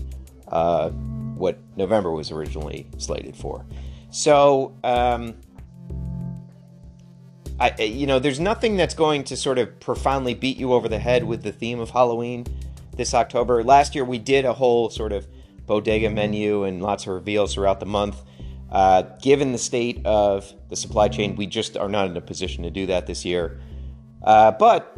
uh, 0.49 0.89
what 0.89 1.57
November 1.75 2.11
was 2.11 2.31
originally 2.31 2.87
slated 2.97 3.35
for. 3.35 3.65
So, 4.11 4.75
um, 4.83 5.35
I, 7.59 7.81
you 7.81 8.05
know, 8.05 8.19
there's 8.19 8.39
nothing 8.39 8.75
that's 8.75 8.93
going 8.93 9.23
to 9.25 9.37
sort 9.37 9.59
of 9.59 9.79
profoundly 9.79 10.33
beat 10.33 10.57
you 10.57 10.73
over 10.73 10.89
the 10.89 10.99
head 10.99 11.23
with 11.23 11.41
the 11.41 11.51
theme 11.51 11.79
of 11.79 11.89
Halloween 11.89 12.45
this 12.95 13.13
October. 13.13 13.63
Last 13.63 13.95
year 13.95 14.03
we 14.05 14.19
did 14.19 14.45
a 14.45 14.53
whole 14.53 14.89
sort 14.89 15.13
of 15.13 15.27
bodega 15.65 16.09
menu 16.09 16.63
and 16.63 16.81
lots 16.81 17.07
of 17.07 17.13
reveals 17.13 17.53
throughout 17.53 17.79
the 17.79 17.85
month. 17.85 18.21
Uh, 18.71 19.03
given 19.21 19.51
the 19.51 19.57
state 19.57 20.05
of 20.05 20.53
the 20.69 20.75
supply 20.75 21.07
chain, 21.07 21.35
we 21.35 21.47
just 21.47 21.77
are 21.77 21.89
not 21.89 22.09
in 22.09 22.17
a 22.17 22.21
position 22.21 22.63
to 22.63 22.69
do 22.69 22.85
that 22.87 23.07
this 23.07 23.23
year. 23.23 23.59
Uh, 24.23 24.51
but 24.51 24.97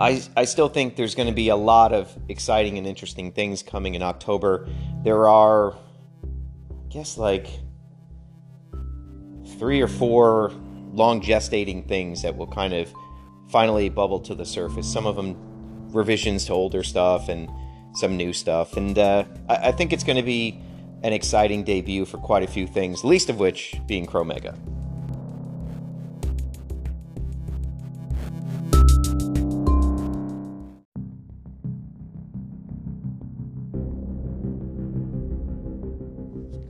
I, 0.00 0.22
I 0.36 0.44
still 0.44 0.68
think 0.68 0.96
there's 0.96 1.14
going 1.14 1.28
to 1.28 1.34
be 1.34 1.48
a 1.48 1.56
lot 1.56 1.92
of 1.92 2.16
exciting 2.28 2.78
and 2.78 2.86
interesting 2.86 3.32
things 3.32 3.62
coming 3.62 3.94
in 3.94 4.02
October. 4.02 4.68
There 5.04 5.28
are, 5.28 5.72
I 5.72 6.88
guess, 6.90 7.16
like 7.16 7.48
three 9.58 9.80
or 9.80 9.88
four 9.88 10.52
long 10.92 11.20
gestating 11.20 11.86
things 11.86 12.22
that 12.22 12.36
will 12.36 12.48
kind 12.48 12.74
of 12.74 12.92
finally 13.50 13.88
bubble 13.88 14.18
to 14.20 14.34
the 14.34 14.44
surface. 14.44 14.90
Some 14.92 15.06
of 15.06 15.16
them 15.16 15.36
revisions 15.92 16.46
to 16.46 16.52
older 16.52 16.82
stuff 16.82 17.28
and 17.28 17.48
some 17.94 18.16
new 18.16 18.32
stuff. 18.32 18.76
And 18.76 18.98
uh, 18.98 19.24
I, 19.48 19.68
I 19.68 19.72
think 19.72 19.92
it's 19.92 20.04
going 20.04 20.16
to 20.16 20.22
be 20.22 20.60
an 21.02 21.12
exciting 21.12 21.64
debut 21.64 22.04
for 22.04 22.18
quite 22.18 22.42
a 22.42 22.46
few 22.46 22.66
things, 22.66 23.04
least 23.04 23.28
of 23.28 23.38
which 23.38 23.74
being 23.86 24.06
Chromega. 24.06 24.56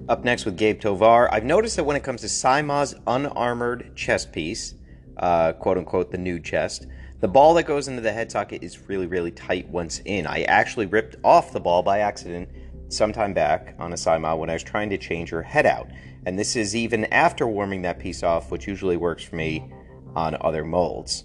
Up 0.08 0.24
next 0.24 0.44
with 0.44 0.58
Gabe 0.58 0.78
Tovar. 0.78 1.32
I've 1.32 1.44
noticed 1.44 1.76
that 1.76 1.84
when 1.84 1.96
it 1.96 2.02
comes 2.02 2.20
to 2.20 2.28
Saima's 2.28 2.94
unarmored 3.06 3.96
chest 3.96 4.30
piece, 4.30 4.74
uh, 5.16 5.52
quote 5.54 5.78
unquote, 5.78 6.10
the 6.10 6.18
nude 6.18 6.44
chest, 6.44 6.86
the 7.22 7.28
ball 7.28 7.54
that 7.54 7.62
goes 7.62 7.86
into 7.86 8.02
the 8.02 8.12
head 8.12 8.32
socket 8.32 8.64
is 8.64 8.88
really, 8.88 9.06
really 9.06 9.30
tight 9.30 9.68
once 9.68 10.02
in. 10.06 10.26
I 10.26 10.42
actually 10.42 10.86
ripped 10.86 11.14
off 11.22 11.52
the 11.52 11.60
ball 11.60 11.80
by 11.80 12.00
accident 12.00 12.48
sometime 12.88 13.32
back 13.32 13.76
on 13.78 13.92
a 13.92 13.96
Saima 13.96 14.36
when 14.36 14.50
I 14.50 14.54
was 14.54 14.64
trying 14.64 14.90
to 14.90 14.98
change 14.98 15.30
her 15.30 15.40
head 15.40 15.64
out. 15.64 15.88
And 16.26 16.36
this 16.36 16.56
is 16.56 16.74
even 16.74 17.04
after 17.06 17.46
warming 17.46 17.82
that 17.82 18.00
piece 18.00 18.24
off, 18.24 18.50
which 18.50 18.66
usually 18.66 18.96
works 18.96 19.22
for 19.22 19.36
me 19.36 19.70
on 20.16 20.36
other 20.40 20.64
molds. 20.64 21.22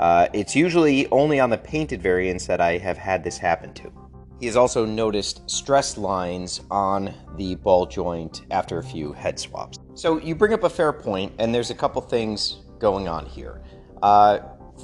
Uh, 0.00 0.28
it's 0.32 0.56
usually 0.56 1.06
only 1.10 1.38
on 1.38 1.50
the 1.50 1.58
painted 1.58 2.00
variants 2.00 2.46
that 2.46 2.62
I 2.62 2.78
have 2.78 2.96
had 2.96 3.22
this 3.22 3.36
happen 3.36 3.74
to. 3.74 3.92
He 4.40 4.46
has 4.46 4.56
also 4.56 4.86
noticed 4.86 5.48
stress 5.50 5.98
lines 5.98 6.62
on 6.70 7.12
the 7.36 7.56
ball 7.56 7.84
joint 7.84 8.46
after 8.50 8.78
a 8.78 8.82
few 8.82 9.12
head 9.12 9.38
swaps. 9.38 9.78
So 9.92 10.18
you 10.18 10.34
bring 10.34 10.54
up 10.54 10.64
a 10.64 10.70
fair 10.70 10.94
point, 10.94 11.34
and 11.38 11.54
there's 11.54 11.70
a 11.70 11.74
couple 11.74 12.00
things 12.00 12.62
going 12.78 13.06
on 13.06 13.26
here. 13.26 13.62
Uh, 14.02 14.38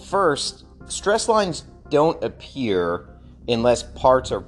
first, 0.08 0.64
stress 0.86 1.28
lines 1.28 1.64
don't 1.90 2.22
appear 2.24 3.08
unless 3.48 3.82
parts 3.82 4.32
are 4.32 4.44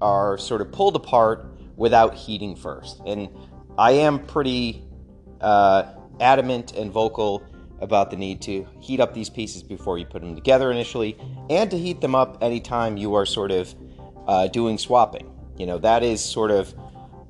are 0.00 0.36
sort 0.36 0.60
of 0.60 0.70
pulled 0.72 0.94
apart 0.94 1.56
without 1.76 2.14
heating 2.14 2.54
first. 2.54 3.00
And 3.06 3.28
I 3.78 3.92
am 3.92 4.18
pretty 4.26 4.84
uh, 5.40 5.84
adamant 6.20 6.72
and 6.72 6.90
vocal 6.90 7.42
about 7.80 8.10
the 8.10 8.16
need 8.16 8.40
to 8.42 8.66
heat 8.80 9.00
up 9.00 9.14
these 9.14 9.28
pieces 9.30 9.62
before 9.62 9.98
you 9.98 10.06
put 10.06 10.22
them 10.22 10.34
together 10.34 10.70
initially, 10.70 11.16
and 11.50 11.70
to 11.70 11.78
heat 11.78 12.00
them 12.00 12.14
up 12.14 12.38
anytime 12.42 12.96
you 12.96 13.14
are 13.14 13.26
sort 13.26 13.50
of 13.50 13.74
uh, 14.26 14.46
doing 14.48 14.78
swapping. 14.78 15.30
You 15.56 15.66
know, 15.66 15.78
that 15.78 16.02
is 16.02 16.22
sort 16.22 16.50
of 16.50 16.74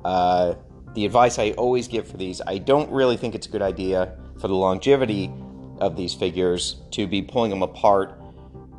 uh, 0.04 0.54
the 0.94 1.04
advice 1.04 1.38
I 1.38 1.50
always 1.52 1.88
give 1.88 2.08
for 2.08 2.16
these. 2.16 2.40
I 2.46 2.58
don't 2.58 2.90
really 2.90 3.16
think 3.16 3.34
it's 3.34 3.46
a 3.46 3.50
good 3.50 3.62
idea 3.62 4.16
for 4.40 4.48
the 4.48 4.54
longevity 4.54 5.32
of 5.80 5.96
these 5.96 6.14
figures 6.14 6.76
to 6.92 7.06
be 7.06 7.22
pulling 7.22 7.50
them 7.50 7.62
apart, 7.62 8.20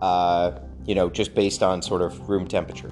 uh, 0.01 0.59
you 0.85 0.95
know, 0.95 1.09
just 1.09 1.35
based 1.35 1.63
on 1.63 1.81
sort 1.81 2.01
of 2.01 2.29
room 2.29 2.47
temperature. 2.47 2.91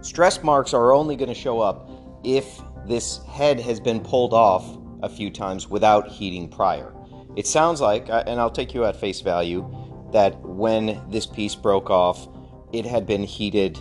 Stress 0.00 0.42
marks 0.42 0.74
are 0.74 0.92
only 0.92 1.16
going 1.16 1.28
to 1.28 1.34
show 1.34 1.60
up 1.60 1.88
if 2.24 2.60
this 2.86 3.24
head 3.24 3.60
has 3.60 3.78
been 3.80 4.00
pulled 4.00 4.32
off 4.32 4.78
a 5.02 5.08
few 5.08 5.30
times 5.30 5.68
without 5.68 6.08
heating 6.08 6.48
prior. 6.48 6.92
It 7.36 7.46
sounds 7.46 7.80
like, 7.80 8.10
uh, 8.10 8.24
and 8.26 8.40
I'll 8.40 8.50
take 8.50 8.74
you 8.74 8.84
at 8.84 8.96
face 8.96 9.20
value, 9.20 9.68
that 10.12 10.38
when 10.42 11.00
this 11.08 11.26
piece 11.26 11.54
broke 11.54 11.88
off, 11.88 12.28
it 12.72 12.84
had 12.84 13.06
been 13.06 13.22
heated 13.22 13.78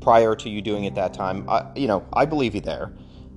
prior 0.00 0.34
to 0.34 0.48
you 0.48 0.60
doing 0.62 0.84
it 0.84 0.94
that 0.94 1.14
time. 1.14 1.48
I, 1.48 1.70
you 1.76 1.86
know, 1.86 2.06
I 2.12 2.24
believe 2.24 2.54
you 2.54 2.60
there. 2.60 2.92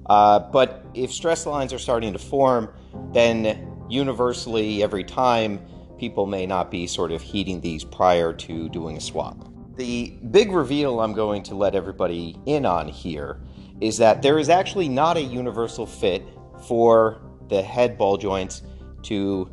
Uh, 0.08 0.40
but 0.40 0.86
if 0.94 1.12
stress 1.12 1.46
lines 1.46 1.72
are 1.72 1.80
starting 1.80 2.14
to 2.14 2.20
form, 2.20 2.74
then 3.12 3.73
universally 3.90 4.84
every 4.84 5.04
time 5.04 5.60
people 5.98 6.26
may 6.26 6.46
not 6.46 6.72
be 6.72 6.88
sort 6.88 7.12
of 7.12 7.22
heating 7.22 7.62
these 7.62 7.84
prior 7.84 8.34
to 8.34 8.70
doing 8.70 8.98
a 8.98 9.02
swap. 9.02 9.38
The 9.76 10.18
big 10.32 10.52
reveal 10.52 11.00
I'm 11.00 11.14
going 11.14 11.44
to 11.44 11.56
let 11.56 11.76
everybody 11.76 12.38
in 12.46 12.66
on 12.66 12.88
here 12.88 13.40
is 13.82 13.98
that 13.98 14.22
there 14.22 14.38
is 14.38 14.50
actually 14.50 14.90
not 14.90 15.18
a 15.18 15.22
universal 15.22 15.86
fit 15.86 16.24
for 16.68 17.22
the 17.50 17.62
head 17.62 17.98
ball 17.98 18.18
joints 18.18 18.62
to 19.04 19.50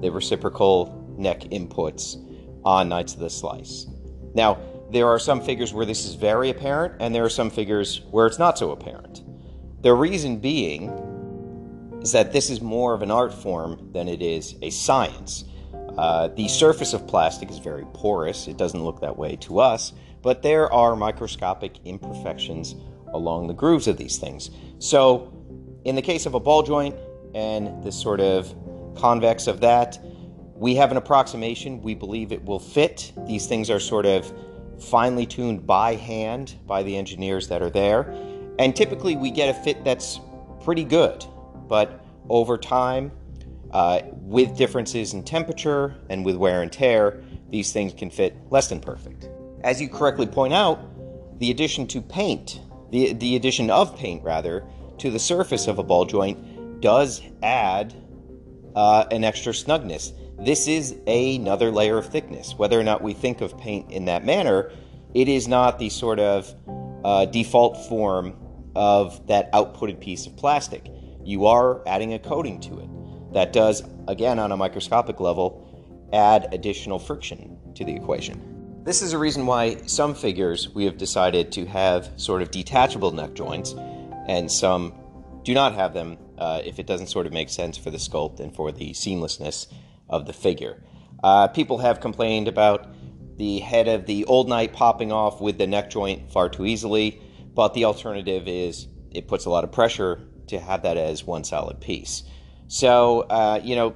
the 0.00 0.10
reciprocal 0.10 1.14
neck 1.18 1.40
inputs 1.44 2.16
on 2.64 2.88
Knights 2.88 3.14
of 3.14 3.20
the 3.20 3.30
Slice. 3.30 3.86
Now, 4.34 4.58
there 4.90 5.08
are 5.08 5.18
some 5.18 5.40
figures 5.40 5.72
where 5.72 5.86
this 5.86 6.04
is 6.04 6.14
very 6.14 6.50
apparent, 6.50 6.94
and 7.00 7.14
there 7.14 7.24
are 7.24 7.30
some 7.30 7.50
figures 7.50 8.02
where 8.10 8.26
it's 8.26 8.38
not 8.38 8.58
so 8.58 8.70
apparent. 8.70 9.22
The 9.82 9.92
reason 9.92 10.38
being 10.38 10.88
is 12.04 12.12
that 12.12 12.32
this 12.32 12.50
is 12.50 12.60
more 12.60 12.92
of 12.92 13.00
an 13.00 13.10
art 13.10 13.32
form 13.32 13.88
than 13.92 14.08
it 14.08 14.20
is 14.20 14.56
a 14.60 14.68
science. 14.68 15.44
Uh, 15.96 16.28
the 16.28 16.46
surface 16.48 16.92
of 16.92 17.06
plastic 17.06 17.50
is 17.50 17.58
very 17.58 17.86
porous. 17.94 18.46
It 18.46 18.58
doesn't 18.58 18.84
look 18.84 19.00
that 19.00 19.16
way 19.16 19.36
to 19.36 19.58
us, 19.58 19.94
but 20.20 20.42
there 20.42 20.70
are 20.70 20.94
microscopic 20.94 21.78
imperfections 21.86 22.74
along 23.14 23.46
the 23.46 23.54
grooves 23.54 23.88
of 23.88 23.96
these 23.96 24.18
things. 24.18 24.50
So, 24.80 25.32
in 25.84 25.94
the 25.94 26.02
case 26.02 26.26
of 26.26 26.34
a 26.34 26.40
ball 26.40 26.62
joint 26.62 26.94
and 27.34 27.82
the 27.82 27.90
sort 27.90 28.20
of 28.20 28.54
convex 28.96 29.46
of 29.46 29.60
that, 29.60 29.98
we 30.54 30.74
have 30.74 30.90
an 30.90 30.98
approximation. 30.98 31.80
We 31.80 31.94
believe 31.94 32.32
it 32.32 32.44
will 32.44 32.58
fit. 32.58 33.12
These 33.26 33.46
things 33.46 33.70
are 33.70 33.80
sort 33.80 34.04
of 34.04 34.30
finely 34.78 35.24
tuned 35.24 35.66
by 35.66 35.94
hand 35.94 36.56
by 36.66 36.82
the 36.82 36.96
engineers 36.96 37.48
that 37.48 37.62
are 37.62 37.70
there. 37.70 38.14
And 38.58 38.76
typically 38.76 39.16
we 39.16 39.30
get 39.30 39.48
a 39.48 39.54
fit 39.62 39.84
that's 39.84 40.20
pretty 40.62 40.84
good. 40.84 41.24
But 41.68 42.04
over 42.28 42.58
time, 42.58 43.12
uh, 43.70 44.00
with 44.12 44.56
differences 44.56 45.14
in 45.14 45.24
temperature 45.24 45.96
and 46.08 46.24
with 46.24 46.36
wear 46.36 46.62
and 46.62 46.72
tear, 46.72 47.22
these 47.50 47.72
things 47.72 47.92
can 47.92 48.10
fit 48.10 48.36
less 48.50 48.68
than 48.68 48.80
perfect. 48.80 49.28
As 49.62 49.80
you 49.80 49.88
correctly 49.88 50.26
point 50.26 50.52
out, 50.52 50.78
the 51.40 51.50
addition 51.50 51.86
to 51.88 52.00
paint, 52.00 52.60
the, 52.90 53.12
the 53.14 53.36
addition 53.36 53.70
of 53.70 53.96
paint 53.96 54.22
rather, 54.22 54.64
to 54.98 55.10
the 55.10 55.18
surface 55.18 55.66
of 55.66 55.78
a 55.78 55.82
ball 55.82 56.04
joint 56.04 56.80
does 56.80 57.22
add 57.42 57.94
uh, 58.76 59.06
an 59.10 59.24
extra 59.24 59.52
snugness. 59.52 60.12
This 60.38 60.68
is 60.68 60.96
another 61.06 61.70
layer 61.70 61.98
of 61.98 62.06
thickness. 62.06 62.54
Whether 62.56 62.78
or 62.78 62.82
not 62.82 63.02
we 63.02 63.12
think 63.12 63.40
of 63.40 63.56
paint 63.58 63.90
in 63.90 64.04
that 64.06 64.24
manner, 64.24 64.70
it 65.14 65.28
is 65.28 65.48
not 65.48 65.78
the 65.78 65.88
sort 65.90 66.18
of 66.18 66.54
uh, 67.04 67.24
default 67.26 67.88
form 67.88 68.36
of 68.74 69.26
that 69.28 69.52
outputted 69.52 70.00
piece 70.00 70.26
of 70.26 70.36
plastic. 70.36 70.90
You 71.24 71.46
are 71.46 71.86
adding 71.86 72.12
a 72.14 72.18
coating 72.18 72.60
to 72.60 72.80
it. 72.80 72.88
That 73.32 73.52
does, 73.52 73.82
again, 74.06 74.38
on 74.38 74.52
a 74.52 74.56
microscopic 74.56 75.20
level, 75.20 76.08
add 76.12 76.52
additional 76.52 76.98
friction 76.98 77.58
to 77.74 77.84
the 77.84 77.94
equation. 77.94 78.82
This 78.84 79.00
is 79.00 79.14
a 79.14 79.18
reason 79.18 79.46
why 79.46 79.76
some 79.86 80.14
figures 80.14 80.68
we 80.68 80.84
have 80.84 80.98
decided 80.98 81.50
to 81.52 81.64
have 81.64 82.10
sort 82.16 82.42
of 82.42 82.50
detachable 82.50 83.10
neck 83.10 83.32
joints, 83.32 83.74
and 84.28 84.50
some 84.50 84.92
do 85.42 85.54
not 85.54 85.74
have 85.74 85.94
them 85.94 86.18
uh, 86.36 86.60
if 86.64 86.78
it 86.78 86.86
doesn't 86.86 87.06
sort 87.06 87.26
of 87.26 87.32
make 87.32 87.48
sense 87.48 87.78
for 87.78 87.90
the 87.90 87.96
sculpt 87.96 88.40
and 88.40 88.54
for 88.54 88.70
the 88.70 88.90
seamlessness 88.92 89.72
of 90.10 90.26
the 90.26 90.32
figure. 90.32 90.82
Uh, 91.22 91.48
people 91.48 91.78
have 91.78 92.00
complained 92.00 92.46
about 92.46 92.94
the 93.36 93.60
head 93.60 93.88
of 93.88 94.06
the 94.06 94.24
old 94.26 94.48
knight 94.48 94.72
popping 94.72 95.10
off 95.10 95.40
with 95.40 95.56
the 95.58 95.66
neck 95.66 95.90
joint 95.90 96.30
far 96.30 96.48
too 96.48 96.66
easily, 96.66 97.20
but 97.54 97.72
the 97.72 97.86
alternative 97.86 98.46
is 98.46 98.86
it 99.10 99.26
puts 99.26 99.46
a 99.46 99.50
lot 99.50 99.64
of 99.64 99.72
pressure 99.72 100.28
to 100.48 100.58
have 100.58 100.82
that 100.82 100.96
as 100.96 101.24
one 101.24 101.44
solid 101.44 101.80
piece. 101.80 102.24
So, 102.68 103.20
uh, 103.22 103.60
you 103.62 103.76
know, 103.76 103.90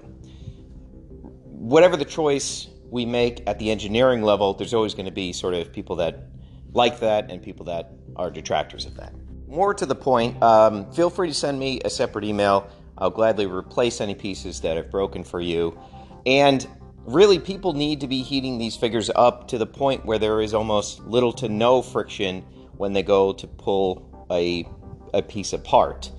whatever 1.45 1.97
the 1.97 2.05
choice 2.05 2.69
we 2.91 3.05
make 3.05 3.43
at 3.47 3.59
the 3.59 3.71
engineering 3.71 4.23
level, 4.23 4.55
there's 4.55 4.75
always 4.75 4.95
going 4.95 5.07
to 5.07 5.13
be 5.13 5.33
sort 5.33 5.55
of 5.55 5.73
people 5.73 5.97
that 5.97 6.29
like 6.73 7.01
that 7.01 7.31
and 7.31 7.43
people 7.43 7.67
that 7.67 7.93
are 8.17 8.31
detractors 8.31 8.87
of 8.87 8.95
that. 8.97 9.13
More 9.47 9.73
to 9.75 9.87
the 9.87 9.95
point, 9.95 10.43
um, 10.43 10.91
feel 10.93 11.11
free 11.11 11.29
to 11.29 11.35
send 11.35 11.59
me 11.59 11.81
a 11.85 11.91
separate 11.91 12.25
email. 12.25 12.69
I'll 12.99 13.11
gladly 13.11 13.47
replace 13.47 14.01
any 14.01 14.15
pieces 14.15 14.61
that 14.61 14.77
have 14.77 14.91
broken 14.91 15.25
for 15.25 15.41
you. 15.41 15.79
And 16.27 16.67
really, 17.05 17.39
people 17.39 17.73
need 17.73 18.01
to 18.01 18.09
be 18.09 18.23
heating 18.23 18.59
these 18.59 18.77
figures 18.77 19.11
up 19.15 19.49
to 19.49 19.59
the 19.59 19.67
point 19.67 20.05
where 20.05 20.19
there 20.19 20.41
is 20.41 20.53
almost 20.53 21.01
little 21.01 21.33
to 21.35 21.49
no 21.49 21.81
friction 21.81 22.43
when 22.77 22.93
they 22.93 23.03
go 23.03 23.33
to 23.33 23.47
pull 23.47 24.27
a, 24.31 24.69
a 25.15 25.23
piece 25.23 25.53
apart. 25.53 26.11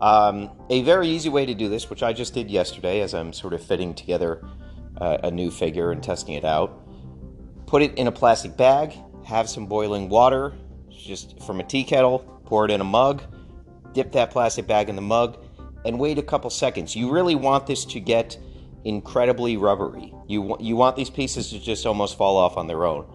Um, 0.00 0.50
a 0.70 0.82
very 0.82 1.08
easy 1.08 1.28
way 1.28 1.44
to 1.44 1.54
do 1.54 1.68
this, 1.68 1.90
which 1.90 2.02
I 2.02 2.12
just 2.12 2.32
did 2.32 2.50
yesterday 2.50 3.00
as 3.00 3.14
I'm 3.14 3.32
sort 3.32 3.52
of 3.52 3.62
fitting 3.62 3.94
together 3.94 4.42
uh, 4.98 5.18
a 5.24 5.30
new 5.30 5.50
figure 5.50 5.92
and 5.92 6.02
testing 6.02 6.34
it 6.34 6.44
out, 6.44 6.86
put 7.66 7.82
it 7.82 7.94
in 7.98 8.06
a 8.06 8.12
plastic 8.12 8.56
bag, 8.56 8.94
have 9.24 9.48
some 9.48 9.66
boiling 9.66 10.08
water, 10.08 10.54
just 10.90 11.40
from 11.42 11.60
a 11.60 11.64
tea 11.64 11.84
kettle, 11.84 12.18
pour 12.44 12.64
it 12.64 12.70
in 12.70 12.80
a 12.80 12.84
mug, 12.84 13.22
dip 13.92 14.12
that 14.12 14.30
plastic 14.30 14.66
bag 14.66 14.88
in 14.88 14.96
the 14.96 15.02
mug, 15.02 15.38
and 15.84 15.98
wait 15.98 16.18
a 16.18 16.22
couple 16.22 16.50
seconds. 16.50 16.96
You 16.96 17.10
really 17.10 17.34
want 17.34 17.66
this 17.66 17.84
to 17.86 18.00
get 18.00 18.38
incredibly 18.84 19.56
rubbery. 19.56 20.12
You, 20.26 20.56
you 20.60 20.76
want 20.76 20.96
these 20.96 21.10
pieces 21.10 21.50
to 21.50 21.60
just 21.60 21.86
almost 21.86 22.16
fall 22.16 22.36
off 22.36 22.56
on 22.56 22.66
their 22.66 22.84
own. 22.84 23.06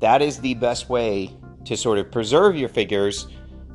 That 0.00 0.22
is 0.22 0.40
the 0.40 0.54
best 0.54 0.88
way 0.88 1.30
to 1.64 1.76
sort 1.76 1.98
of 1.98 2.10
preserve 2.10 2.56
your 2.56 2.68
figures 2.68 3.28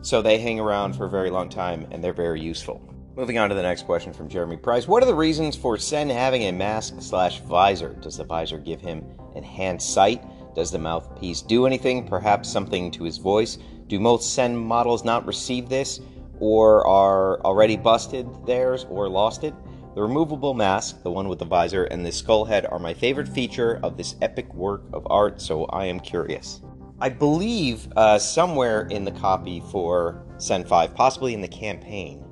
so 0.07 0.21
they 0.21 0.37
hang 0.37 0.57
around 0.57 0.93
for 0.95 1.05
a 1.05 1.09
very 1.09 1.29
long 1.29 1.49
time 1.49 1.85
and 1.91 2.01
they're 2.01 2.13
very 2.13 2.39
useful. 2.39 2.81
Moving 3.17 3.37
on 3.37 3.49
to 3.49 3.55
the 3.55 3.61
next 3.61 3.85
question 3.85 4.13
from 4.13 4.29
Jeremy 4.29 4.55
Price. 4.55 4.87
What 4.87 5.03
are 5.03 5.05
the 5.05 5.13
reasons 5.13 5.57
for 5.57 5.77
Sen 5.77 6.09
having 6.09 6.43
a 6.43 6.51
mask 6.53 6.95
slash 6.99 7.41
visor? 7.41 7.93
Does 7.95 8.15
the 8.15 8.23
visor 8.23 8.57
give 8.57 8.79
him 8.79 9.03
enhanced 9.35 9.93
sight? 9.93 10.23
Does 10.55 10.71
the 10.71 10.79
mouthpiece 10.79 11.41
do 11.41 11.65
anything? 11.65 12.07
Perhaps 12.07 12.47
something 12.47 12.89
to 12.91 13.03
his 13.03 13.17
voice? 13.17 13.57
Do 13.87 13.99
most 13.99 14.33
Sen 14.33 14.55
models 14.55 15.03
not 15.03 15.25
receive 15.25 15.67
this 15.67 15.99
or 16.39 16.87
are 16.87 17.41
already 17.41 17.75
busted 17.75 18.29
theirs 18.45 18.85
or 18.89 19.09
lost 19.09 19.43
it? 19.43 19.53
The 19.93 20.03
removable 20.03 20.53
mask, 20.53 21.03
the 21.03 21.11
one 21.11 21.27
with 21.27 21.39
the 21.39 21.45
visor, 21.45 21.83
and 21.83 22.05
the 22.05 22.13
skull 22.13 22.45
head 22.45 22.65
are 22.67 22.79
my 22.79 22.93
favorite 22.93 23.27
feature 23.27 23.81
of 23.83 23.97
this 23.97 24.15
epic 24.21 24.53
work 24.53 24.83
of 24.93 25.05
art, 25.09 25.41
so 25.41 25.65
I 25.65 25.87
am 25.87 25.99
curious. 25.99 26.61
I 26.99 27.09
believe 27.09 27.87
uh, 27.95 28.17
somewhere 28.17 28.87
in 28.87 29.03
the 29.03 29.11
copy 29.11 29.61
for 29.71 30.23
Sen 30.39 30.65
5, 30.65 30.95
possibly 30.95 31.35
in 31.35 31.41
the 31.41 31.47
campaign, 31.47 32.25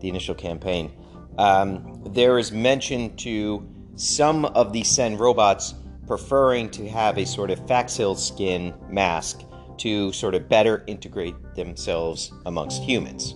the 0.00 0.08
initial 0.08 0.34
campaign, 0.34 0.90
um, 1.36 2.02
there 2.06 2.38
is 2.38 2.50
mention 2.50 3.14
to 3.16 3.68
some 3.96 4.46
of 4.46 4.72
the 4.72 4.82
Sen 4.84 5.18
robots 5.18 5.74
preferring 6.06 6.70
to 6.70 6.88
have 6.88 7.18
a 7.18 7.26
sort 7.26 7.50
of 7.50 7.60
Faxil 7.66 8.16
skin 8.16 8.72
mask 8.88 9.42
to 9.78 10.10
sort 10.12 10.34
of 10.34 10.48
better 10.48 10.82
integrate 10.86 11.34
themselves 11.54 12.32
amongst 12.46 12.82
humans. 12.82 13.34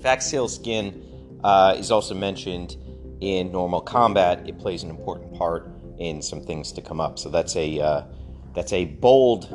Faxil 0.00 0.48
skin 0.48 1.02
uh, 1.44 1.74
is 1.76 1.90
also 1.90 2.14
mentioned 2.14 2.78
in 3.20 3.52
normal 3.52 3.82
combat. 3.82 4.48
It 4.48 4.58
plays 4.58 4.82
an 4.82 4.88
important 4.88 5.34
part 5.34 5.70
in 5.98 6.22
some 6.22 6.40
things 6.40 6.72
to 6.72 6.80
come 6.80 7.00
up. 7.00 7.18
So 7.18 7.28
that's 7.28 7.54
a 7.56 7.80
uh, 7.80 8.02
that's 8.54 8.72
a 8.72 8.84
bold, 8.84 9.46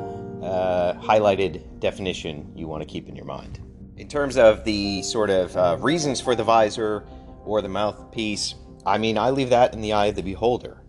uh, 0.42 0.94
highlighted 0.94 1.80
definition 1.80 2.52
you 2.54 2.66
want 2.66 2.82
to 2.82 2.86
keep 2.86 3.08
in 3.08 3.16
your 3.16 3.24
mind. 3.24 3.60
In 3.96 4.08
terms 4.08 4.36
of 4.36 4.64
the 4.64 5.02
sort 5.02 5.30
of 5.30 5.56
uh, 5.56 5.76
reasons 5.80 6.20
for 6.20 6.34
the 6.34 6.44
visor 6.44 7.06
or 7.44 7.60
the 7.62 7.68
mouthpiece, 7.68 8.54
I 8.86 8.98
mean, 8.98 9.18
I 9.18 9.30
leave 9.30 9.50
that 9.50 9.74
in 9.74 9.80
the 9.80 9.92
eye 9.92 10.06
of 10.06 10.16
the 10.16 10.22
beholder. 10.22 10.82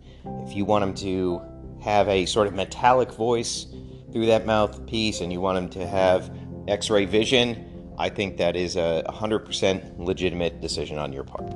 If 0.46 0.56
you 0.56 0.64
want 0.64 0.82
them 0.82 0.94
to 0.96 1.42
have 1.82 2.08
a 2.08 2.26
sort 2.26 2.46
of 2.46 2.54
metallic 2.54 3.12
voice 3.12 3.66
through 4.12 4.26
that 4.26 4.46
mouthpiece 4.46 5.20
and 5.20 5.32
you 5.32 5.40
want 5.40 5.56
them 5.56 5.68
to 5.82 5.86
have 5.86 6.30
x 6.68 6.90
ray 6.90 7.04
vision, 7.04 7.94
I 7.98 8.08
think 8.08 8.36
that 8.38 8.56
is 8.56 8.76
a 8.76 9.04
100% 9.08 9.98
legitimate 9.98 10.60
decision 10.60 10.98
on 10.98 11.12
your 11.12 11.24
part. 11.24 11.52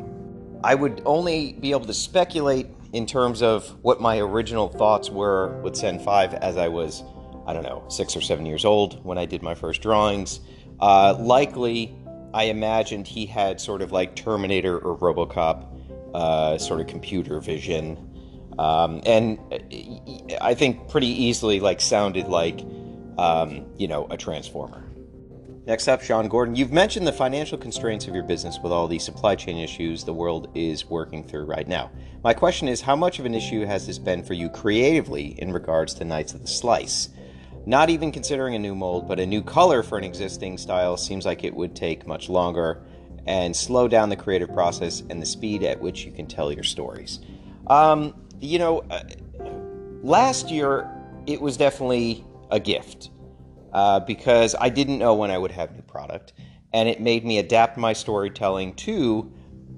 I 0.62 0.74
would 0.74 1.02
only 1.04 1.54
be 1.54 1.70
able 1.70 1.86
to 1.86 1.94
speculate 1.94 2.66
in 2.96 3.04
terms 3.04 3.42
of 3.42 3.68
what 3.82 4.00
my 4.00 4.18
original 4.18 4.68
thoughts 4.68 5.10
were 5.10 5.60
with 5.60 5.76
Sen 5.76 5.98
5 5.98 6.32
as 6.32 6.56
I 6.56 6.68
was, 6.68 7.04
I 7.46 7.52
don't 7.52 7.62
know, 7.62 7.84
six 7.88 8.16
or 8.16 8.22
seven 8.22 8.46
years 8.46 8.64
old 8.64 9.04
when 9.04 9.18
I 9.18 9.26
did 9.26 9.42
my 9.42 9.54
first 9.54 9.82
drawings. 9.82 10.40
Uh, 10.80 11.14
likely, 11.20 11.94
I 12.32 12.44
imagined 12.44 13.06
he 13.06 13.26
had 13.26 13.60
sort 13.60 13.82
of 13.82 13.92
like 13.92 14.16
Terminator 14.16 14.78
or 14.78 14.96
Robocop 14.96 16.14
uh, 16.14 16.56
sort 16.56 16.80
of 16.80 16.86
computer 16.86 17.38
vision. 17.38 17.98
Um, 18.58 19.02
and 19.04 19.38
I 20.40 20.54
think 20.54 20.88
pretty 20.88 21.08
easily 21.08 21.60
like 21.60 21.82
sounded 21.82 22.28
like, 22.28 22.60
um, 23.18 23.66
you 23.76 23.88
know, 23.88 24.06
a 24.08 24.16
transformer. 24.16 24.85
Next 25.66 25.88
up, 25.88 26.00
Sean 26.00 26.28
Gordon. 26.28 26.54
You've 26.54 26.70
mentioned 26.70 27.08
the 27.08 27.12
financial 27.12 27.58
constraints 27.58 28.06
of 28.06 28.14
your 28.14 28.22
business 28.22 28.60
with 28.62 28.70
all 28.70 28.86
the 28.86 29.00
supply 29.00 29.34
chain 29.34 29.58
issues 29.58 30.04
the 30.04 30.12
world 30.12 30.48
is 30.54 30.88
working 30.88 31.26
through 31.26 31.44
right 31.44 31.66
now. 31.66 31.90
My 32.22 32.32
question 32.34 32.68
is 32.68 32.80
how 32.80 32.94
much 32.94 33.18
of 33.18 33.24
an 33.24 33.34
issue 33.34 33.66
has 33.66 33.84
this 33.84 33.98
been 33.98 34.22
for 34.22 34.34
you 34.34 34.48
creatively 34.48 35.34
in 35.40 35.52
regards 35.52 35.92
to 35.94 36.04
Knights 36.04 36.34
of 36.34 36.42
the 36.42 36.46
Slice? 36.46 37.08
Not 37.66 37.90
even 37.90 38.12
considering 38.12 38.54
a 38.54 38.60
new 38.60 38.76
mold, 38.76 39.08
but 39.08 39.18
a 39.18 39.26
new 39.26 39.42
color 39.42 39.82
for 39.82 39.98
an 39.98 40.04
existing 40.04 40.56
style 40.56 40.96
seems 40.96 41.26
like 41.26 41.42
it 41.42 41.52
would 41.52 41.74
take 41.74 42.06
much 42.06 42.28
longer 42.28 42.80
and 43.26 43.54
slow 43.54 43.88
down 43.88 44.08
the 44.08 44.14
creative 44.14 44.54
process 44.54 45.02
and 45.10 45.20
the 45.20 45.26
speed 45.26 45.64
at 45.64 45.80
which 45.80 46.04
you 46.04 46.12
can 46.12 46.28
tell 46.28 46.52
your 46.52 46.62
stories. 46.62 47.18
Um, 47.66 48.14
you 48.40 48.60
know, 48.60 48.84
uh, 48.88 49.02
last 50.04 50.48
year 50.48 50.88
it 51.26 51.40
was 51.40 51.56
definitely 51.56 52.24
a 52.52 52.60
gift 52.60 53.10
uh, 53.76 54.00
because 54.00 54.54
I 54.58 54.70
didn't 54.70 54.98
know 54.98 55.14
when 55.14 55.30
I 55.30 55.36
would 55.36 55.50
have 55.50 55.74
new 55.74 55.82
product, 55.82 56.32
and 56.72 56.88
it 56.88 56.98
made 56.98 57.26
me 57.26 57.38
adapt 57.38 57.76
my 57.76 57.92
storytelling 57.92 58.72
to 58.76 59.30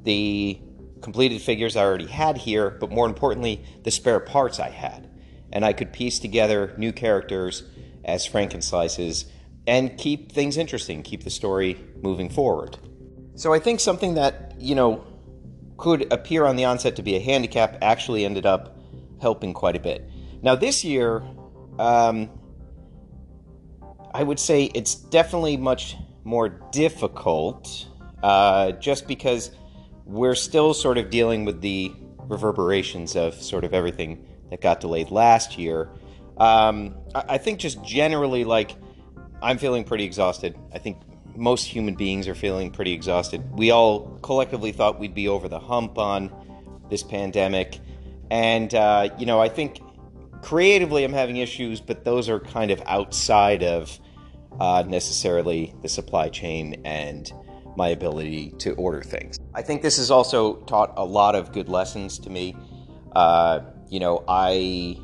the 0.04 0.60
completed 1.02 1.42
figures 1.42 1.74
I 1.74 1.82
already 1.82 2.06
had 2.06 2.38
here, 2.38 2.70
but 2.70 2.92
more 2.92 3.06
importantly, 3.06 3.64
the 3.82 3.90
spare 3.90 4.20
parts 4.20 4.60
I 4.60 4.70
had. 4.70 5.10
And 5.52 5.64
I 5.64 5.72
could 5.72 5.92
piece 5.92 6.20
together 6.20 6.74
new 6.78 6.92
characters 6.92 7.64
as 8.04 8.24
Frankenslices 8.24 9.24
and 9.66 9.98
keep 9.98 10.30
things 10.30 10.56
interesting, 10.56 11.02
keep 11.02 11.24
the 11.24 11.30
story 11.30 11.76
moving 12.00 12.30
forward. 12.30 12.78
So 13.34 13.52
I 13.52 13.58
think 13.58 13.80
something 13.80 14.14
that, 14.14 14.54
you 14.60 14.76
know, 14.76 15.04
could 15.76 16.12
appear 16.12 16.46
on 16.46 16.54
the 16.54 16.66
onset 16.66 16.94
to 16.96 17.02
be 17.02 17.16
a 17.16 17.20
handicap 17.20 17.78
actually 17.82 18.24
ended 18.24 18.46
up 18.46 18.76
helping 19.20 19.54
quite 19.54 19.74
a 19.74 19.80
bit. 19.80 20.08
Now, 20.40 20.54
this 20.54 20.84
year, 20.84 21.24
um, 21.80 22.37
I 24.18 24.24
would 24.24 24.40
say 24.40 24.64
it's 24.74 24.96
definitely 24.96 25.56
much 25.56 25.96
more 26.24 26.48
difficult 26.48 27.86
uh, 28.20 28.72
just 28.72 29.06
because 29.06 29.52
we're 30.06 30.34
still 30.34 30.74
sort 30.74 30.98
of 30.98 31.08
dealing 31.08 31.44
with 31.44 31.60
the 31.60 31.92
reverberations 32.26 33.14
of 33.14 33.34
sort 33.34 33.62
of 33.62 33.72
everything 33.72 34.26
that 34.50 34.60
got 34.60 34.80
delayed 34.80 35.12
last 35.12 35.56
year. 35.56 35.88
Um, 36.36 36.96
I, 37.14 37.38
think 37.38 37.60
just 37.60 37.80
generally, 37.84 38.42
like, 38.42 38.74
I'm 39.40 39.56
feeling 39.56 39.84
pretty 39.84 40.02
exhausted. 40.02 40.58
I 40.74 40.78
think 40.78 40.98
most 41.36 41.62
human 41.62 41.94
beings 41.94 42.26
are 42.26 42.34
feeling 42.34 42.72
pretty 42.72 42.94
exhausted. 42.94 43.48
We 43.56 43.70
all 43.70 44.18
collectively 44.22 44.72
thought 44.72 44.98
we'd 44.98 45.14
be 45.14 45.28
over 45.28 45.48
the 45.48 45.60
hump 45.60 45.96
on 45.96 46.32
this 46.90 47.04
pandemic. 47.04 47.78
And, 48.32 48.74
uh, 48.74 49.10
you 49.16 49.26
know, 49.26 49.40
I 49.40 49.48
think 49.48 49.80
creatively 50.42 51.04
I'm 51.04 51.12
having 51.12 51.36
issues, 51.36 51.80
but 51.80 52.04
those 52.04 52.28
are 52.28 52.40
kind 52.40 52.72
of 52.72 52.82
outside 52.84 53.62
of 53.62 54.00
uh, 54.60 54.84
necessarily 54.86 55.74
the 55.82 55.88
supply 55.88 56.28
chain 56.28 56.80
and 56.84 57.32
my 57.76 57.88
ability 57.88 58.50
to 58.58 58.74
order 58.74 59.02
things. 59.02 59.38
I 59.54 59.62
think 59.62 59.82
this 59.82 59.98
has 59.98 60.10
also 60.10 60.56
taught 60.62 60.92
a 60.96 61.04
lot 61.04 61.34
of 61.34 61.52
good 61.52 61.68
lessons 61.68 62.18
to 62.20 62.30
me. 62.30 62.56
Uh, 63.14 63.60
you 63.88 64.00
know, 64.00 64.24
I 64.26 64.98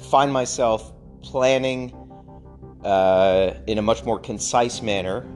find 0.00 0.32
myself 0.32 0.92
planning 1.22 1.94
uh, 2.84 3.54
in 3.66 3.78
a 3.78 3.82
much 3.82 4.04
more 4.04 4.18
concise 4.18 4.82
manner 4.82 5.26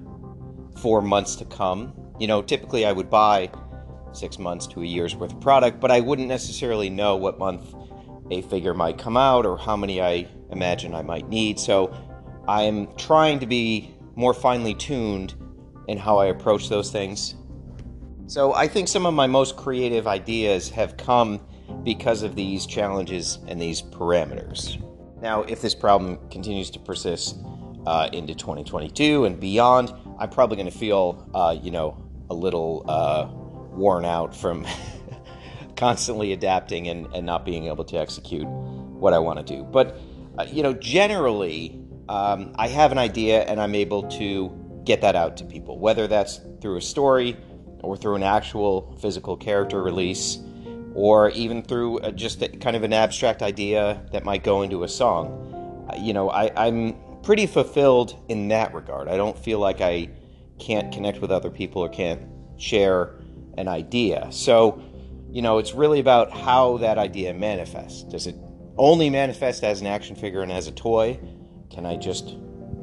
for 0.83 1.01
months 1.01 1.37
to 1.37 1.45
come. 1.47 1.95
You 2.21 2.27
know, 2.27 2.43
typically 2.43 2.85
I 2.85 2.93
would 2.93 3.09
buy 3.09 3.51
six 4.13 4.39
months 4.39 4.67
to 4.69 4.83
a 4.83 4.85
year's 4.85 5.17
worth 5.17 5.33
of 5.33 5.41
product, 5.41 5.81
but 5.81 5.91
I 5.91 6.01
wouldn't 6.01 6.29
necessarily 6.29 6.91
know 6.91 7.17
what 7.17 7.39
month 7.39 7.75
a 8.31 8.43
figure 8.43 8.75
might 8.75 8.99
come 8.99 9.17
out 9.17 9.47
or 9.47 9.57
how 9.57 9.77
many 9.77 10.03
I 10.03 10.29
imagine 10.51 10.95
I 10.95 11.03
might 11.03 11.29
need. 11.29 11.59
So 11.59 11.95
I'm 12.49 12.95
trying 12.97 13.39
to 13.41 13.47
be 13.47 13.95
more 14.17 14.33
finely 14.33 14.75
tuned 14.75 15.35
in 15.87 15.99
how 15.99 16.19
I 16.19 16.27
approach 16.27 16.71
those 16.71 16.91
things. 16.91 17.35
So 18.27 18.55
I 18.55 18.67
think 18.67 18.89
some 18.89 19.07
of 19.07 19.13
my 19.13 19.27
most 19.27 19.57
creative 19.57 20.07
ideas 20.07 20.71
have 20.71 20.97
come 20.97 21.41
because 21.85 22.23
of 22.23 22.35
these 22.35 22.67
challenges 22.67 23.39
and 23.49 23.61
these 23.61 23.83
parameters. 23.83 24.83
Now, 25.21 25.43
if 25.43 25.61
this 25.61 25.75
problem 25.75 26.19
continues 26.31 26.71
to 26.71 26.79
persist 26.79 27.39
uh, 27.87 28.09
into 28.13 28.35
2022 28.35 29.27
and 29.27 29.39
beyond, 29.39 29.93
I'm 30.19 30.31
probably 30.31 30.57
going 30.57 30.71
to 30.71 30.77
feel, 30.77 31.29
uh, 31.35 31.57
you 31.61 31.71
know, 31.71 32.03
a 32.31 32.35
little 32.35 32.85
uh, 32.89 33.29
worn 33.77 34.05
out 34.05 34.35
from 34.35 34.67
constantly 35.77 36.33
adapting 36.33 36.89
and, 36.89 37.07
and 37.15 37.27
not 37.27 37.45
being 37.45 37.67
able 37.67 37.85
to 37.85 37.97
execute 37.99 38.47
what 38.47 39.13
I 39.13 39.19
want 39.19 39.39
to 39.39 39.57
do. 39.57 39.65
But, 39.65 39.99
uh, 40.39 40.47
you 40.51 40.63
know, 40.63 40.73
generally, 40.73 41.79
um, 42.09 42.53
I 42.57 42.69
have 42.69 42.93
an 42.93 42.99
idea 42.99 43.43
and 43.43 43.61
I'm 43.61 43.75
able 43.75 44.03
to 44.11 44.83
get 44.85 45.01
that 45.03 45.15
out 45.15 45.37
to 45.39 45.45
people, 45.45 45.79
whether 45.79 46.07
that's 46.07 46.41
through 46.61 46.77
a 46.77 46.83
story 46.83 47.37
or 47.83 47.97
through 47.97 48.17
an 48.17 48.23
actual 48.23 48.97
physical 49.01 49.37
character 49.37 49.83
release 49.83 50.39
or 50.95 51.31
even 51.31 51.63
through 51.63 51.99
a, 51.99 52.11
just 52.11 52.43
a, 52.43 52.49
kind 52.49 52.75
of 52.75 52.83
an 52.83 52.93
abstract 52.93 53.43
idea 53.43 54.03
that 54.13 54.25
might 54.25 54.43
go 54.43 54.63
into 54.63 54.83
a 54.83 54.89
song. 54.89 55.87
Uh, 55.91 55.97
you 55.97 56.13
know, 56.13 56.31
I, 56.31 56.51
I'm 56.67 56.97
pretty 57.23 57.47
fulfilled 57.47 58.17
in 58.29 58.49
that 58.49 58.75
regard. 58.75 59.09
I 59.09 59.17
don't 59.17 59.39
feel 59.39 59.59
like 59.59 59.81
I 59.81 60.09
can't 60.59 60.93
connect 60.93 61.21
with 61.21 61.31
other 61.31 61.51
people 61.51 61.83
or 61.83 61.89
can't 61.89 62.23
share 62.57 63.15
an 63.57 63.69
idea. 63.69 64.29
So, 64.31 64.83
you 65.31 65.43
know, 65.43 65.59
it's 65.59 65.75
really 65.75 66.01
about 66.01 66.33
how 66.33 66.79
that 66.79 66.99
idea 66.99 67.35
manifests. 67.35 68.03
Does 68.05 68.27
it 68.27 68.37
only 68.77 69.11
manifest 69.11 69.63
as 69.63 69.81
an 69.81 69.87
action 69.87 70.17
figure 70.17 70.43
and 70.43 70.51
as 70.51 70.67
a 70.67 70.73
toy? 70.73 71.21
Can 71.71 71.87
I 71.87 71.97
just 71.97 72.37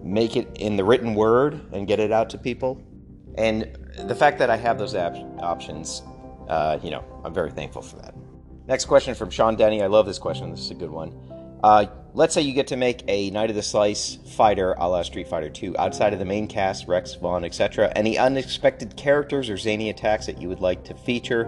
make 0.04 0.36
it 0.36 0.48
in 0.56 0.76
the 0.76 0.84
written 0.84 1.16
word 1.16 1.74
and 1.74 1.88
get 1.88 2.00
it 2.00 2.12
out 2.12 2.30
to 2.32 2.38
people? 2.38 2.82
And 3.38 3.78
the 4.08 4.16
fact 4.16 4.40
that 4.40 4.50
I 4.50 4.58
have 4.58 4.78
those 4.78 4.96
op- 4.96 5.16
options, 5.42 6.02
uh, 6.48 6.80
you 6.82 6.92
know, 6.92 7.04
I'm 7.24 7.34
very 7.34 7.52
thankful 7.52 7.82
for 7.82 7.98
that. 7.98 8.16
Next 8.68 8.86
question 8.86 9.14
from 9.14 9.30
Sean 9.30 9.56
Denny. 9.56 9.84
I 9.84 9.88
love 9.88 10.06
this 10.06 10.18
question. 10.18 10.50
This 10.52 10.62
is 10.62 10.72
a 10.72 10.76
good 10.76 10.90
one. 10.90 11.14
Uh, 11.64 11.86
let's 12.14 12.34
say 12.34 12.42
you 12.42 12.54
get 12.54 12.68
to 12.68 12.78
make 12.78 13.04
a 13.08 13.30
Knight 13.32 13.50
of 13.50 13.56
the 13.56 13.64
Slice 13.64 14.18
fighter 14.36 14.74
a 14.74 14.88
la 14.88 15.02
Street 15.02 15.28
Fighter 15.28 15.50
2 15.50 15.78
outside 15.78 16.14
of 16.14 16.20
the 16.20 16.26
main 16.26 16.48
cast, 16.48 16.88
Rex, 16.88 17.16
Vaughn, 17.16 17.44
etc. 17.44 17.92
Any 17.96 18.18
unexpected 18.18 18.96
characters 18.96 19.50
or 19.50 19.58
zany 19.58 19.90
attacks 19.90 20.26
that 20.28 20.42
you 20.42 20.48
would 20.48 20.62
like 20.62 20.84
to 20.86 20.94
feature? 20.94 21.46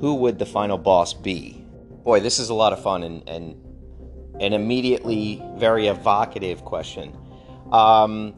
Who 0.00 0.16
would 0.16 0.38
the 0.38 0.46
final 0.46 0.78
boss 0.78 1.12
be? 1.14 1.64
Boy, 2.04 2.20
this 2.20 2.38
is 2.38 2.48
a 2.48 2.54
lot 2.54 2.72
of 2.72 2.82
fun 2.82 3.02
and, 3.02 3.28
and 3.28 3.56
an 4.40 4.52
immediately 4.52 5.42
very 5.56 5.86
evocative 5.86 6.64
question. 6.64 7.16
Um, 7.70 8.34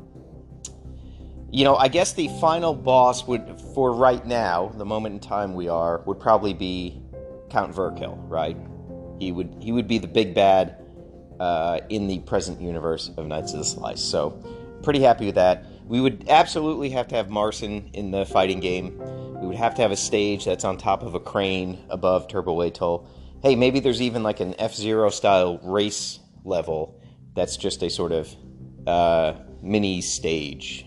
you 1.50 1.64
know, 1.64 1.76
I 1.76 1.88
guess 1.88 2.12
the 2.12 2.28
final 2.40 2.74
boss 2.74 3.26
would, 3.26 3.60
for 3.74 3.92
right 3.92 4.24
now, 4.26 4.72
the 4.76 4.84
moment 4.84 5.14
in 5.14 5.20
time 5.20 5.54
we 5.54 5.68
are, 5.68 6.02
would 6.06 6.18
probably 6.18 6.54
be 6.54 7.02
Count 7.50 7.74
Virkil, 7.74 8.16
right? 8.28 8.56
He 9.18 9.32
would 9.32 9.54
he 9.60 9.70
would 9.70 9.86
be 9.86 9.98
the 9.98 10.08
big 10.08 10.34
bad 10.34 10.82
uh, 11.38 11.80
in 11.90 12.06
the 12.06 12.18
present 12.20 12.60
universe 12.60 13.10
of 13.16 13.26
Knights 13.26 13.52
of 13.52 13.58
the 13.58 13.64
Slice. 13.64 14.00
So, 14.00 14.42
pretty 14.82 15.00
happy 15.00 15.26
with 15.26 15.34
that. 15.36 15.66
We 15.86 16.00
would 16.00 16.24
absolutely 16.28 16.90
have 16.90 17.06
to 17.08 17.16
have 17.16 17.28
Marson 17.28 17.90
in 17.92 18.10
the 18.10 18.24
fighting 18.24 18.60
game. 18.60 18.98
We 19.40 19.46
would 19.46 19.56
have 19.56 19.74
to 19.74 19.82
have 19.82 19.90
a 19.90 19.96
stage 19.96 20.46
that's 20.46 20.64
on 20.64 20.78
top 20.78 21.02
of 21.02 21.14
a 21.14 21.20
crane 21.20 21.84
above 21.90 22.28
Turbo 22.28 22.62
Atoll. 22.62 23.06
Hey, 23.42 23.56
maybe 23.56 23.80
there's 23.80 24.00
even 24.00 24.22
like 24.22 24.38
an 24.38 24.54
F 24.60 24.72
Zero 24.72 25.10
style 25.10 25.58
race 25.64 26.20
level 26.44 27.00
that's 27.34 27.56
just 27.56 27.82
a 27.82 27.90
sort 27.90 28.12
of 28.12 28.32
uh, 28.86 29.34
mini 29.60 30.00
stage. 30.00 30.86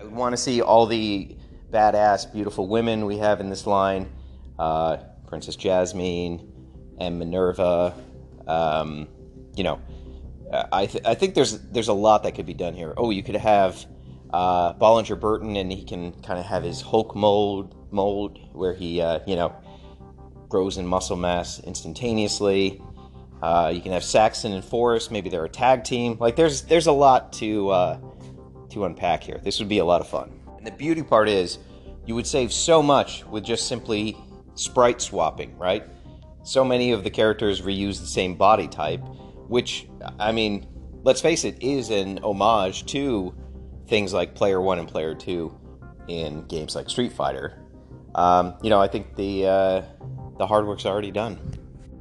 I 0.00 0.04
want 0.04 0.32
to 0.32 0.36
see 0.36 0.62
all 0.62 0.86
the 0.86 1.36
badass, 1.72 2.32
beautiful 2.32 2.68
women 2.68 3.04
we 3.04 3.18
have 3.18 3.40
in 3.40 3.50
this 3.50 3.66
line 3.66 4.12
uh, 4.60 4.98
Princess 5.26 5.56
Jasmine 5.56 6.52
and 7.00 7.18
Minerva. 7.18 7.92
Um, 8.46 9.08
you 9.56 9.64
know, 9.64 9.80
I, 10.70 10.86
th- 10.86 11.04
I 11.04 11.16
think 11.16 11.34
there's 11.34 11.58
there's 11.70 11.88
a 11.88 11.92
lot 11.92 12.22
that 12.22 12.36
could 12.36 12.46
be 12.46 12.54
done 12.54 12.74
here. 12.74 12.94
Oh, 12.96 13.10
you 13.10 13.24
could 13.24 13.34
have 13.34 13.84
uh, 14.32 14.74
Bollinger 14.74 15.18
Burton, 15.18 15.56
and 15.56 15.72
he 15.72 15.82
can 15.82 16.12
kind 16.22 16.38
of 16.38 16.46
have 16.46 16.62
his 16.62 16.80
Hulk 16.80 17.16
mold 17.16 17.74
mold 17.92 18.38
where 18.52 18.72
he 18.72 19.00
uh, 19.00 19.18
you 19.26 19.34
know 19.34 19.52
grows 20.52 20.78
in 20.78 20.86
muscle 20.86 21.16
mass 21.16 21.58
instantaneously. 21.60 22.80
Uh, 23.42 23.72
you 23.74 23.80
can 23.80 23.90
have 23.90 24.04
Saxon 24.04 24.52
and 24.52 24.64
Forrest. 24.64 25.10
Maybe 25.10 25.28
they're 25.28 25.44
a 25.44 25.48
tag 25.48 25.82
team. 25.82 26.16
Like 26.20 26.36
there's 26.36 26.62
there's 26.62 26.86
a 26.86 26.92
lot 26.92 27.32
to 27.34 27.70
uh, 27.70 27.98
to 28.70 28.84
unpack 28.84 29.24
here. 29.24 29.40
This 29.42 29.58
would 29.58 29.68
be 29.68 29.78
a 29.78 29.84
lot 29.84 30.00
of 30.00 30.06
fun. 30.06 30.38
And 30.56 30.64
the 30.64 30.70
beauty 30.70 31.02
part 31.02 31.28
is, 31.28 31.58
you 32.06 32.14
would 32.14 32.26
save 32.26 32.52
so 32.52 32.80
much 32.80 33.26
with 33.26 33.42
just 33.42 33.66
simply 33.66 34.16
sprite 34.54 35.02
swapping, 35.02 35.58
right? 35.58 35.84
so 36.42 36.64
many 36.64 36.92
of 36.92 37.04
the 37.04 37.10
characters 37.10 37.60
reuse 37.60 38.00
the 38.00 38.06
same 38.06 38.34
body 38.34 38.68
type, 38.68 39.00
which, 39.48 39.88
I 40.18 40.32
mean, 40.32 40.66
let's 41.02 41.20
face 41.20 41.44
it, 41.44 41.62
is 41.62 41.90
an 41.90 42.18
homage 42.22 42.86
to 42.86 43.34
things 43.86 44.12
like 44.12 44.34
Player 44.34 44.60
1 44.60 44.78
and 44.78 44.88
Player 44.88 45.14
2 45.14 45.58
in 46.08 46.44
games 46.46 46.74
like 46.74 46.90
Street 46.90 47.12
Fighter. 47.12 47.58
Um, 48.14 48.54
you 48.62 48.70
know, 48.70 48.80
I 48.80 48.88
think 48.88 49.14
the, 49.16 49.46
uh, 49.46 49.82
the 50.42 50.46
hard 50.48 50.66
work's 50.66 50.84
already 50.84 51.12
done. 51.12 51.38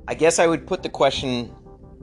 I 0.07 0.15
guess 0.15 0.39
I 0.39 0.47
would 0.47 0.65
put 0.65 0.81
the 0.81 0.89
question 0.89 1.53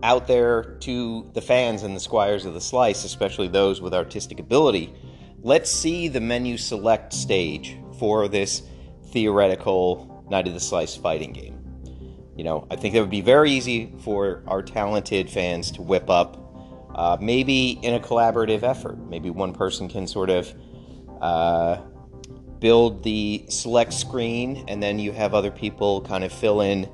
out 0.05 0.29
there 0.29 0.77
to 0.83 1.29
the 1.35 1.41
fans 1.41 1.83
and 1.83 1.97
the 1.97 2.01
squires 2.01 2.45
of 2.45 2.55
the 2.55 2.61
slice, 2.61 3.05
especially 3.05 3.49
those 3.49 3.81
with 3.81 3.93
artistic 3.93 4.39
ability. 4.39 4.95
Let's 5.43 5.69
see 5.69 6.07
the 6.07 6.21
menu 6.21 6.57
select 6.57 7.13
stage 7.13 7.77
for 7.99 8.29
this 8.29 8.63
theoretical 9.07 10.25
Knight 10.31 10.47
of 10.47 10.55
the 10.55 10.61
Slice 10.61 10.95
fighting 10.95 11.33
game. 11.33 11.59
You 12.37 12.45
know, 12.45 12.69
I 12.71 12.77
think 12.77 12.95
that 12.95 13.01
would 13.01 13.11
be 13.11 13.21
very 13.21 13.51
easy 13.51 13.93
for 14.05 14.45
our 14.47 14.63
talented 14.63 15.29
fans 15.29 15.73
to 15.73 15.83
whip 15.83 16.09
up, 16.09 16.39
uh, 16.95 17.17
maybe 17.21 17.81
in 17.83 17.95
a 17.95 17.99
collaborative 17.99 18.63
effort. 18.63 18.97
Maybe 19.09 19.29
one 19.29 19.53
person 19.53 19.89
can 19.89 20.07
sort 20.07 20.31
of 20.31 20.55
uh, 21.21 21.79
build 22.61 23.03
the 23.03 23.45
select 23.49 23.93
screen, 23.93 24.65
and 24.69 24.83
then 24.83 24.99
you 24.99 25.13
have 25.13 25.35
other 25.35 25.51
people 25.51 26.03
kind 26.03 26.25
of 26.25 26.33
fill 26.33 26.61
in 26.61 26.89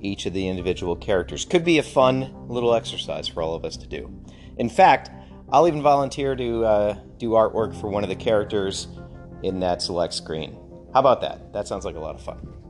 each 0.00 0.26
of 0.26 0.32
the 0.32 0.48
individual 0.48 0.96
characters. 0.96 1.44
Could 1.44 1.64
be 1.64 1.78
a 1.78 1.82
fun 1.82 2.48
little 2.48 2.74
exercise 2.74 3.28
for 3.28 3.42
all 3.42 3.54
of 3.54 3.64
us 3.64 3.76
to 3.78 3.86
do. 3.86 4.12
In 4.56 4.68
fact, 4.68 5.10
I'll 5.50 5.68
even 5.68 5.82
volunteer 5.82 6.34
to 6.34 6.64
uh, 6.64 6.98
do 7.18 7.30
artwork 7.30 7.78
for 7.78 7.88
one 7.88 8.02
of 8.02 8.08
the 8.08 8.16
characters 8.16 8.88
in 9.42 9.60
that 9.60 9.82
select 9.82 10.14
screen. 10.14 10.56
How 10.92 11.00
about 11.00 11.20
that? 11.20 11.52
That 11.52 11.68
sounds 11.68 11.84
like 11.84 11.96
a 11.96 12.00
lot 12.00 12.14
of 12.14 12.22
fun. 12.22 12.61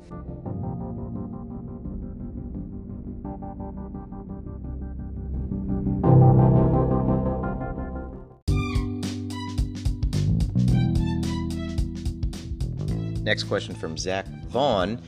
Next 13.32 13.44
question 13.44 13.74
from 13.74 13.96
Zach 13.96 14.26
Vaughn. 14.48 15.00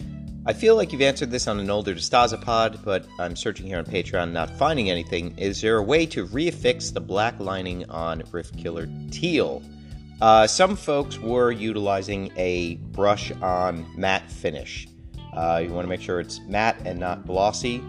I 0.47 0.55
feel 0.55 0.77
like 0.77 0.93
you've 0.93 1.03
answered 1.03 1.31
this 1.31 1.47
on 1.47 1.61
an 1.61 1.69
older 1.69 1.95
DeStasapod, 1.95 2.83
but 2.83 3.07
I'm 3.19 3.37
searching 3.37 3.67
here 3.67 3.77
on 3.77 3.85
Patreon, 3.85 4.33
not 4.33 4.49
finding 4.49 4.89
anything. 4.89 5.37
Is 5.37 5.61
there 5.61 5.77
a 5.77 5.83
way 5.83 6.07
to 6.07 6.27
reaffix 6.29 6.91
the 6.91 7.03
black 7.03 7.39
lining 7.39 7.85
on 7.91 8.23
Rift 8.33 8.57
Killer 8.57 8.89
Teal? 9.11 9.63
Uh, 10.23 10.47
some 10.47 10.75
folks 10.75 11.19
were 11.19 11.53
utilizing 11.53 12.33
a 12.39 12.77
brush 12.93 13.31
on 13.43 13.87
matte 13.95 14.31
finish. 14.31 14.89
Uh, 15.35 15.61
you 15.63 15.69
want 15.69 15.85
to 15.85 15.91
make 15.91 16.01
sure 16.01 16.19
it's 16.19 16.41
matte 16.49 16.81
and 16.87 16.99
not 16.99 17.27
glossy. 17.27 17.83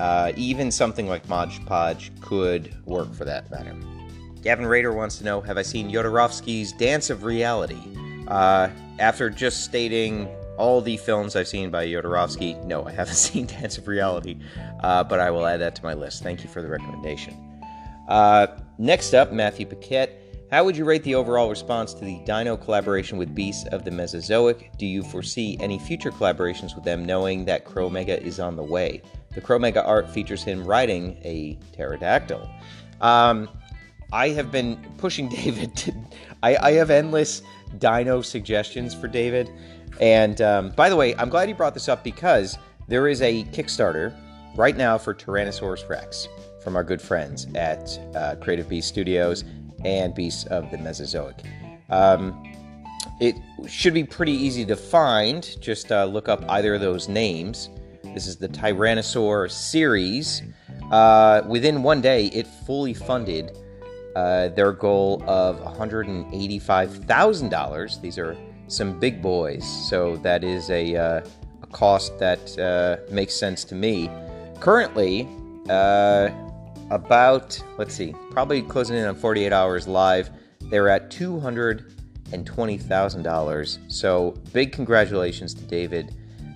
Uh, 0.00 0.32
even 0.36 0.70
something 0.70 1.06
like 1.06 1.28
Mod 1.28 1.52
Podge 1.66 2.12
could 2.22 2.74
work 2.86 3.12
for 3.12 3.26
that 3.26 3.50
matter. 3.50 3.76
Gavin 4.40 4.64
Rader 4.64 4.94
wants 4.94 5.18
to 5.18 5.24
know 5.24 5.42
Have 5.42 5.58
I 5.58 5.62
seen 5.62 5.90
Jodorowsky's 5.90 6.72
Dance 6.72 7.10
of 7.10 7.24
Reality? 7.24 7.82
Uh, 8.28 8.68
after 8.98 9.30
just 9.30 9.64
stating 9.64 10.28
all 10.56 10.80
the 10.80 10.96
films 10.96 11.36
I've 11.36 11.48
seen 11.48 11.70
by 11.70 11.86
Jodorowsky, 11.86 12.62
no, 12.64 12.86
I 12.86 12.92
haven't 12.92 13.14
seen 13.16 13.46
Dance 13.46 13.78
of 13.78 13.88
Reality, 13.88 14.38
uh, 14.80 15.04
but 15.04 15.20
I 15.20 15.30
will 15.30 15.46
add 15.46 15.60
that 15.60 15.74
to 15.76 15.82
my 15.84 15.94
list. 15.94 16.22
Thank 16.22 16.42
you 16.42 16.50
for 16.50 16.62
the 16.62 16.68
recommendation. 16.68 17.34
Uh, 18.08 18.46
next 18.78 19.14
up, 19.14 19.32
Matthew 19.32 19.66
Paquette. 19.66 20.22
How 20.50 20.62
would 20.62 20.76
you 20.76 20.84
rate 20.84 21.02
the 21.02 21.16
overall 21.16 21.50
response 21.50 21.92
to 21.94 22.04
the 22.04 22.20
Dino 22.24 22.56
collaboration 22.56 23.18
with 23.18 23.34
Beasts 23.34 23.66
of 23.72 23.84
the 23.84 23.90
Mesozoic? 23.90 24.70
Do 24.78 24.86
you 24.86 25.02
foresee 25.02 25.56
any 25.58 25.76
future 25.76 26.12
collaborations 26.12 26.76
with 26.76 26.84
them, 26.84 27.04
knowing 27.04 27.44
that 27.46 27.64
Chromega 27.64 28.22
is 28.22 28.38
on 28.38 28.54
the 28.54 28.62
way? 28.62 29.02
The 29.34 29.40
Chromega 29.40 29.84
art 29.84 30.08
features 30.08 30.44
him 30.44 30.64
riding 30.64 31.18
a 31.24 31.58
pterodactyl. 31.72 32.48
Um, 33.00 33.48
I 34.12 34.28
have 34.30 34.52
been 34.52 34.76
pushing 34.98 35.28
David 35.44 35.74
to. 35.78 35.92
I, 36.44 36.56
I 36.56 36.72
have 36.72 36.90
endless 36.90 37.42
dino 37.78 38.20
suggestions 38.22 38.94
for 38.94 39.08
David. 39.08 39.50
And 40.00 40.40
um, 40.40 40.70
by 40.70 40.88
the 40.88 40.96
way, 40.96 41.14
I'm 41.16 41.28
glad 41.28 41.48
you 41.48 41.54
brought 41.54 41.74
this 41.74 41.88
up 41.88 42.04
because 42.04 42.58
there 42.88 43.08
is 43.08 43.22
a 43.22 43.44
Kickstarter 43.44 44.14
right 44.56 44.76
now 44.76 44.98
for 44.98 45.14
Tyrannosaurus 45.14 45.88
Rex 45.88 46.28
from 46.62 46.76
our 46.76 46.84
good 46.84 47.00
friends 47.00 47.46
at 47.54 47.98
uh, 48.14 48.36
Creative 48.36 48.68
Beast 48.68 48.88
Studios 48.88 49.44
and 49.84 50.14
Beasts 50.14 50.44
of 50.46 50.70
the 50.70 50.78
Mesozoic. 50.78 51.42
Um, 51.90 52.42
it 53.20 53.36
should 53.68 53.94
be 53.94 54.04
pretty 54.04 54.32
easy 54.32 54.64
to 54.66 54.76
find. 54.76 55.56
Just 55.60 55.92
uh, 55.92 56.04
look 56.04 56.28
up 56.28 56.44
either 56.48 56.74
of 56.74 56.80
those 56.80 57.08
names. 57.08 57.70
This 58.02 58.26
is 58.26 58.36
the 58.36 58.48
Tyrannosaur 58.48 59.50
series. 59.50 60.42
Uh, 60.90 61.42
within 61.46 61.82
one 61.82 62.00
day, 62.00 62.26
it 62.26 62.46
fully 62.46 62.94
funded 62.94 63.56
uh, 64.16 64.48
their 64.48 64.72
goal 64.72 65.22
of 65.26 65.60
$185,000. 65.60 68.00
These 68.00 68.18
are 68.18 68.34
some 68.66 68.98
big 68.98 69.20
boys, 69.20 69.62
so 69.90 70.16
that 70.16 70.42
is 70.42 70.70
a, 70.70 70.96
uh, 70.96 71.20
a 71.62 71.66
cost 71.66 72.18
that 72.18 72.58
uh, 72.58 72.96
makes 73.12 73.34
sense 73.34 73.62
to 73.64 73.74
me. 73.74 74.08
Currently, 74.58 75.28
uh, 75.68 76.30
about, 76.90 77.62
let's 77.76 77.94
see, 77.94 78.14
probably 78.30 78.62
closing 78.62 78.96
in 78.96 79.04
on 79.04 79.14
48 79.14 79.52
hours 79.52 79.86
live, 79.86 80.30
they're 80.62 80.88
at 80.88 81.10
$220,000. 81.10 83.92
So, 83.92 84.30
big 84.54 84.72
congratulations 84.72 85.52
to 85.52 85.60
David. 85.64 86.14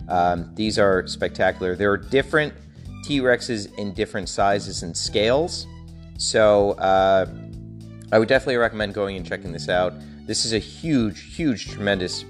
Um, 0.09 0.51
these 0.55 0.79
are 0.79 1.07
spectacular. 1.07 1.77
There 1.77 1.93
are 1.93 1.99
different 1.99 2.55
T 3.05 3.21
Rexes 3.21 3.79
in 3.79 3.93
different 3.93 4.31
sizes 4.31 4.83
and 4.83 4.97
scales. 4.97 5.67
So, 6.17 6.71
uh, 6.73 7.27
I 8.13 8.19
would 8.19 8.29
definitely 8.29 8.57
recommend 8.57 8.95
going 8.95 9.17
and 9.17 9.25
checking 9.25 9.53
this 9.53 9.69
out. 9.69 9.95
This 10.27 10.45
is 10.45 10.53
a 10.53 10.59
huge, 10.59 11.35
huge, 11.35 11.69
tremendous 11.71 12.25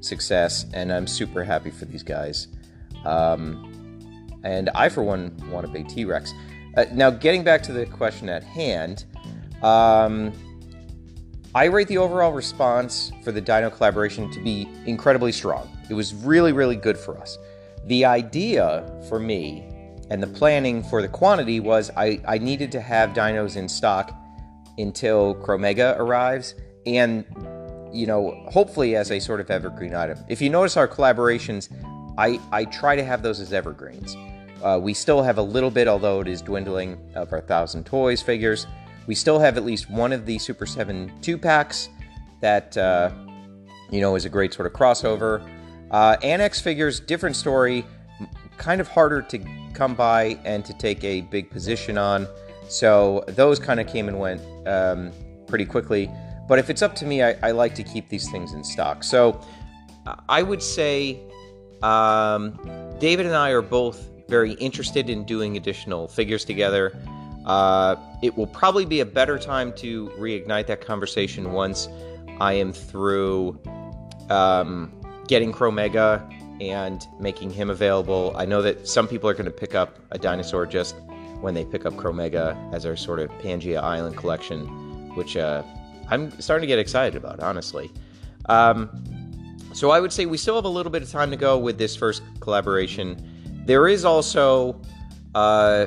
success, 0.00 0.66
and 0.74 0.92
I'm 0.92 1.06
super 1.06 1.44
happy 1.44 1.70
for 1.70 1.84
these 1.84 2.02
guys. 2.02 2.48
Um, 3.04 3.68
and 4.42 4.70
I, 4.74 4.88
for 4.88 5.02
one, 5.02 5.36
want 5.50 5.64
a 5.64 5.68
big 5.68 5.88
T 5.88 6.04
Rex. 6.04 6.32
Uh, 6.76 6.86
now, 6.92 7.10
getting 7.10 7.44
back 7.44 7.62
to 7.64 7.72
the 7.72 7.86
question 7.86 8.28
at 8.28 8.42
hand, 8.42 9.04
um, 9.62 10.32
I 11.54 11.66
rate 11.66 11.86
the 11.86 11.98
overall 11.98 12.32
response 12.32 13.12
for 13.22 13.30
the 13.30 13.40
Dino 13.40 13.70
collaboration 13.70 14.30
to 14.32 14.40
be 14.42 14.68
incredibly 14.86 15.32
strong. 15.32 15.70
It 15.90 15.94
was 15.94 16.14
really, 16.14 16.52
really 16.52 16.76
good 16.76 16.96
for 16.96 17.18
us. 17.18 17.38
The 17.86 18.04
idea 18.04 18.90
for 19.08 19.20
me 19.20 19.68
and 20.10 20.22
the 20.22 20.26
planning 20.26 20.82
for 20.82 21.02
the 21.02 21.08
quantity 21.08 21.60
was 21.60 21.90
I, 21.96 22.20
I 22.26 22.38
needed 22.38 22.72
to 22.72 22.80
have 22.80 23.10
dinos 23.10 23.56
in 23.56 23.68
stock 23.68 24.14
until 24.78 25.34
Chromega 25.36 25.98
arrives, 25.98 26.54
and 26.86 27.24
you 27.92 28.06
know, 28.06 28.32
hopefully 28.50 28.96
as 28.96 29.10
a 29.10 29.20
sort 29.20 29.40
of 29.40 29.50
evergreen 29.50 29.94
item. 29.94 30.18
If 30.28 30.40
you 30.40 30.48
notice 30.48 30.76
our 30.76 30.88
collaborations, 30.88 31.68
I, 32.16 32.40
I 32.50 32.64
try 32.64 32.96
to 32.96 33.04
have 33.04 33.22
those 33.22 33.38
as 33.38 33.52
evergreens. 33.52 34.16
Uh, 34.62 34.78
we 34.80 34.94
still 34.94 35.22
have 35.22 35.38
a 35.38 35.42
little 35.42 35.70
bit, 35.70 35.88
although 35.88 36.20
it 36.20 36.28
is 36.28 36.40
dwindling, 36.40 36.98
of 37.14 37.32
our 37.32 37.40
Thousand 37.40 37.84
Toys 37.84 38.22
figures. 38.22 38.66
We 39.06 39.14
still 39.14 39.38
have 39.38 39.56
at 39.56 39.64
least 39.64 39.90
one 39.90 40.12
of 40.12 40.24
the 40.24 40.38
Super 40.38 40.66
7 40.66 41.12
two 41.20 41.36
packs 41.36 41.88
that, 42.40 42.76
uh, 42.76 43.10
you 43.90 44.00
know, 44.00 44.14
is 44.14 44.24
a 44.24 44.28
great 44.28 44.54
sort 44.54 44.66
of 44.66 44.72
crossover. 44.72 45.46
Uh, 45.90 46.16
Annex 46.22 46.60
figures, 46.60 47.00
different 47.00 47.36
story, 47.36 47.84
kind 48.56 48.80
of 48.80 48.88
harder 48.88 49.20
to 49.22 49.38
come 49.74 49.94
by 49.94 50.38
and 50.44 50.64
to 50.64 50.72
take 50.74 51.02
a 51.02 51.22
big 51.22 51.50
position 51.50 51.98
on. 51.98 52.26
So 52.72 53.22
those 53.28 53.58
kind 53.58 53.80
of 53.80 53.86
came 53.86 54.08
and 54.08 54.18
went 54.18 54.40
um, 54.66 55.12
pretty 55.46 55.66
quickly. 55.66 56.10
But 56.48 56.58
if 56.58 56.70
it's 56.70 56.80
up 56.80 56.94
to 56.96 57.04
me, 57.04 57.22
I, 57.22 57.36
I, 57.42 57.50
like 57.50 57.74
to 57.74 57.82
keep 57.82 58.08
these 58.08 58.30
things 58.30 58.54
in 58.54 58.64
stock. 58.64 59.04
So 59.04 59.38
I 60.30 60.42
would 60.42 60.62
say 60.62 61.20
um, 61.82 62.58
David 62.98 63.26
and 63.26 63.34
I 63.34 63.50
are 63.50 63.60
both 63.60 64.08
very 64.26 64.54
interested 64.54 65.10
in 65.10 65.24
doing 65.24 65.58
additional 65.58 66.08
figures 66.08 66.46
together. 66.46 66.96
Uh, 67.44 67.96
it 68.22 68.38
will 68.38 68.46
probably 68.46 68.86
be 68.86 69.00
a 69.00 69.06
better 69.06 69.38
time 69.38 69.74
to 69.74 70.08
reignite 70.18 70.66
that 70.68 70.80
conversation 70.80 71.52
once 71.52 71.90
I 72.40 72.54
am 72.54 72.72
through 72.72 73.60
um, 74.30 74.98
getting 75.28 75.52
Chromega 75.52 76.26
and 76.62 77.06
making 77.20 77.50
him 77.50 77.68
available. 77.68 78.32
I 78.34 78.46
know 78.46 78.62
that 78.62 78.88
some 78.88 79.06
people 79.06 79.28
are 79.28 79.34
going 79.34 79.44
to 79.44 79.50
pick 79.50 79.74
up 79.74 79.98
a 80.10 80.18
dinosaur 80.18 80.64
just 80.64 80.94
when 81.42 81.54
they 81.54 81.64
pick 81.64 81.84
up 81.84 81.92
Chromega 81.94 82.56
as 82.72 82.86
our 82.86 82.96
sort 82.96 83.18
of 83.18 83.30
Pangea 83.32 83.82
Island 83.82 84.16
collection, 84.16 84.66
which 85.14 85.36
uh, 85.36 85.62
I'm 86.08 86.30
starting 86.40 86.62
to 86.62 86.66
get 86.66 86.78
excited 86.78 87.16
about, 87.16 87.40
honestly. 87.40 87.90
Um, 88.46 88.90
so 89.74 89.90
I 89.90 90.00
would 90.00 90.12
say 90.12 90.26
we 90.26 90.36
still 90.36 90.54
have 90.54 90.64
a 90.64 90.68
little 90.68 90.92
bit 90.92 91.02
of 91.02 91.10
time 91.10 91.30
to 91.30 91.36
go 91.36 91.58
with 91.58 91.78
this 91.78 91.96
first 91.96 92.22
collaboration. 92.40 93.28
There 93.66 93.88
is 93.88 94.04
also 94.04 94.80
uh, 95.34 95.86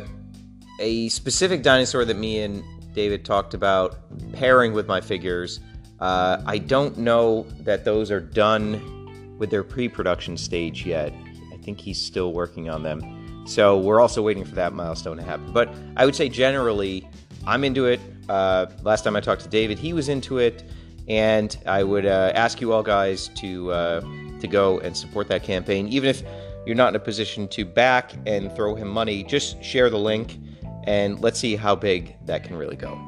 a 0.80 1.10
specific 1.10 1.64
dinosaur 1.64 2.06
that 2.06 2.18
me 2.18 2.41
and 2.41 2.64
David 2.93 3.24
talked 3.26 3.53
about 3.53 3.97
pairing 4.34 4.74
with 4.74 4.88
my 4.88 5.01
figures. 5.01 5.60
Uh, 5.99 6.41
I 6.45 6.58
don't 6.58 6.97
know 6.97 7.45
that 7.62 7.86
those 7.86 8.12
are 8.12 8.20
done 8.20 9.36
with 9.38 9.49
their 9.49 9.64
pre 9.64 9.88
production 9.88 10.38
stage 10.38 10.86
yet. 10.86 11.14
I 11.53 11.58
think 11.58 11.80
he's 11.80 12.01
still 12.01 12.34
working 12.34 12.70
on 12.70 12.84
them. 12.84 13.14
So 13.46 13.78
we're 13.78 14.02
also 14.02 14.22
waiting 14.22 14.43
for 14.43 14.56
that 14.56 14.74
milestone 14.74 15.18
to 15.18 15.24
happen. 15.24 15.52
But 15.52 15.70
I 15.98 16.06
would 16.06 16.16
say 16.16 16.30
generally, 16.30 17.08
I'm 17.46 17.64
into 17.64 17.86
it. 17.86 18.00
Uh, 18.28 18.66
last 18.84 19.04
time 19.04 19.16
I 19.16 19.22
talked 19.22 19.43
to 19.43 19.50
David, 19.50 19.78
he 19.78 19.93
was 19.93 20.10
into 20.10 20.39
it, 20.39 20.64
and 21.08 21.56
I 21.68 21.84
would 21.84 22.06
uh, 22.06 22.32
ask 22.34 22.60
you 22.60 22.74
all 22.74 22.82
guys 22.84 23.28
to 23.36 23.72
uh, 23.72 24.02
to 24.39 24.48
go 24.48 24.80
and 24.80 24.98
support 24.98 25.28
that 25.28 25.43
campaign, 25.43 25.88
even 25.88 26.10
if 26.10 26.24
you're 26.66 26.76
not 26.76 26.89
in 26.89 26.96
a 26.96 27.00
position 27.00 27.48
to 27.50 27.64
back 27.64 28.14
and 28.26 28.52
throw 28.56 28.74
him 28.74 28.88
money. 28.88 29.24
Just 29.24 29.64
share 29.64 29.91
the 29.91 30.00
link, 30.00 30.39
and 30.86 31.20
let's 31.22 31.39
see 31.39 31.56
how 31.56 31.76
big 31.76 32.16
that 32.26 32.43
can 32.43 32.56
really 32.56 32.76
go. 32.76 33.00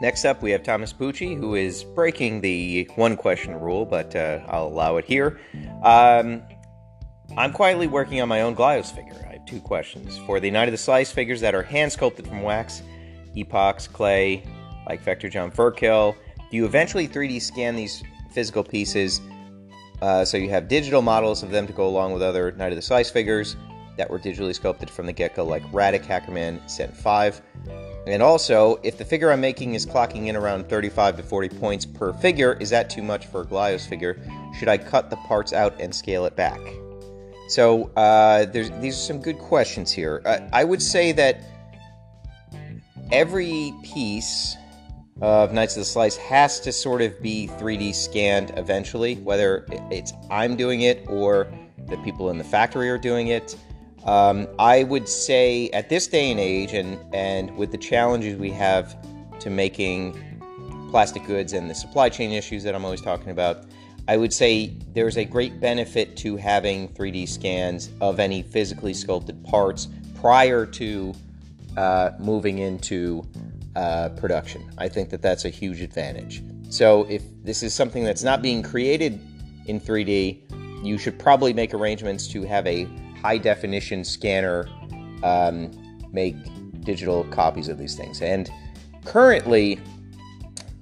Next 0.00 0.24
up, 0.24 0.42
we 0.42 0.50
have 0.50 0.62
Thomas 0.62 0.92
Pucci, 0.92 1.36
who 1.36 1.54
is 1.54 1.82
breaking 1.82 2.42
the 2.42 2.88
one 2.96 3.16
question 3.16 3.54
rule, 3.54 3.86
but 3.86 4.14
uh, 4.14 4.40
I'll 4.46 4.66
allow 4.66 4.98
it 4.98 5.06
here. 5.06 5.40
Um, 5.82 6.42
I'm 7.36 7.52
quietly 7.52 7.86
working 7.86 8.20
on 8.20 8.28
my 8.28 8.42
own 8.42 8.54
Glyos 8.54 8.94
figure 8.94 9.14
I 9.28 9.34
have 9.34 9.46
two 9.46 9.60
questions. 9.60 10.18
For 10.26 10.40
the 10.40 10.50
Knight 10.50 10.68
of 10.68 10.72
the 10.72 10.78
Slice 10.78 11.10
figures 11.10 11.40
that 11.40 11.54
are 11.54 11.62
hand 11.62 11.92
sculpted 11.92 12.26
from 12.26 12.42
wax, 12.42 12.82
epox, 13.34 13.90
clay, 13.90 14.44
like 14.86 15.00
Vector 15.02 15.28
John 15.28 15.50
Furkill, 15.50 16.14
do 16.50 16.56
you 16.56 16.64
eventually 16.64 17.08
3D 17.08 17.42
scan 17.42 17.76
these 17.76 18.02
physical 18.32 18.62
pieces 18.62 19.20
uh, 20.02 20.24
so 20.24 20.36
you 20.36 20.48
have 20.50 20.68
digital 20.68 21.02
models 21.02 21.42
of 21.42 21.50
them 21.50 21.66
to 21.66 21.72
go 21.72 21.86
along 21.88 22.12
with 22.12 22.22
other 22.22 22.52
Knight 22.52 22.72
of 22.72 22.76
the 22.76 22.82
Slice 22.82 23.10
figures 23.10 23.56
that 23.96 24.08
were 24.10 24.18
digitally 24.18 24.54
sculpted 24.54 24.90
from 24.90 25.06
the 25.06 25.12
get 25.12 25.34
go, 25.34 25.44
like 25.44 25.62
Radic, 25.72 26.04
Hackerman, 26.04 26.68
Cent 26.68 26.94
5? 26.94 27.42
And 28.06 28.22
also, 28.22 28.78
if 28.82 28.98
the 28.98 29.04
figure 29.04 29.32
I'm 29.32 29.40
making 29.40 29.74
is 29.74 29.84
clocking 29.84 30.26
in 30.26 30.36
around 30.36 30.68
35 30.68 31.16
to 31.16 31.22
40 31.22 31.48
points 31.48 31.86
per 31.86 32.12
figure, 32.12 32.56
is 32.60 32.70
that 32.70 32.88
too 32.90 33.02
much 33.02 33.26
for 33.26 33.40
a 33.40 33.44
Glyos 33.44 33.88
figure? 33.88 34.22
Should 34.58 34.68
I 34.68 34.78
cut 34.78 35.10
the 35.10 35.16
parts 35.16 35.52
out 35.52 35.80
and 35.80 35.94
scale 35.94 36.26
it 36.26 36.36
back? 36.36 36.60
So 37.48 37.90
uh, 37.96 38.46
these 38.46 38.70
are 38.70 38.92
some 38.92 39.20
good 39.20 39.38
questions 39.38 39.92
here. 39.92 40.22
Uh, 40.24 40.40
I 40.52 40.64
would 40.64 40.82
say 40.82 41.12
that 41.12 41.40
every 43.12 43.72
piece 43.82 44.56
of 45.20 45.52
Knights 45.52 45.76
of 45.76 45.80
the 45.80 45.84
Slice 45.84 46.16
has 46.16 46.60
to 46.60 46.72
sort 46.72 47.02
of 47.02 47.20
be 47.22 47.48
3D 47.54 47.94
scanned 47.94 48.52
eventually, 48.56 49.14
whether 49.16 49.64
it's 49.90 50.12
I'm 50.30 50.56
doing 50.56 50.82
it 50.82 51.04
or 51.08 51.46
the 51.88 51.96
people 51.98 52.30
in 52.30 52.38
the 52.38 52.44
factory 52.44 52.90
are 52.90 52.98
doing 52.98 53.28
it. 53.28 53.56
Um, 54.04 54.46
I 54.58 54.84
would 54.84 55.08
say 55.08 55.68
at 55.70 55.88
this 55.88 56.06
day 56.06 56.30
and 56.30 56.38
age, 56.38 56.74
and, 56.74 56.98
and 57.14 57.56
with 57.56 57.72
the 57.72 57.78
challenges 57.78 58.36
we 58.36 58.50
have 58.50 58.96
to 59.40 59.50
making 59.50 60.20
plastic 60.90 61.24
goods 61.26 61.52
and 61.52 61.68
the 61.68 61.74
supply 61.74 62.08
chain 62.08 62.30
issues 62.30 62.62
that 62.64 62.74
I'm 62.74 62.84
always 62.84 63.00
talking 63.00 63.30
about, 63.30 63.66
I 64.08 64.16
would 64.16 64.32
say 64.32 64.68
there's 64.92 65.16
a 65.16 65.24
great 65.24 65.60
benefit 65.60 66.16
to 66.18 66.36
having 66.36 66.88
3D 66.88 67.28
scans 67.28 67.90
of 68.00 68.20
any 68.20 68.42
physically 68.42 68.94
sculpted 68.94 69.42
parts 69.44 69.88
prior 70.20 70.64
to 70.64 71.12
uh, 71.76 72.10
moving 72.18 72.58
into 72.58 73.24
uh, 73.74 74.10
production. 74.10 74.70
I 74.78 74.88
think 74.88 75.10
that 75.10 75.22
that's 75.22 75.44
a 75.44 75.50
huge 75.50 75.80
advantage. 75.80 76.42
So 76.68 77.04
if 77.08 77.22
this 77.42 77.62
is 77.62 77.74
something 77.74 78.04
that's 78.04 78.22
not 78.22 78.42
being 78.42 78.62
created 78.62 79.20
in 79.66 79.80
3D, 79.80 80.84
you 80.84 80.98
should 80.98 81.18
probably 81.18 81.52
make 81.52 81.74
arrangements 81.74 82.28
to 82.28 82.42
have 82.42 82.66
a 82.66 82.84
high 83.20 83.38
definition 83.38 84.04
scanner 84.04 84.68
um, 85.22 85.70
make 86.12 86.36
digital 86.84 87.24
copies 87.24 87.68
of 87.68 87.76
these 87.76 87.96
things. 87.96 88.22
And 88.22 88.50
currently, 89.04 89.80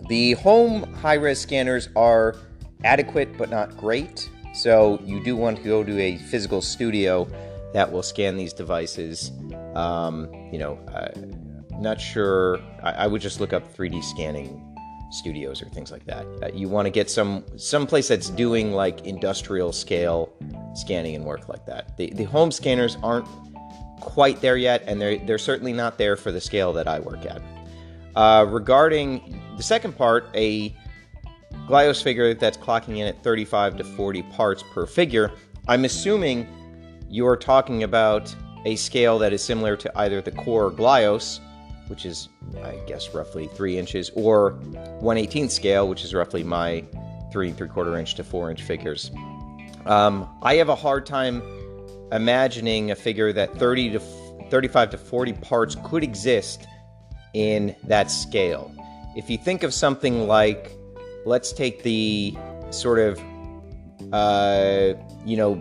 the 0.09 0.33
home 0.33 0.93
high 0.95 1.15
res 1.15 1.41
scanners 1.41 1.89
are 1.97 2.37
adequate 2.85 3.37
but 3.37 3.51
not 3.51 3.77
great. 3.77 4.31
So 4.55 5.01
you 5.05 5.23
do 5.25 5.35
want 5.35 5.57
to 5.57 5.63
go 5.65 5.83
to 5.83 6.01
a 6.01 6.17
physical 6.19 6.63
studio 6.63 7.27
that 7.73 7.91
will 7.91 8.05
scan 8.05 8.37
these 8.37 8.53
devices. 8.53 9.33
Um, 9.75 10.33
you 10.53 10.59
know, 10.59 10.79
I'm 10.95 11.83
not 11.83 12.01
sure. 12.01 12.61
I, 12.83 12.93
I, 12.93 13.07
would 13.09 13.21
just 13.21 13.41
look 13.41 13.53
up 13.53 13.77
3D 13.77 14.05
scanning 14.05 14.75
studios 15.11 15.61
or 15.61 15.69
things 15.71 15.91
like 15.91 16.05
that. 16.07 16.25
Uh, 16.41 16.51
you 16.55 16.69
want 16.69 16.87
to 16.87 16.91
get 16.91 17.11
some 17.11 17.45
some 17.57 17.87
place 17.87 18.07
that's 18.07 18.31
doing 18.31 18.73
like 18.73 19.05
industrial 19.07 19.73
scale 19.73 20.33
scanning 20.75 21.17
and 21.17 21.25
work 21.25 21.49
like 21.49 21.67
that. 21.67 21.97
The 21.97 22.11
the 22.11 22.25
home 22.25 22.53
scanners 22.53 22.97
aren't 23.03 23.27
quite 24.01 24.41
there 24.41 24.57
yet, 24.57 24.85
and 24.87 25.01
they're 25.01 25.19
they're 25.19 25.39
certainly 25.39 25.73
not 25.73 25.99
there 25.99 26.17
for 26.17 26.31
the 26.31 26.41
scale 26.41 26.73
that 26.75 26.87
I 26.87 27.01
work 27.01 27.27
at. 27.27 27.43
Uh, 28.15 28.47
regarding 28.49 29.43
the 29.57 29.63
second 29.63 29.97
part, 29.97 30.29
a 30.35 30.77
Glyos 31.69 32.03
figure 32.03 32.35
that's 32.35 32.59
clocking 32.59 32.99
in 32.99 33.07
at 33.07 33.23
35 33.23 33.79
to 33.79 33.85
40 33.85 34.23
parts 34.25 34.63
per 34.75 34.87
figure, 34.87 35.33
I'm 35.67 35.85
assuming 35.85 36.47
you're 37.09 37.37
talking 37.37 37.85
about 37.85 38.35
a 38.67 38.77
scale 38.77 39.19
that 39.19 39.33
is 39.33 39.43
similar 39.43 39.77
to 39.77 39.99
either 39.99 40.21
the 40.21 40.33
core 40.33 40.71
Glyos, 40.71 41.41
which 41.89 42.05
is, 42.05 42.29
I 42.63 42.79
guess, 42.87 43.15
roughly 43.15 43.47
3 43.49 43.79
inches, 43.79 44.11
or 44.15 44.53
118th 45.01 45.51
scale, 45.51 45.89
which 45.89 46.05
is 46.05 46.15
roughly 46.15 46.43
my 46.43 46.85
3 47.33 47.49
and 47.49 47.57
3 47.57 47.69
quarter 47.69 47.99
inch 47.99 48.15
to 48.17 48.25
4 48.25 48.51
inch 48.51 48.63
figures. 48.63 49.11
Um, 49.87 50.29
I 50.43 50.55
have 50.57 50.69
a 50.69 50.75
hard 50.75 51.07
time 51.07 51.43
imagining 52.13 52.91
a 52.91 52.95
figure 52.95 53.33
that 53.33 53.55
30 53.59 53.91
to 53.91 54.01
35 54.51 54.91
to 54.91 54.99
40 54.99 55.33
parts 55.35 55.77
could 55.85 56.03
exist 56.03 56.67
in 57.33 57.75
that 57.85 58.11
scale. 58.11 58.73
If 59.17 59.29
you 59.31 59.39
think 59.39 59.63
of 59.63 59.75
something 59.75 60.27
like, 60.27 60.73
let's 61.25 61.53
take 61.53 61.83
the 61.83 62.37
sort 62.71 62.99
of, 62.99 63.19
uh, 64.13 64.95
you 65.25 65.37
know, 65.37 65.55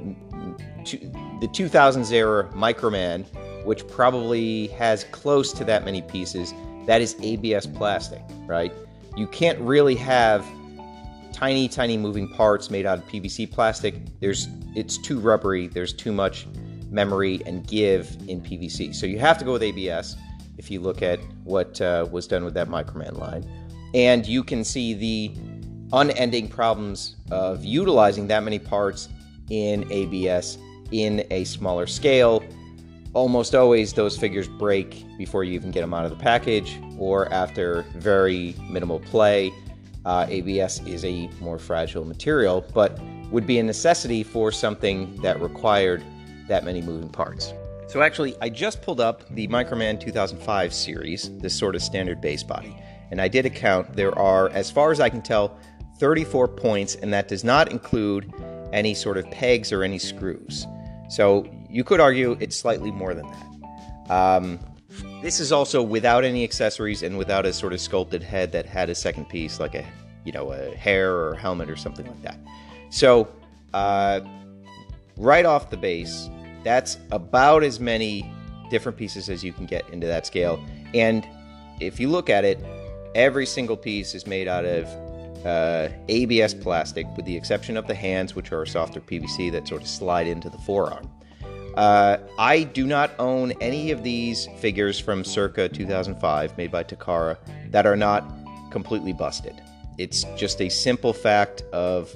the 1.39 1.47
2000s 1.47 2.11
era 2.11 2.49
Microman, 2.53 3.25
which 3.65 3.87
probably 3.87 4.67
has 4.67 5.05
close 5.05 5.53
to 5.53 5.63
that 5.63 5.85
many 5.85 6.01
pieces, 6.01 6.53
that 6.85 7.01
is 7.01 7.15
ABS 7.21 7.65
plastic, 7.65 8.21
right? 8.45 8.73
You 9.15 9.27
can't 9.27 9.59
really 9.59 9.95
have 9.95 10.45
tiny, 11.31 11.67
tiny 11.67 11.97
moving 11.97 12.27
parts 12.27 12.69
made 12.69 12.85
out 12.85 12.99
of 12.99 13.07
PVC 13.07 13.49
plastic. 13.49 13.95
There's 14.19 14.47
it's 14.75 14.97
too 14.97 15.19
rubbery. 15.19 15.67
There's 15.67 15.93
too 15.93 16.11
much 16.11 16.47
memory 16.89 17.41
and 17.45 17.65
give 17.67 18.15
in 18.27 18.41
PVC. 18.41 18.93
So 18.93 19.05
you 19.05 19.19
have 19.19 19.37
to 19.39 19.45
go 19.45 19.53
with 19.53 19.63
ABS 19.63 20.15
if 20.57 20.69
you 20.69 20.79
look 20.79 21.01
at 21.01 21.19
what 21.43 21.81
uh, 21.81 22.07
was 22.11 22.27
done 22.27 22.45
with 22.45 22.53
that 22.53 22.69
Microman 22.69 23.17
line. 23.17 23.45
And 23.93 24.25
you 24.25 24.43
can 24.43 24.63
see 24.63 24.93
the 24.93 25.35
unending 25.93 26.47
problems 26.47 27.15
of 27.31 27.63
utilizing 27.63 28.27
that 28.27 28.43
many 28.43 28.59
parts 28.59 29.09
in 29.49 29.89
ABS 29.91 30.57
in 30.91 31.25
a 31.29 31.43
smaller 31.43 31.87
scale. 31.87 32.43
Almost 33.13 33.53
always, 33.53 33.93
those 33.93 34.17
figures 34.17 34.47
break 34.47 35.05
before 35.17 35.43
you 35.43 35.53
even 35.53 35.71
get 35.71 35.81
them 35.81 35.93
out 35.93 36.03
of 36.03 36.11
the 36.11 36.17
package 36.17 36.79
or 36.97 37.31
after 37.31 37.83
very 37.95 38.55
minimal 38.69 38.99
play. 38.99 39.53
Uh, 40.05 40.25
ABS 40.27 40.81
is 40.85 41.05
a 41.05 41.29
more 41.39 41.59
fragile 41.59 42.03
material, 42.03 42.65
but 42.73 42.99
would 43.31 43.45
be 43.45 43.59
a 43.59 43.63
necessity 43.63 44.23
for 44.23 44.51
something 44.51 45.15
that 45.21 45.39
required 45.41 46.03
that 46.47 46.63
many 46.63 46.81
moving 46.81 47.09
parts. 47.09 47.53
So 47.87 48.01
actually, 48.01 48.35
I 48.41 48.49
just 48.49 48.81
pulled 48.81 48.99
up 48.99 49.23
the 49.35 49.47
Microman 49.47 49.99
2005 49.99 50.73
series, 50.73 51.37
this 51.37 51.53
sort 51.57 51.75
of 51.75 51.81
standard 51.81 52.19
base 52.19 52.41
body, 52.41 52.75
and 53.11 53.21
I 53.21 53.27
did 53.27 53.45
a 53.45 53.49
count. 53.49 53.93
There 53.95 54.17
are, 54.17 54.49
as 54.49 54.71
far 54.71 54.91
as 54.91 54.99
I 54.99 55.09
can 55.09 55.21
tell, 55.21 55.57
34 55.99 56.47
points, 56.47 56.95
and 56.95 57.13
that 57.13 57.27
does 57.27 57.43
not 57.43 57.71
include 57.71 58.33
any 58.71 58.93
sort 58.93 59.17
of 59.17 59.29
pegs 59.31 59.71
or 59.71 59.83
any 59.83 59.99
screws. 59.99 60.65
So 61.09 61.47
you 61.69 61.83
could 61.83 61.99
argue 61.99 62.37
it's 62.39 62.55
slightly 62.55 62.91
more 62.91 63.13
than 63.13 63.27
that. 63.27 64.11
Um, 64.11 64.59
this 65.21 65.39
is 65.39 65.51
also 65.51 65.81
without 65.81 66.23
any 66.23 66.43
accessories 66.43 67.03
and 67.03 67.17
without 67.17 67.45
a 67.45 67.53
sort 67.53 67.73
of 67.73 67.79
sculpted 67.79 68.21
head 68.21 68.51
that 68.51 68.65
had 68.65 68.89
a 68.89 68.95
second 68.95 69.29
piece, 69.29 69.59
like 69.59 69.75
a 69.75 69.85
you 70.23 70.31
know 70.31 70.51
a 70.51 70.75
hair 70.75 71.13
or 71.13 71.33
a 71.33 71.37
helmet 71.37 71.69
or 71.69 71.75
something 71.75 72.05
like 72.05 72.21
that. 72.23 72.37
So 72.89 73.27
uh, 73.73 74.21
right 75.17 75.45
off 75.45 75.69
the 75.69 75.77
base, 75.77 76.29
that's 76.63 76.97
about 77.11 77.63
as 77.63 77.79
many 77.79 78.31
different 78.69 78.97
pieces 78.97 79.29
as 79.29 79.43
you 79.43 79.53
can 79.53 79.65
get 79.65 79.87
into 79.89 80.07
that 80.07 80.25
scale. 80.25 80.63
And 80.93 81.27
if 81.79 81.99
you 81.99 82.09
look 82.09 82.29
at 82.29 82.45
it, 82.45 82.63
every 83.15 83.45
single 83.45 83.77
piece 83.77 84.15
is 84.15 84.25
made 84.25 84.47
out 84.47 84.65
of 84.65 84.87
uh, 85.45 85.89
ABS 86.07 86.53
plastic, 86.53 87.05
with 87.15 87.25
the 87.25 87.35
exception 87.35 87.77
of 87.77 87.87
the 87.87 87.95
hands, 87.95 88.35
which 88.35 88.51
are 88.51 88.65
softer 88.65 89.01
PVC 89.01 89.51
that 89.51 89.67
sort 89.67 89.81
of 89.81 89.87
slide 89.87 90.27
into 90.27 90.49
the 90.49 90.57
forearm. 90.59 91.09
Uh, 91.75 92.17
I 92.37 92.63
do 92.63 92.85
not 92.85 93.11
own 93.17 93.51
any 93.53 93.91
of 93.91 94.03
these 94.03 94.47
figures 94.59 94.99
from 94.99 95.23
circa 95.23 95.67
2005 95.69 96.57
made 96.57 96.71
by 96.71 96.83
Takara 96.83 97.37
that 97.71 97.85
are 97.85 97.95
not 97.95 98.23
completely 98.71 99.13
busted. 99.13 99.59
It's 99.97 100.23
just 100.35 100.61
a 100.61 100.69
simple 100.69 101.13
fact 101.13 101.61
of 101.73 102.15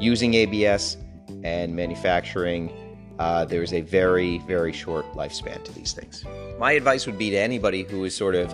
using 0.00 0.34
ABS 0.34 0.96
and 1.42 1.74
manufacturing. 1.74 2.72
Uh, 3.18 3.44
there's 3.44 3.72
a 3.72 3.80
very, 3.80 4.38
very 4.38 4.72
short 4.72 5.04
lifespan 5.12 5.62
to 5.64 5.72
these 5.72 5.92
things. 5.92 6.24
My 6.58 6.72
advice 6.72 7.06
would 7.06 7.18
be 7.18 7.30
to 7.30 7.36
anybody 7.36 7.82
who 7.82 8.04
is 8.04 8.14
sort 8.14 8.34
of 8.34 8.52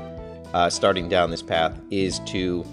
uh, 0.53 0.69
starting 0.69 1.09
down 1.09 1.31
this 1.31 1.43
path 1.43 1.79
is 1.91 2.19
to 2.21 2.65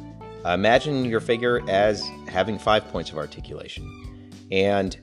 imagine 0.54 1.06
your 1.06 1.20
figure 1.20 1.62
as 1.70 2.10
having 2.28 2.60
five 2.60 2.88
points 2.90 3.12
of 3.12 3.18
articulation. 3.18 3.90
And 4.52 4.98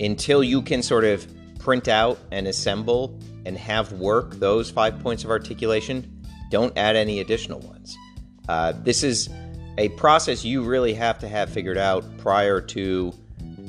until 0.00 0.42
you 0.42 0.62
can 0.62 0.82
sort 0.82 1.04
of 1.04 1.26
print 1.58 1.88
out 1.88 2.18
and 2.30 2.46
assemble 2.46 3.18
and 3.44 3.56
have 3.56 3.92
work 3.92 4.34
those 4.36 4.70
five 4.70 4.98
points 5.00 5.24
of 5.24 5.30
articulation, 5.30 6.22
don't 6.50 6.76
add 6.78 6.96
any 6.96 7.20
additional 7.20 7.60
ones. 7.60 7.96
Uh, 8.48 8.72
this 8.84 9.02
is 9.02 9.28
a 9.78 9.88
process 9.90 10.44
you 10.44 10.62
really 10.62 10.94
have 10.94 11.18
to 11.18 11.28
have 11.28 11.50
figured 11.50 11.78
out 11.78 12.04
prior 12.18 12.60
to 12.60 13.12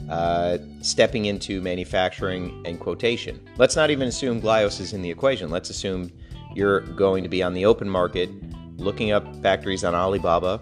uh, 0.09 0.57
stepping 0.82 1.25
into 1.25 1.61
manufacturing 1.61 2.63
and 2.65 2.80
quotation. 2.80 3.39
Let's 3.57 3.75
not 3.75 3.89
even 3.89 4.07
assume 4.07 4.41
Glyos 4.41 4.80
is 4.80 4.93
in 4.93 5.01
the 5.01 5.11
equation. 5.11 5.49
Let's 5.49 5.69
assume 5.69 6.11
you're 6.55 6.82
going 6.82 7.23
to 7.23 7.30
be 7.30 7.43
on 7.43 7.53
the 7.53 7.65
open 7.65 7.89
market 7.89 8.30
looking 8.78 9.11
up 9.11 9.36
factories 9.41 9.84
on 9.84 9.95
Alibaba 9.95 10.61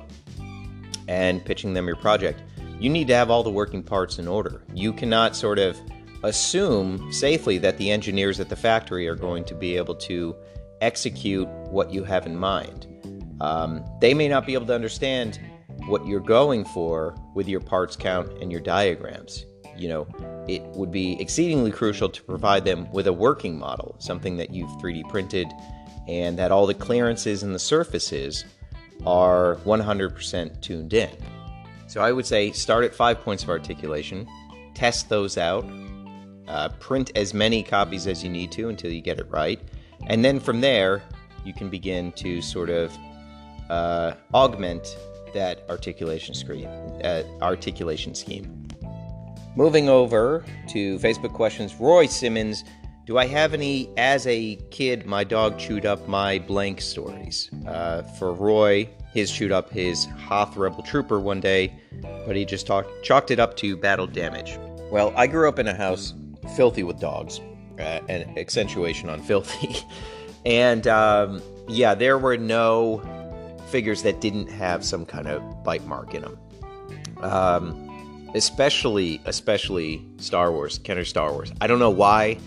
and 1.07 1.43
pitching 1.43 1.73
them 1.73 1.87
your 1.87 1.95
project, 1.95 2.43
you 2.79 2.89
need 2.89 3.07
to 3.07 3.15
have 3.15 3.29
all 3.29 3.43
the 3.43 3.49
working 3.49 3.83
parts 3.83 4.19
in 4.19 4.27
order. 4.27 4.63
You 4.73 4.91
cannot 4.93 5.35
sort 5.35 5.59
of 5.59 5.79
assume 6.23 7.11
safely 7.11 7.57
that 7.59 7.77
the 7.77 7.91
engineers 7.91 8.39
at 8.39 8.49
the 8.49 8.55
factory 8.55 9.07
are 9.07 9.15
going 9.15 9.45
to 9.45 9.55
be 9.55 9.77
able 9.77 9.95
to 9.95 10.35
execute 10.81 11.47
what 11.47 11.91
you 11.91 12.03
have 12.03 12.25
in 12.25 12.35
mind. 12.35 12.87
Um, 13.41 13.85
they 14.01 14.13
may 14.13 14.27
not 14.27 14.45
be 14.45 14.53
able 14.53 14.65
to 14.67 14.75
understand 14.75 15.39
what 15.87 16.05
you're 16.05 16.19
going 16.19 16.65
for 16.65 17.15
with 17.33 17.47
your 17.47 17.59
parts 17.59 17.95
count 17.95 18.29
and 18.41 18.51
your 18.51 18.61
diagrams. 18.61 19.45
You 19.77 19.89
know, 19.89 20.45
it 20.47 20.63
would 20.75 20.91
be 20.91 21.19
exceedingly 21.21 21.71
crucial 21.71 22.09
to 22.09 22.23
provide 22.23 22.65
them 22.65 22.89
with 22.91 23.07
a 23.07 23.13
working 23.13 23.59
model, 23.59 23.95
something 23.99 24.37
that 24.37 24.51
you've 24.51 24.69
3D 24.81 25.09
printed, 25.09 25.47
and 26.07 26.39
that 26.39 26.51
all 26.51 26.65
the 26.65 26.73
clearances 26.73 27.43
and 27.43 27.53
the 27.53 27.59
surfaces 27.59 28.45
are 29.05 29.57
100% 29.65 30.61
tuned 30.61 30.93
in. 30.93 31.09
So 31.87 32.01
I 32.01 32.11
would 32.11 32.25
say 32.25 32.51
start 32.51 32.83
at 32.83 32.93
five 32.93 33.21
points 33.21 33.43
of 33.43 33.49
articulation, 33.49 34.27
test 34.73 35.09
those 35.09 35.37
out, 35.37 35.65
uh, 36.47 36.69
print 36.79 37.11
as 37.15 37.33
many 37.33 37.63
copies 37.63 38.07
as 38.07 38.23
you 38.23 38.29
need 38.29 38.51
to 38.53 38.69
until 38.69 38.91
you 38.91 39.01
get 39.01 39.19
it 39.19 39.29
right, 39.29 39.59
and 40.07 40.23
then 40.23 40.39
from 40.39 40.61
there 40.61 41.03
you 41.43 41.53
can 41.53 41.69
begin 41.69 42.11
to 42.13 42.41
sort 42.41 42.69
of 42.69 42.95
uh, 43.69 44.13
augment 44.33 44.97
that 45.33 45.63
articulation 45.69 46.33
scheme. 46.33 46.69
Uh, 47.03 47.23
articulation 47.41 48.15
scheme. 48.15 48.67
Moving 49.55 49.87
over 49.89 50.43
to 50.69 50.97
Facebook 50.99 51.33
questions, 51.33 51.75
Roy 51.75 52.07
Simmons. 52.07 52.63
Do 53.05 53.19
I 53.19 53.27
have 53.27 53.53
any, 53.53 53.87
as 53.97 54.25
a 54.25 54.55
kid, 54.71 55.05
my 55.05 55.23
dog 55.23 55.59
chewed 55.59 55.85
up 55.85 56.07
my 56.07 56.39
blank 56.39 56.81
stories? 56.81 57.51
Uh, 57.67 58.01
for 58.01 58.33
Roy, 58.33 58.89
his 59.13 59.31
chewed 59.31 59.51
up 59.51 59.69
his 59.69 60.05
Hoth 60.05 60.57
Rebel 60.57 60.81
Trooper 60.81 61.19
one 61.19 61.39
day, 61.39 61.71
but 62.25 62.35
he 62.35 62.45
just 62.45 62.65
talked, 62.65 62.89
chalked 63.03 63.29
it 63.29 63.39
up 63.39 63.55
to 63.57 63.77
battle 63.77 64.07
damage. 64.07 64.57
Well, 64.91 65.13
I 65.15 65.27
grew 65.27 65.47
up 65.47 65.59
in 65.59 65.67
a 65.67 65.75
house 65.75 66.15
filthy 66.55 66.81
with 66.81 66.99
dogs, 66.99 67.41
uh, 67.77 67.99
an 68.09 68.39
accentuation 68.39 69.07
on 69.07 69.21
filthy. 69.21 69.77
and 70.45 70.87
um, 70.87 71.43
yeah, 71.67 71.93
there 71.93 72.17
were 72.17 72.37
no 72.37 73.03
figures 73.67 74.01
that 74.01 74.19
didn't 74.19 74.47
have 74.47 74.83
some 74.83 75.05
kind 75.05 75.27
of 75.27 75.63
bite 75.63 75.85
mark 75.85 76.15
in 76.15 76.23
them. 76.23 76.39
Um, 77.19 78.31
especially, 78.33 79.21
especially 79.25 80.03
Star 80.17 80.51
Wars, 80.51 80.79
Kenner 80.79 81.05
Star 81.05 81.31
Wars. 81.31 81.51
I 81.61 81.67
don't 81.67 81.79
know 81.79 81.91
why 81.91 82.39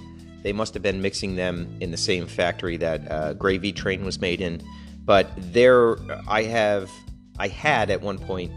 they 0.42 0.52
must 0.52 0.74
have 0.74 0.82
been 0.82 1.02
mixing 1.02 1.36
them 1.36 1.68
in 1.80 1.90
the 1.90 1.96
same 1.96 2.26
factory 2.26 2.76
that 2.76 3.10
uh, 3.10 3.34
Gravy 3.34 3.72
Train 3.72 4.04
was 4.04 4.20
made 4.20 4.40
in. 4.40 4.62
But 5.04 5.30
there, 5.52 5.96
I 6.28 6.42
have, 6.42 6.90
I 7.38 7.48
had 7.48 7.90
at 7.90 8.02
one 8.02 8.18
point 8.18 8.52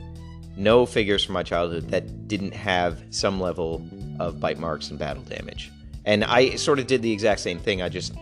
no 0.58 0.86
figures 0.86 1.24
from 1.24 1.34
my 1.34 1.44
childhood 1.44 1.90
that 1.90 2.28
didn't 2.28 2.54
have 2.54 3.04
some 3.10 3.40
level 3.40 3.88
of 4.20 4.40
bite 4.40 4.60
marks 4.60 4.90
and 4.90 5.00
battle 5.00 5.24
damage. 5.24 5.72
And 6.06 6.24
I 6.24 6.56
sort 6.56 6.80
of 6.80 6.88
did 6.88 7.02
the 7.02 7.12
exact 7.12 7.40
same 7.40 7.60
thing. 7.60 7.82
I 7.82 7.90
just, 7.90 8.14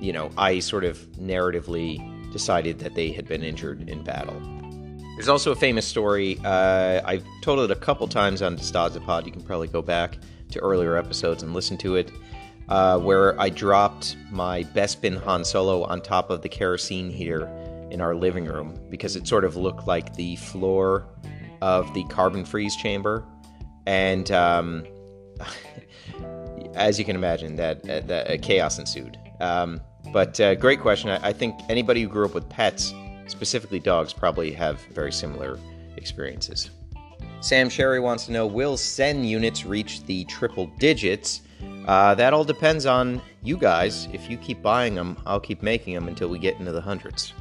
you 0.00 0.12
know, 0.12 0.30
I 0.36 0.58
sort 0.58 0.84
of 0.84 0.98
narratively 1.12 2.32
decided 2.32 2.78
that 2.80 2.94
they 2.94 3.12
had 3.12 3.26
been 3.26 3.42
injured 3.42 3.88
in 3.88 4.02
battle. 4.02 4.40
There's 5.16 5.28
also 5.28 5.52
a 5.52 5.56
famous 5.56 5.86
story. 5.86 6.38
Uh, 6.44 7.00
I've 7.04 7.24
told 7.40 7.60
it 7.60 7.70
a 7.70 7.76
couple 7.80 8.06
times 8.08 8.42
on 8.42 8.58
Pod. 8.58 9.26
You 9.26 9.32
can 9.32 9.42
probably 9.42 9.68
go 9.68 9.80
back 9.80 10.18
to 10.50 10.58
earlier 10.60 10.96
episodes 10.96 11.42
and 11.42 11.54
listen 11.54 11.78
to 11.78 11.96
it 11.96 12.10
uh, 12.68 12.98
where 12.98 13.40
I 13.40 13.48
dropped 13.48 14.16
my 14.30 14.64
Bespin 14.64 15.22
Han 15.22 15.44
Solo 15.44 15.84
on 15.84 16.00
top 16.00 16.30
of 16.30 16.42
the 16.42 16.48
kerosene 16.48 17.10
heater 17.10 17.46
in 17.90 18.00
our 18.00 18.14
living 18.14 18.44
room 18.44 18.78
because 18.90 19.16
it 19.16 19.26
sort 19.26 19.44
of 19.44 19.56
looked 19.56 19.86
like 19.86 20.14
the 20.16 20.36
floor 20.36 21.06
of 21.62 21.92
the 21.94 22.04
carbon 22.04 22.44
freeze 22.44 22.76
chamber. 22.76 23.24
And 23.86 24.30
um, 24.32 24.84
as 26.74 26.98
you 26.98 27.04
can 27.04 27.16
imagine, 27.16 27.56
that, 27.56 27.82
that, 27.84 28.08
that 28.08 28.42
chaos 28.42 28.78
ensued. 28.78 29.18
Um, 29.40 29.80
but 30.12 30.40
uh, 30.40 30.54
great 30.54 30.80
question. 30.80 31.10
I, 31.10 31.28
I 31.28 31.32
think 31.32 31.58
anybody 31.68 32.02
who 32.02 32.08
grew 32.08 32.24
up 32.24 32.34
with 32.34 32.48
pets, 32.48 32.92
specifically 33.26 33.80
dogs, 33.80 34.12
probably 34.12 34.52
have 34.52 34.80
very 34.86 35.12
similar 35.12 35.58
experiences. 35.96 36.70
Sam 37.40 37.68
Sherry 37.68 38.00
wants 38.00 38.26
to 38.26 38.32
know 38.32 38.46
Will 38.46 38.76
Sen 38.76 39.24
units 39.24 39.64
reach 39.64 40.04
the 40.04 40.24
triple 40.24 40.66
digits? 40.78 41.42
Uh, 41.86 42.14
that 42.14 42.32
all 42.32 42.44
depends 42.44 42.84
on 42.86 43.22
you 43.42 43.56
guys. 43.56 44.08
If 44.12 44.28
you 44.28 44.36
keep 44.36 44.60
buying 44.62 44.94
them, 44.94 45.16
I'll 45.24 45.40
keep 45.40 45.62
making 45.62 45.94
them 45.94 46.08
until 46.08 46.28
we 46.28 46.38
get 46.38 46.58
into 46.58 46.72
the 46.72 46.80
hundreds. 46.80 47.32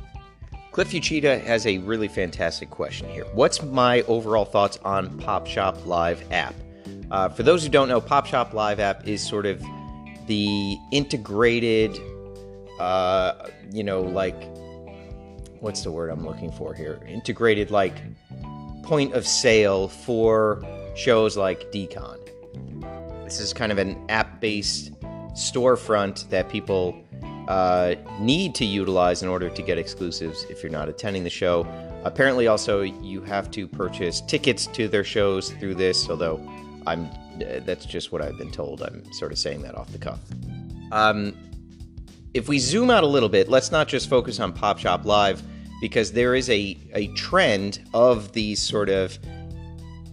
Cliff 0.72 0.92
Uchita 0.92 1.42
has 1.44 1.66
a 1.66 1.78
really 1.80 2.08
fantastic 2.08 2.70
question 2.70 3.10
here. 3.10 3.26
What's 3.34 3.64
my 3.64 4.02
overall 4.04 4.46
thoughts 4.46 4.78
on 4.84 5.18
Pop 5.20 5.48
Shop 5.48 5.86
Live 5.86 6.24
app? 6.32 6.54
Uh, 7.10 7.30
for 7.30 7.44
those 7.44 7.64
who 7.64 7.70
don't 7.70 7.88
know, 7.88 8.02
Pop 8.02 8.26
Shop 8.26 8.54
Live 8.54 8.80
app 8.80 9.08
is 9.08 9.26
sort 9.26 9.46
of 9.46 9.64
the 10.28 10.78
integrated, 10.92 11.98
uh, 12.80 13.48
you 13.72 13.84
know, 13.84 14.02
like, 14.02 14.36
what's 15.62 15.82
the 15.84 15.92
word 15.92 16.10
I'm 16.10 16.26
looking 16.26 16.52
for 16.52 16.74
here? 16.74 17.00
Integrated, 17.08 17.72
like, 17.72 17.96
point 18.84 19.14
of 19.14 19.26
sale 19.26 19.88
for 19.88 20.62
shows 20.96 21.38
like 21.38 21.72
Decon. 21.72 22.20
This 23.26 23.40
is 23.40 23.54
kind 23.54 23.72
of 23.72 23.80
an 23.80 24.06
app 24.08 24.40
based 24.40 24.94
storefront 25.34 26.30
that 26.30 26.48
people 26.48 26.96
uh, 27.48 27.96
need 28.20 28.56
to 28.56 28.66
utilize 28.66 29.24
in 29.24 29.30
order 29.30 29.50
to 29.50 29.62
get 29.62 29.78
exclusives 29.78 30.46
if 30.46 30.64
you're 30.64 30.72
not 30.72 30.90
attending 30.90 31.24
the 31.24 31.30
show. 31.30 31.68
Apparently, 32.04 32.48
also, 32.48 32.82
you 32.82 33.22
have 33.22 33.50
to 33.52 33.68
purchase 33.68 34.22
tickets 34.22 34.68
to 34.68 34.88
their 34.88 35.04
shows 35.04 35.52
through 35.54 35.74
this, 35.74 36.08
although 36.10 36.40
I'm 36.86 37.10
that's 37.66 37.86
just 37.86 38.12
what 38.12 38.22
I've 38.22 38.38
been 38.38 38.52
told. 38.52 38.82
I'm 38.82 39.12
sort 39.12 39.32
of 39.32 39.38
saying 39.38 39.64
that 39.64 39.76
off 39.76 39.92
the 39.92 39.98
cuff. 39.98 40.20
Um, 40.92 41.36
if 42.34 42.48
we 42.48 42.60
zoom 42.60 42.90
out 42.90 43.04
a 43.04 43.08
little 43.08 43.28
bit, 43.28 43.50
let's 43.50 43.72
not 43.72 43.88
just 43.88 44.08
focus 44.08 44.40
on 44.40 44.54
Pop 44.54 44.78
Shop 44.78 45.04
Live 45.04 45.42
because 45.82 46.12
there 46.12 46.36
is 46.36 46.50
a, 46.50 46.78
a 46.94 47.08
trend 47.16 47.80
of 47.94 48.32
these 48.34 48.62
sort 48.62 48.90
of 48.90 49.18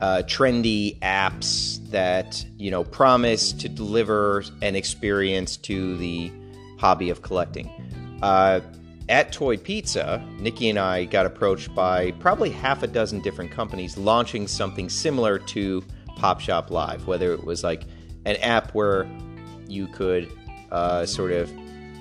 uh, 0.03 0.20
trendy 0.24 0.98
apps 0.98 1.78
that 1.90 2.44
you 2.59 2.70
know 2.70 2.82
promise 2.82 3.53
to 3.53 3.68
deliver 3.68 4.42
an 4.61 4.74
experience 4.74 5.57
to 5.57 5.96
the 5.96 6.30
hobby 6.76 7.09
of 7.09 7.22
collecting. 7.22 7.70
Uh, 8.20 8.61
at 9.09 9.32
Toy 9.32 9.57
Pizza, 9.57 10.24
Nikki 10.38 10.68
and 10.68 10.78
I 10.78 11.05
got 11.05 11.24
approached 11.24 11.74
by 11.74 12.11
probably 12.12 12.50
half 12.50 12.82
a 12.82 12.86
dozen 12.86 13.20
different 13.20 13.53
companies 13.53 13.96
launching 13.96 14.48
something 14.48 14.88
similar 14.88 15.38
to 15.38 15.84
Pop 16.16 16.40
Shop 16.40 16.70
Live, 16.70 17.07
whether 17.07 17.32
it 17.32 17.44
was 17.44 17.62
like 17.62 17.84
an 18.24 18.36
app 18.36 18.74
where 18.74 19.09
you 19.68 19.86
could 19.86 20.32
uh, 20.72 21.07
sort 21.07 21.30
of 21.30 21.53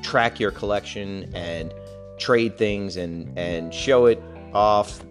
track 0.01 0.39
your 0.39 0.51
collection 0.51 1.29
and 1.35 1.71
trade 2.17 2.57
things 2.57 2.97
and 2.97 3.37
and 3.37 3.71
show 3.71 4.07
it 4.07 4.21
off. 4.53 5.03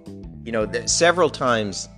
You 0.45 0.51
know, 0.51 0.67
th- 0.67 0.89
several 0.89 1.31
times 1.31 1.89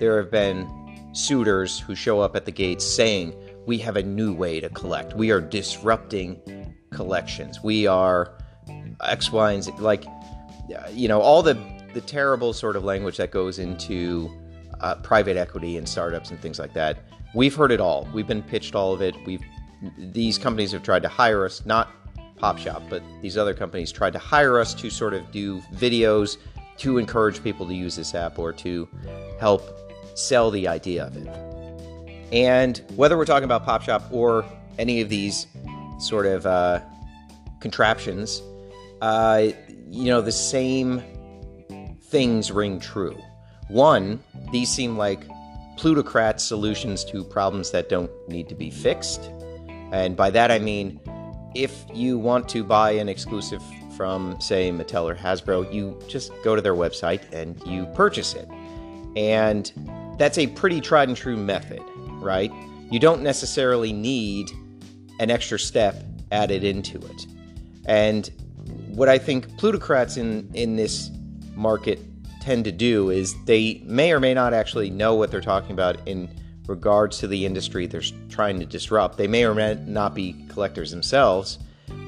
there 0.00 0.16
have 0.16 0.30
been 0.30 0.68
suitors 1.12 1.78
who 1.78 1.94
show 1.94 2.20
up 2.20 2.34
at 2.34 2.44
the 2.44 2.50
gates 2.50 2.84
saying, 2.84 3.34
We 3.66 3.78
have 3.78 3.96
a 3.96 4.02
new 4.02 4.32
way 4.32 4.58
to 4.58 4.68
collect. 4.70 5.14
We 5.14 5.30
are 5.30 5.40
disrupting 5.40 6.74
collections. 6.90 7.62
We 7.62 7.86
are 7.86 8.36
X, 9.04 9.30
Y, 9.30 9.52
and 9.52 9.62
Z. 9.62 9.72
Like, 9.78 10.04
you 10.92 11.06
know, 11.06 11.20
all 11.20 11.42
the, 11.42 11.56
the 11.94 12.00
terrible 12.00 12.52
sort 12.52 12.76
of 12.76 12.82
language 12.82 13.18
that 13.18 13.30
goes 13.30 13.58
into 13.58 14.30
uh, 14.80 14.96
private 14.96 15.36
equity 15.36 15.76
and 15.76 15.88
startups 15.88 16.30
and 16.30 16.40
things 16.40 16.58
like 16.58 16.72
that. 16.74 16.98
We've 17.34 17.54
heard 17.54 17.70
it 17.70 17.80
all. 17.80 18.08
We've 18.12 18.26
been 18.26 18.42
pitched 18.42 18.74
all 18.74 18.92
of 18.92 19.02
it. 19.02 19.14
We've 19.26 19.42
these 19.96 20.36
companies 20.36 20.72
have 20.72 20.82
tried 20.82 21.02
to 21.02 21.08
hire 21.08 21.44
us, 21.44 21.64
not 21.64 21.90
Pop 22.36 22.58
Shop, 22.58 22.82
but 22.90 23.02
these 23.22 23.36
other 23.36 23.54
companies 23.54 23.92
tried 23.92 24.12
to 24.12 24.18
hire 24.18 24.58
us 24.58 24.74
to 24.74 24.90
sort 24.90 25.14
of 25.14 25.30
do 25.30 25.60
videos 25.74 26.36
to 26.78 26.98
encourage 26.98 27.42
people 27.42 27.66
to 27.66 27.74
use 27.74 27.96
this 27.96 28.14
app 28.14 28.38
or 28.38 28.52
to 28.54 28.88
help 29.38 29.89
sell 30.20 30.50
the 30.50 30.68
idea 30.68 31.06
of 31.06 31.16
it. 31.16 31.28
And 32.32 32.80
whether 32.96 33.16
we're 33.16 33.24
talking 33.24 33.44
about 33.44 33.64
Pop 33.64 33.82
Shop 33.82 34.02
or 34.10 34.44
any 34.78 35.00
of 35.00 35.08
these 35.08 35.46
sort 35.98 36.26
of 36.26 36.46
uh, 36.46 36.80
contraptions, 37.60 38.42
uh, 39.00 39.48
you 39.88 40.04
know, 40.04 40.20
the 40.20 40.32
same 40.32 41.02
things 42.04 42.52
ring 42.52 42.78
true. 42.80 43.16
One, 43.68 44.22
these 44.52 44.68
seem 44.68 44.96
like 44.96 45.26
plutocrat 45.76 46.40
solutions 46.40 47.04
to 47.04 47.24
problems 47.24 47.70
that 47.70 47.88
don't 47.88 48.10
need 48.28 48.48
to 48.48 48.54
be 48.54 48.70
fixed. 48.70 49.30
And 49.92 50.16
by 50.16 50.30
that 50.30 50.50
I 50.50 50.58
mean, 50.58 51.00
if 51.54 51.84
you 51.92 52.18
want 52.18 52.48
to 52.50 52.62
buy 52.62 52.92
an 52.92 53.08
exclusive 53.08 53.62
from, 53.96 54.40
say, 54.40 54.70
Mattel 54.70 55.10
or 55.10 55.14
Hasbro, 55.14 55.72
you 55.72 55.98
just 56.08 56.32
go 56.44 56.54
to 56.54 56.62
their 56.62 56.74
website 56.74 57.22
and 57.32 57.60
you 57.66 57.86
purchase 57.86 58.34
it. 58.34 58.48
And 59.16 59.72
that's 60.20 60.36
a 60.36 60.48
pretty 60.48 60.82
tried 60.82 61.08
and 61.08 61.16
true 61.16 61.34
method, 61.34 61.80
right? 62.20 62.52
You 62.90 62.98
don't 62.98 63.22
necessarily 63.22 63.90
need 63.90 64.50
an 65.18 65.30
extra 65.30 65.58
step 65.58 66.04
added 66.30 66.62
into 66.62 66.98
it. 66.98 67.26
And 67.86 68.30
what 68.88 69.08
I 69.08 69.16
think 69.16 69.56
plutocrats 69.56 70.18
in, 70.18 70.50
in 70.52 70.76
this 70.76 71.10
market 71.54 72.00
tend 72.42 72.66
to 72.66 72.72
do 72.72 73.08
is 73.08 73.34
they 73.46 73.82
may 73.86 74.12
or 74.12 74.20
may 74.20 74.34
not 74.34 74.52
actually 74.52 74.90
know 74.90 75.14
what 75.14 75.30
they're 75.30 75.40
talking 75.40 75.72
about 75.72 76.06
in 76.06 76.28
regards 76.66 77.16
to 77.20 77.26
the 77.26 77.46
industry 77.46 77.86
they're 77.86 78.02
trying 78.28 78.60
to 78.60 78.66
disrupt. 78.66 79.16
They 79.16 79.26
may 79.26 79.46
or 79.46 79.54
may 79.54 79.82
not 79.86 80.14
be 80.14 80.44
collectors 80.50 80.90
themselves, 80.90 81.60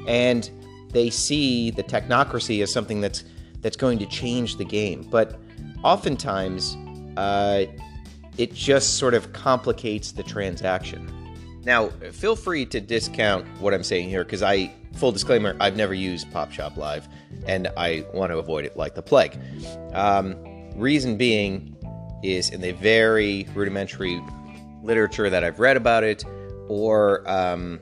and 0.06 0.50
they 0.90 1.08
see 1.08 1.70
the 1.70 1.82
technocracy 1.82 2.62
as 2.62 2.70
something 2.70 3.00
that's 3.00 3.24
that's 3.62 3.76
going 3.76 3.98
to 4.00 4.06
change 4.06 4.58
the 4.58 4.66
game. 4.66 5.08
But 5.10 5.40
oftentimes, 5.82 6.76
uh, 7.16 7.64
it 8.38 8.54
just 8.54 8.98
sort 8.98 9.14
of 9.14 9.32
complicates 9.32 10.12
the 10.12 10.22
transaction. 10.22 11.10
Now, 11.64 11.88
feel 11.88 12.34
free 12.34 12.66
to 12.66 12.80
discount 12.80 13.46
what 13.60 13.72
I'm 13.72 13.84
saying 13.84 14.08
here 14.08 14.24
because 14.24 14.42
I, 14.42 14.72
full 14.96 15.12
disclaimer, 15.12 15.56
I've 15.60 15.76
never 15.76 15.94
used 15.94 16.30
Pop 16.32 16.50
Shop 16.50 16.76
Live 16.76 17.08
and 17.46 17.68
I 17.76 18.04
want 18.12 18.32
to 18.32 18.38
avoid 18.38 18.64
it 18.64 18.76
like 18.76 18.94
the 18.94 19.02
plague. 19.02 19.38
Um, 19.92 20.36
reason 20.74 21.16
being 21.16 21.76
is 22.22 22.50
in 22.50 22.60
the 22.60 22.72
very 22.72 23.46
rudimentary 23.54 24.20
literature 24.82 25.30
that 25.30 25.44
I've 25.44 25.60
read 25.60 25.76
about 25.76 26.04
it, 26.04 26.24
or, 26.68 27.28
um, 27.30 27.80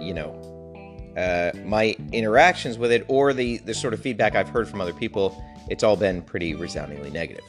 you 0.00 0.12
know, 0.12 0.34
uh, 1.16 1.52
my 1.64 1.96
interactions 2.12 2.78
with 2.78 2.92
it, 2.92 3.04
or 3.08 3.32
the, 3.32 3.58
the 3.58 3.74
sort 3.74 3.94
of 3.94 4.00
feedback 4.00 4.34
I've 4.34 4.48
heard 4.48 4.68
from 4.68 4.80
other 4.80 4.92
people, 4.92 5.42
it's 5.68 5.82
all 5.82 5.96
been 5.96 6.22
pretty 6.22 6.54
resoundingly 6.54 7.10
negative. 7.10 7.44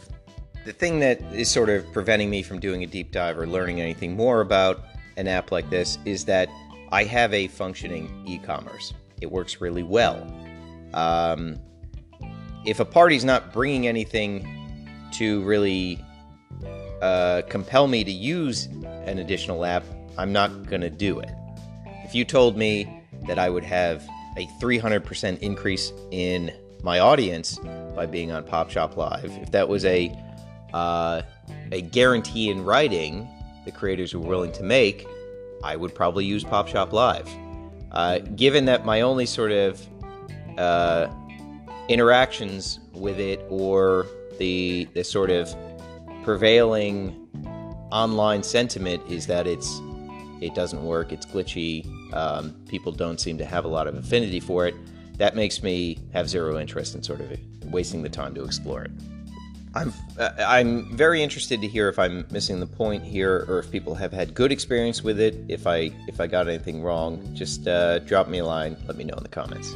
The 0.66 0.74
thing 0.74 1.00
that 1.00 1.22
is 1.34 1.50
sort 1.50 1.70
of 1.70 1.92
preventing 1.94 2.30
me 2.30 2.44
from 2.44 2.60
doing 2.60 2.84
a 2.84 2.88
deep 2.88 3.12
dive 3.12 3.38
or 3.38 3.48
learning 3.48 3.82
anything 3.82 4.16
more 4.16 4.42
about 4.42 4.86
an 5.18 5.28
app 5.28 5.52
like 5.52 5.70
this 5.70 5.98
is 6.06 6.26
that 6.26 6.50
I 6.92 7.04
have 7.04 7.34
a 7.34 7.48
functioning 7.48 8.24
e 8.26 8.38
commerce. 8.40 8.94
It 9.22 9.32
works 9.32 9.62
really 9.62 9.84
well. 9.84 10.26
Um, 10.94 11.60
if 12.66 12.80
a 12.80 12.86
party's 12.86 13.24
not 13.24 13.54
bringing 13.54 13.88
anything 13.88 14.48
to 15.14 15.42
really 15.44 16.04
uh, 17.02 17.44
compel 17.50 17.88
me 17.88 18.04
to 18.04 18.12
use 18.12 18.66
an 19.06 19.20
additional 19.20 19.66
app, 19.66 19.84
I'm 20.18 20.34
not 20.34 20.66
going 20.68 20.82
to 20.82 20.90
do 20.90 21.20
it. 21.20 21.30
If 22.04 22.16
you 22.16 22.26
told 22.26 22.58
me 22.58 23.04
that 23.28 23.40
I 23.40 23.50
would 23.50 23.64
have 23.64 24.08
a 24.38 24.48
300% 24.62 25.40
increase 25.40 25.94
in 26.12 26.52
my 26.84 27.00
audience 27.00 27.60
by 27.96 28.06
being 28.06 28.32
on 28.32 28.44
Pop 28.44 28.70
Shop 28.70 28.98
Live, 28.98 29.32
if 29.42 29.52
that 29.52 29.68
was 29.68 29.86
a 29.86 30.16
uh, 30.74 31.22
a 31.72 31.82
guarantee 31.82 32.50
in 32.50 32.64
writing 32.64 33.28
the 33.66 33.72
creators 33.72 34.14
were 34.14 34.22
willing 34.22 34.52
to 34.54 34.64
make, 34.64 35.08
I 35.64 35.76
would 35.76 35.94
probably 35.94 36.26
use 36.26 36.44
Pop 36.44 36.68
Shop 36.68 36.94
Live. 36.94 37.30
Uh, 37.92 38.20
given 38.36 38.66
that 38.66 38.86
my 38.86 39.02
only 39.02 39.26
sort 39.26 39.52
of 39.52 39.86
uh, 40.58 41.08
interactions 41.88 42.80
with 42.94 43.20
it 43.20 43.44
or 43.50 44.06
the 44.38 44.88
the 44.94 45.04
sort 45.04 45.32
of 45.32 45.54
prevailing 46.24 47.28
online 47.92 48.44
sentiment 48.44 49.02
is 49.10 49.26
that 49.28 49.48
it's 49.48 49.82
it 50.42 50.56
doesn't 50.56 50.84
work, 50.86 51.12
it's 51.12 51.26
glitchy, 51.26 51.86
um, 52.14 52.56
people 52.70 52.92
don't 52.92 53.20
seem 53.20 53.38
to 53.38 53.46
have 53.46 53.66
a 53.66 53.68
lot 53.68 53.88
of 53.88 53.96
affinity 53.96 54.40
for 54.40 54.68
it. 54.68 54.76
That 55.18 55.36
makes 55.36 55.62
me 55.62 56.00
have 56.14 56.30
zero 56.30 56.58
interest 56.58 56.96
in 56.96 57.04
sort 57.04 57.20
of 57.20 57.38
wasting 57.66 58.02
the 58.04 58.10
time 58.10 58.34
to 58.36 58.44
explore 58.44 58.84
it. 58.84 58.92
I'm 59.76 59.94
uh, 60.18 60.32
I'm 60.40 60.98
very 60.98 61.22
interested 61.22 61.62
to 61.62 61.68
hear 61.68 61.90
if 61.90 62.00
I'm 62.00 62.26
missing 62.32 62.60
the 62.60 62.66
point 62.66 63.04
here, 63.04 63.46
or 63.48 63.60
if 63.60 63.70
people 63.70 63.94
have 63.96 64.12
had 64.12 64.34
good 64.34 64.52
experience 64.52 65.04
with 65.04 65.20
it. 65.20 65.36
If 65.48 65.68
I 65.68 65.92
if 66.08 66.20
I 66.20 66.26
got 66.26 66.48
anything 66.48 66.82
wrong, 66.82 67.36
just 67.36 67.68
uh, 67.68 68.00
drop 68.00 68.28
me 68.28 68.40
a 68.40 68.46
line. 68.46 68.78
Let 68.88 68.98
me 68.98 69.04
know 69.04 69.14
in 69.16 69.24
the 69.24 69.30
comments. 69.30 69.76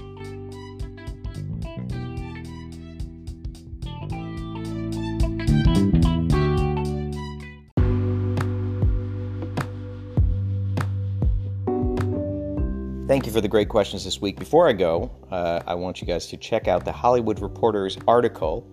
Thank 13.07 13.27
you 13.27 13.31
for 13.31 13.41
the 13.41 13.47
great 13.47 13.69
questions 13.69 14.03
this 14.05 14.19
week. 14.19 14.39
Before 14.39 14.67
I 14.67 14.73
go, 14.73 15.11
uh, 15.29 15.61
I 15.67 15.75
want 15.75 16.01
you 16.01 16.07
guys 16.07 16.25
to 16.27 16.37
check 16.37 16.67
out 16.67 16.83
the 16.83 16.91
Hollywood 16.91 17.41
Reporter's 17.41 17.95
article 18.07 18.67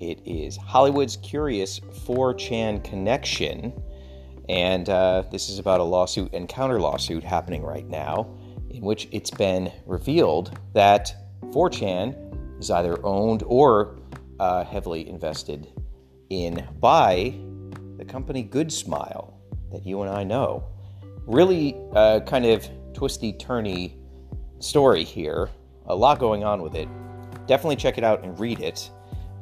it 0.00 0.20
is 0.24 0.56
Hollywood's 0.56 1.16
Curious 1.16 1.80
4chan 1.80 2.84
Connection. 2.84 3.72
And 4.48 4.88
uh, 4.88 5.24
this 5.30 5.48
is 5.48 5.58
about 5.58 5.80
a 5.80 5.84
lawsuit 5.84 6.32
and 6.32 6.48
counter 6.48 6.80
lawsuit 6.80 7.22
happening 7.22 7.62
right 7.62 7.86
now, 7.88 8.34
in 8.70 8.82
which 8.82 9.08
it's 9.12 9.30
been 9.30 9.70
revealed 9.86 10.58
that 10.72 11.12
4chan 11.52 12.60
is 12.60 12.70
either 12.70 13.04
owned 13.04 13.42
or 13.46 13.98
uh, 14.40 14.64
heavily 14.64 15.08
invested 15.08 15.68
in 16.30 16.66
by 16.80 17.34
the 17.96 18.04
company 18.04 18.42
Good 18.42 18.72
Smile 18.72 19.38
that 19.72 19.84
you 19.84 20.02
and 20.02 20.10
I 20.10 20.24
know. 20.24 20.64
Really 21.26 21.76
uh, 21.94 22.20
kind 22.20 22.46
of 22.46 22.68
twisty 22.94 23.32
turny 23.34 23.94
story 24.60 25.04
here. 25.04 25.50
A 25.86 25.94
lot 25.94 26.18
going 26.18 26.44
on 26.44 26.62
with 26.62 26.74
it. 26.74 26.88
Definitely 27.46 27.76
check 27.76 27.98
it 27.98 28.04
out 28.04 28.22
and 28.24 28.38
read 28.38 28.60
it. 28.60 28.90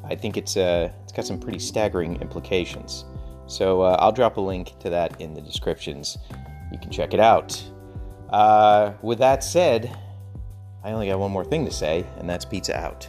I 0.09 0.14
think 0.14 0.36
it's 0.36 0.57
uh, 0.57 0.90
it's 1.02 1.12
got 1.12 1.26
some 1.26 1.38
pretty 1.38 1.59
staggering 1.59 2.20
implications. 2.20 3.04
So 3.46 3.82
uh, 3.82 3.96
I'll 4.00 4.12
drop 4.12 4.36
a 4.36 4.40
link 4.40 4.78
to 4.80 4.90
that 4.90 5.20
in 5.20 5.34
the 5.34 5.40
descriptions. 5.40 6.18
You 6.72 6.78
can 6.78 6.90
check 6.90 7.14
it 7.14 7.20
out. 7.20 7.62
Uh, 8.30 8.92
with 9.02 9.18
that 9.18 9.44
said, 9.44 9.96
I 10.82 10.92
only 10.92 11.09
got 11.09 11.18
one 11.18 11.30
more 11.30 11.44
thing 11.44 11.64
to 11.64 11.70
say, 11.70 12.04
and 12.18 12.28
that's 12.28 12.44
pizza 12.44 12.76
out. 12.76 13.09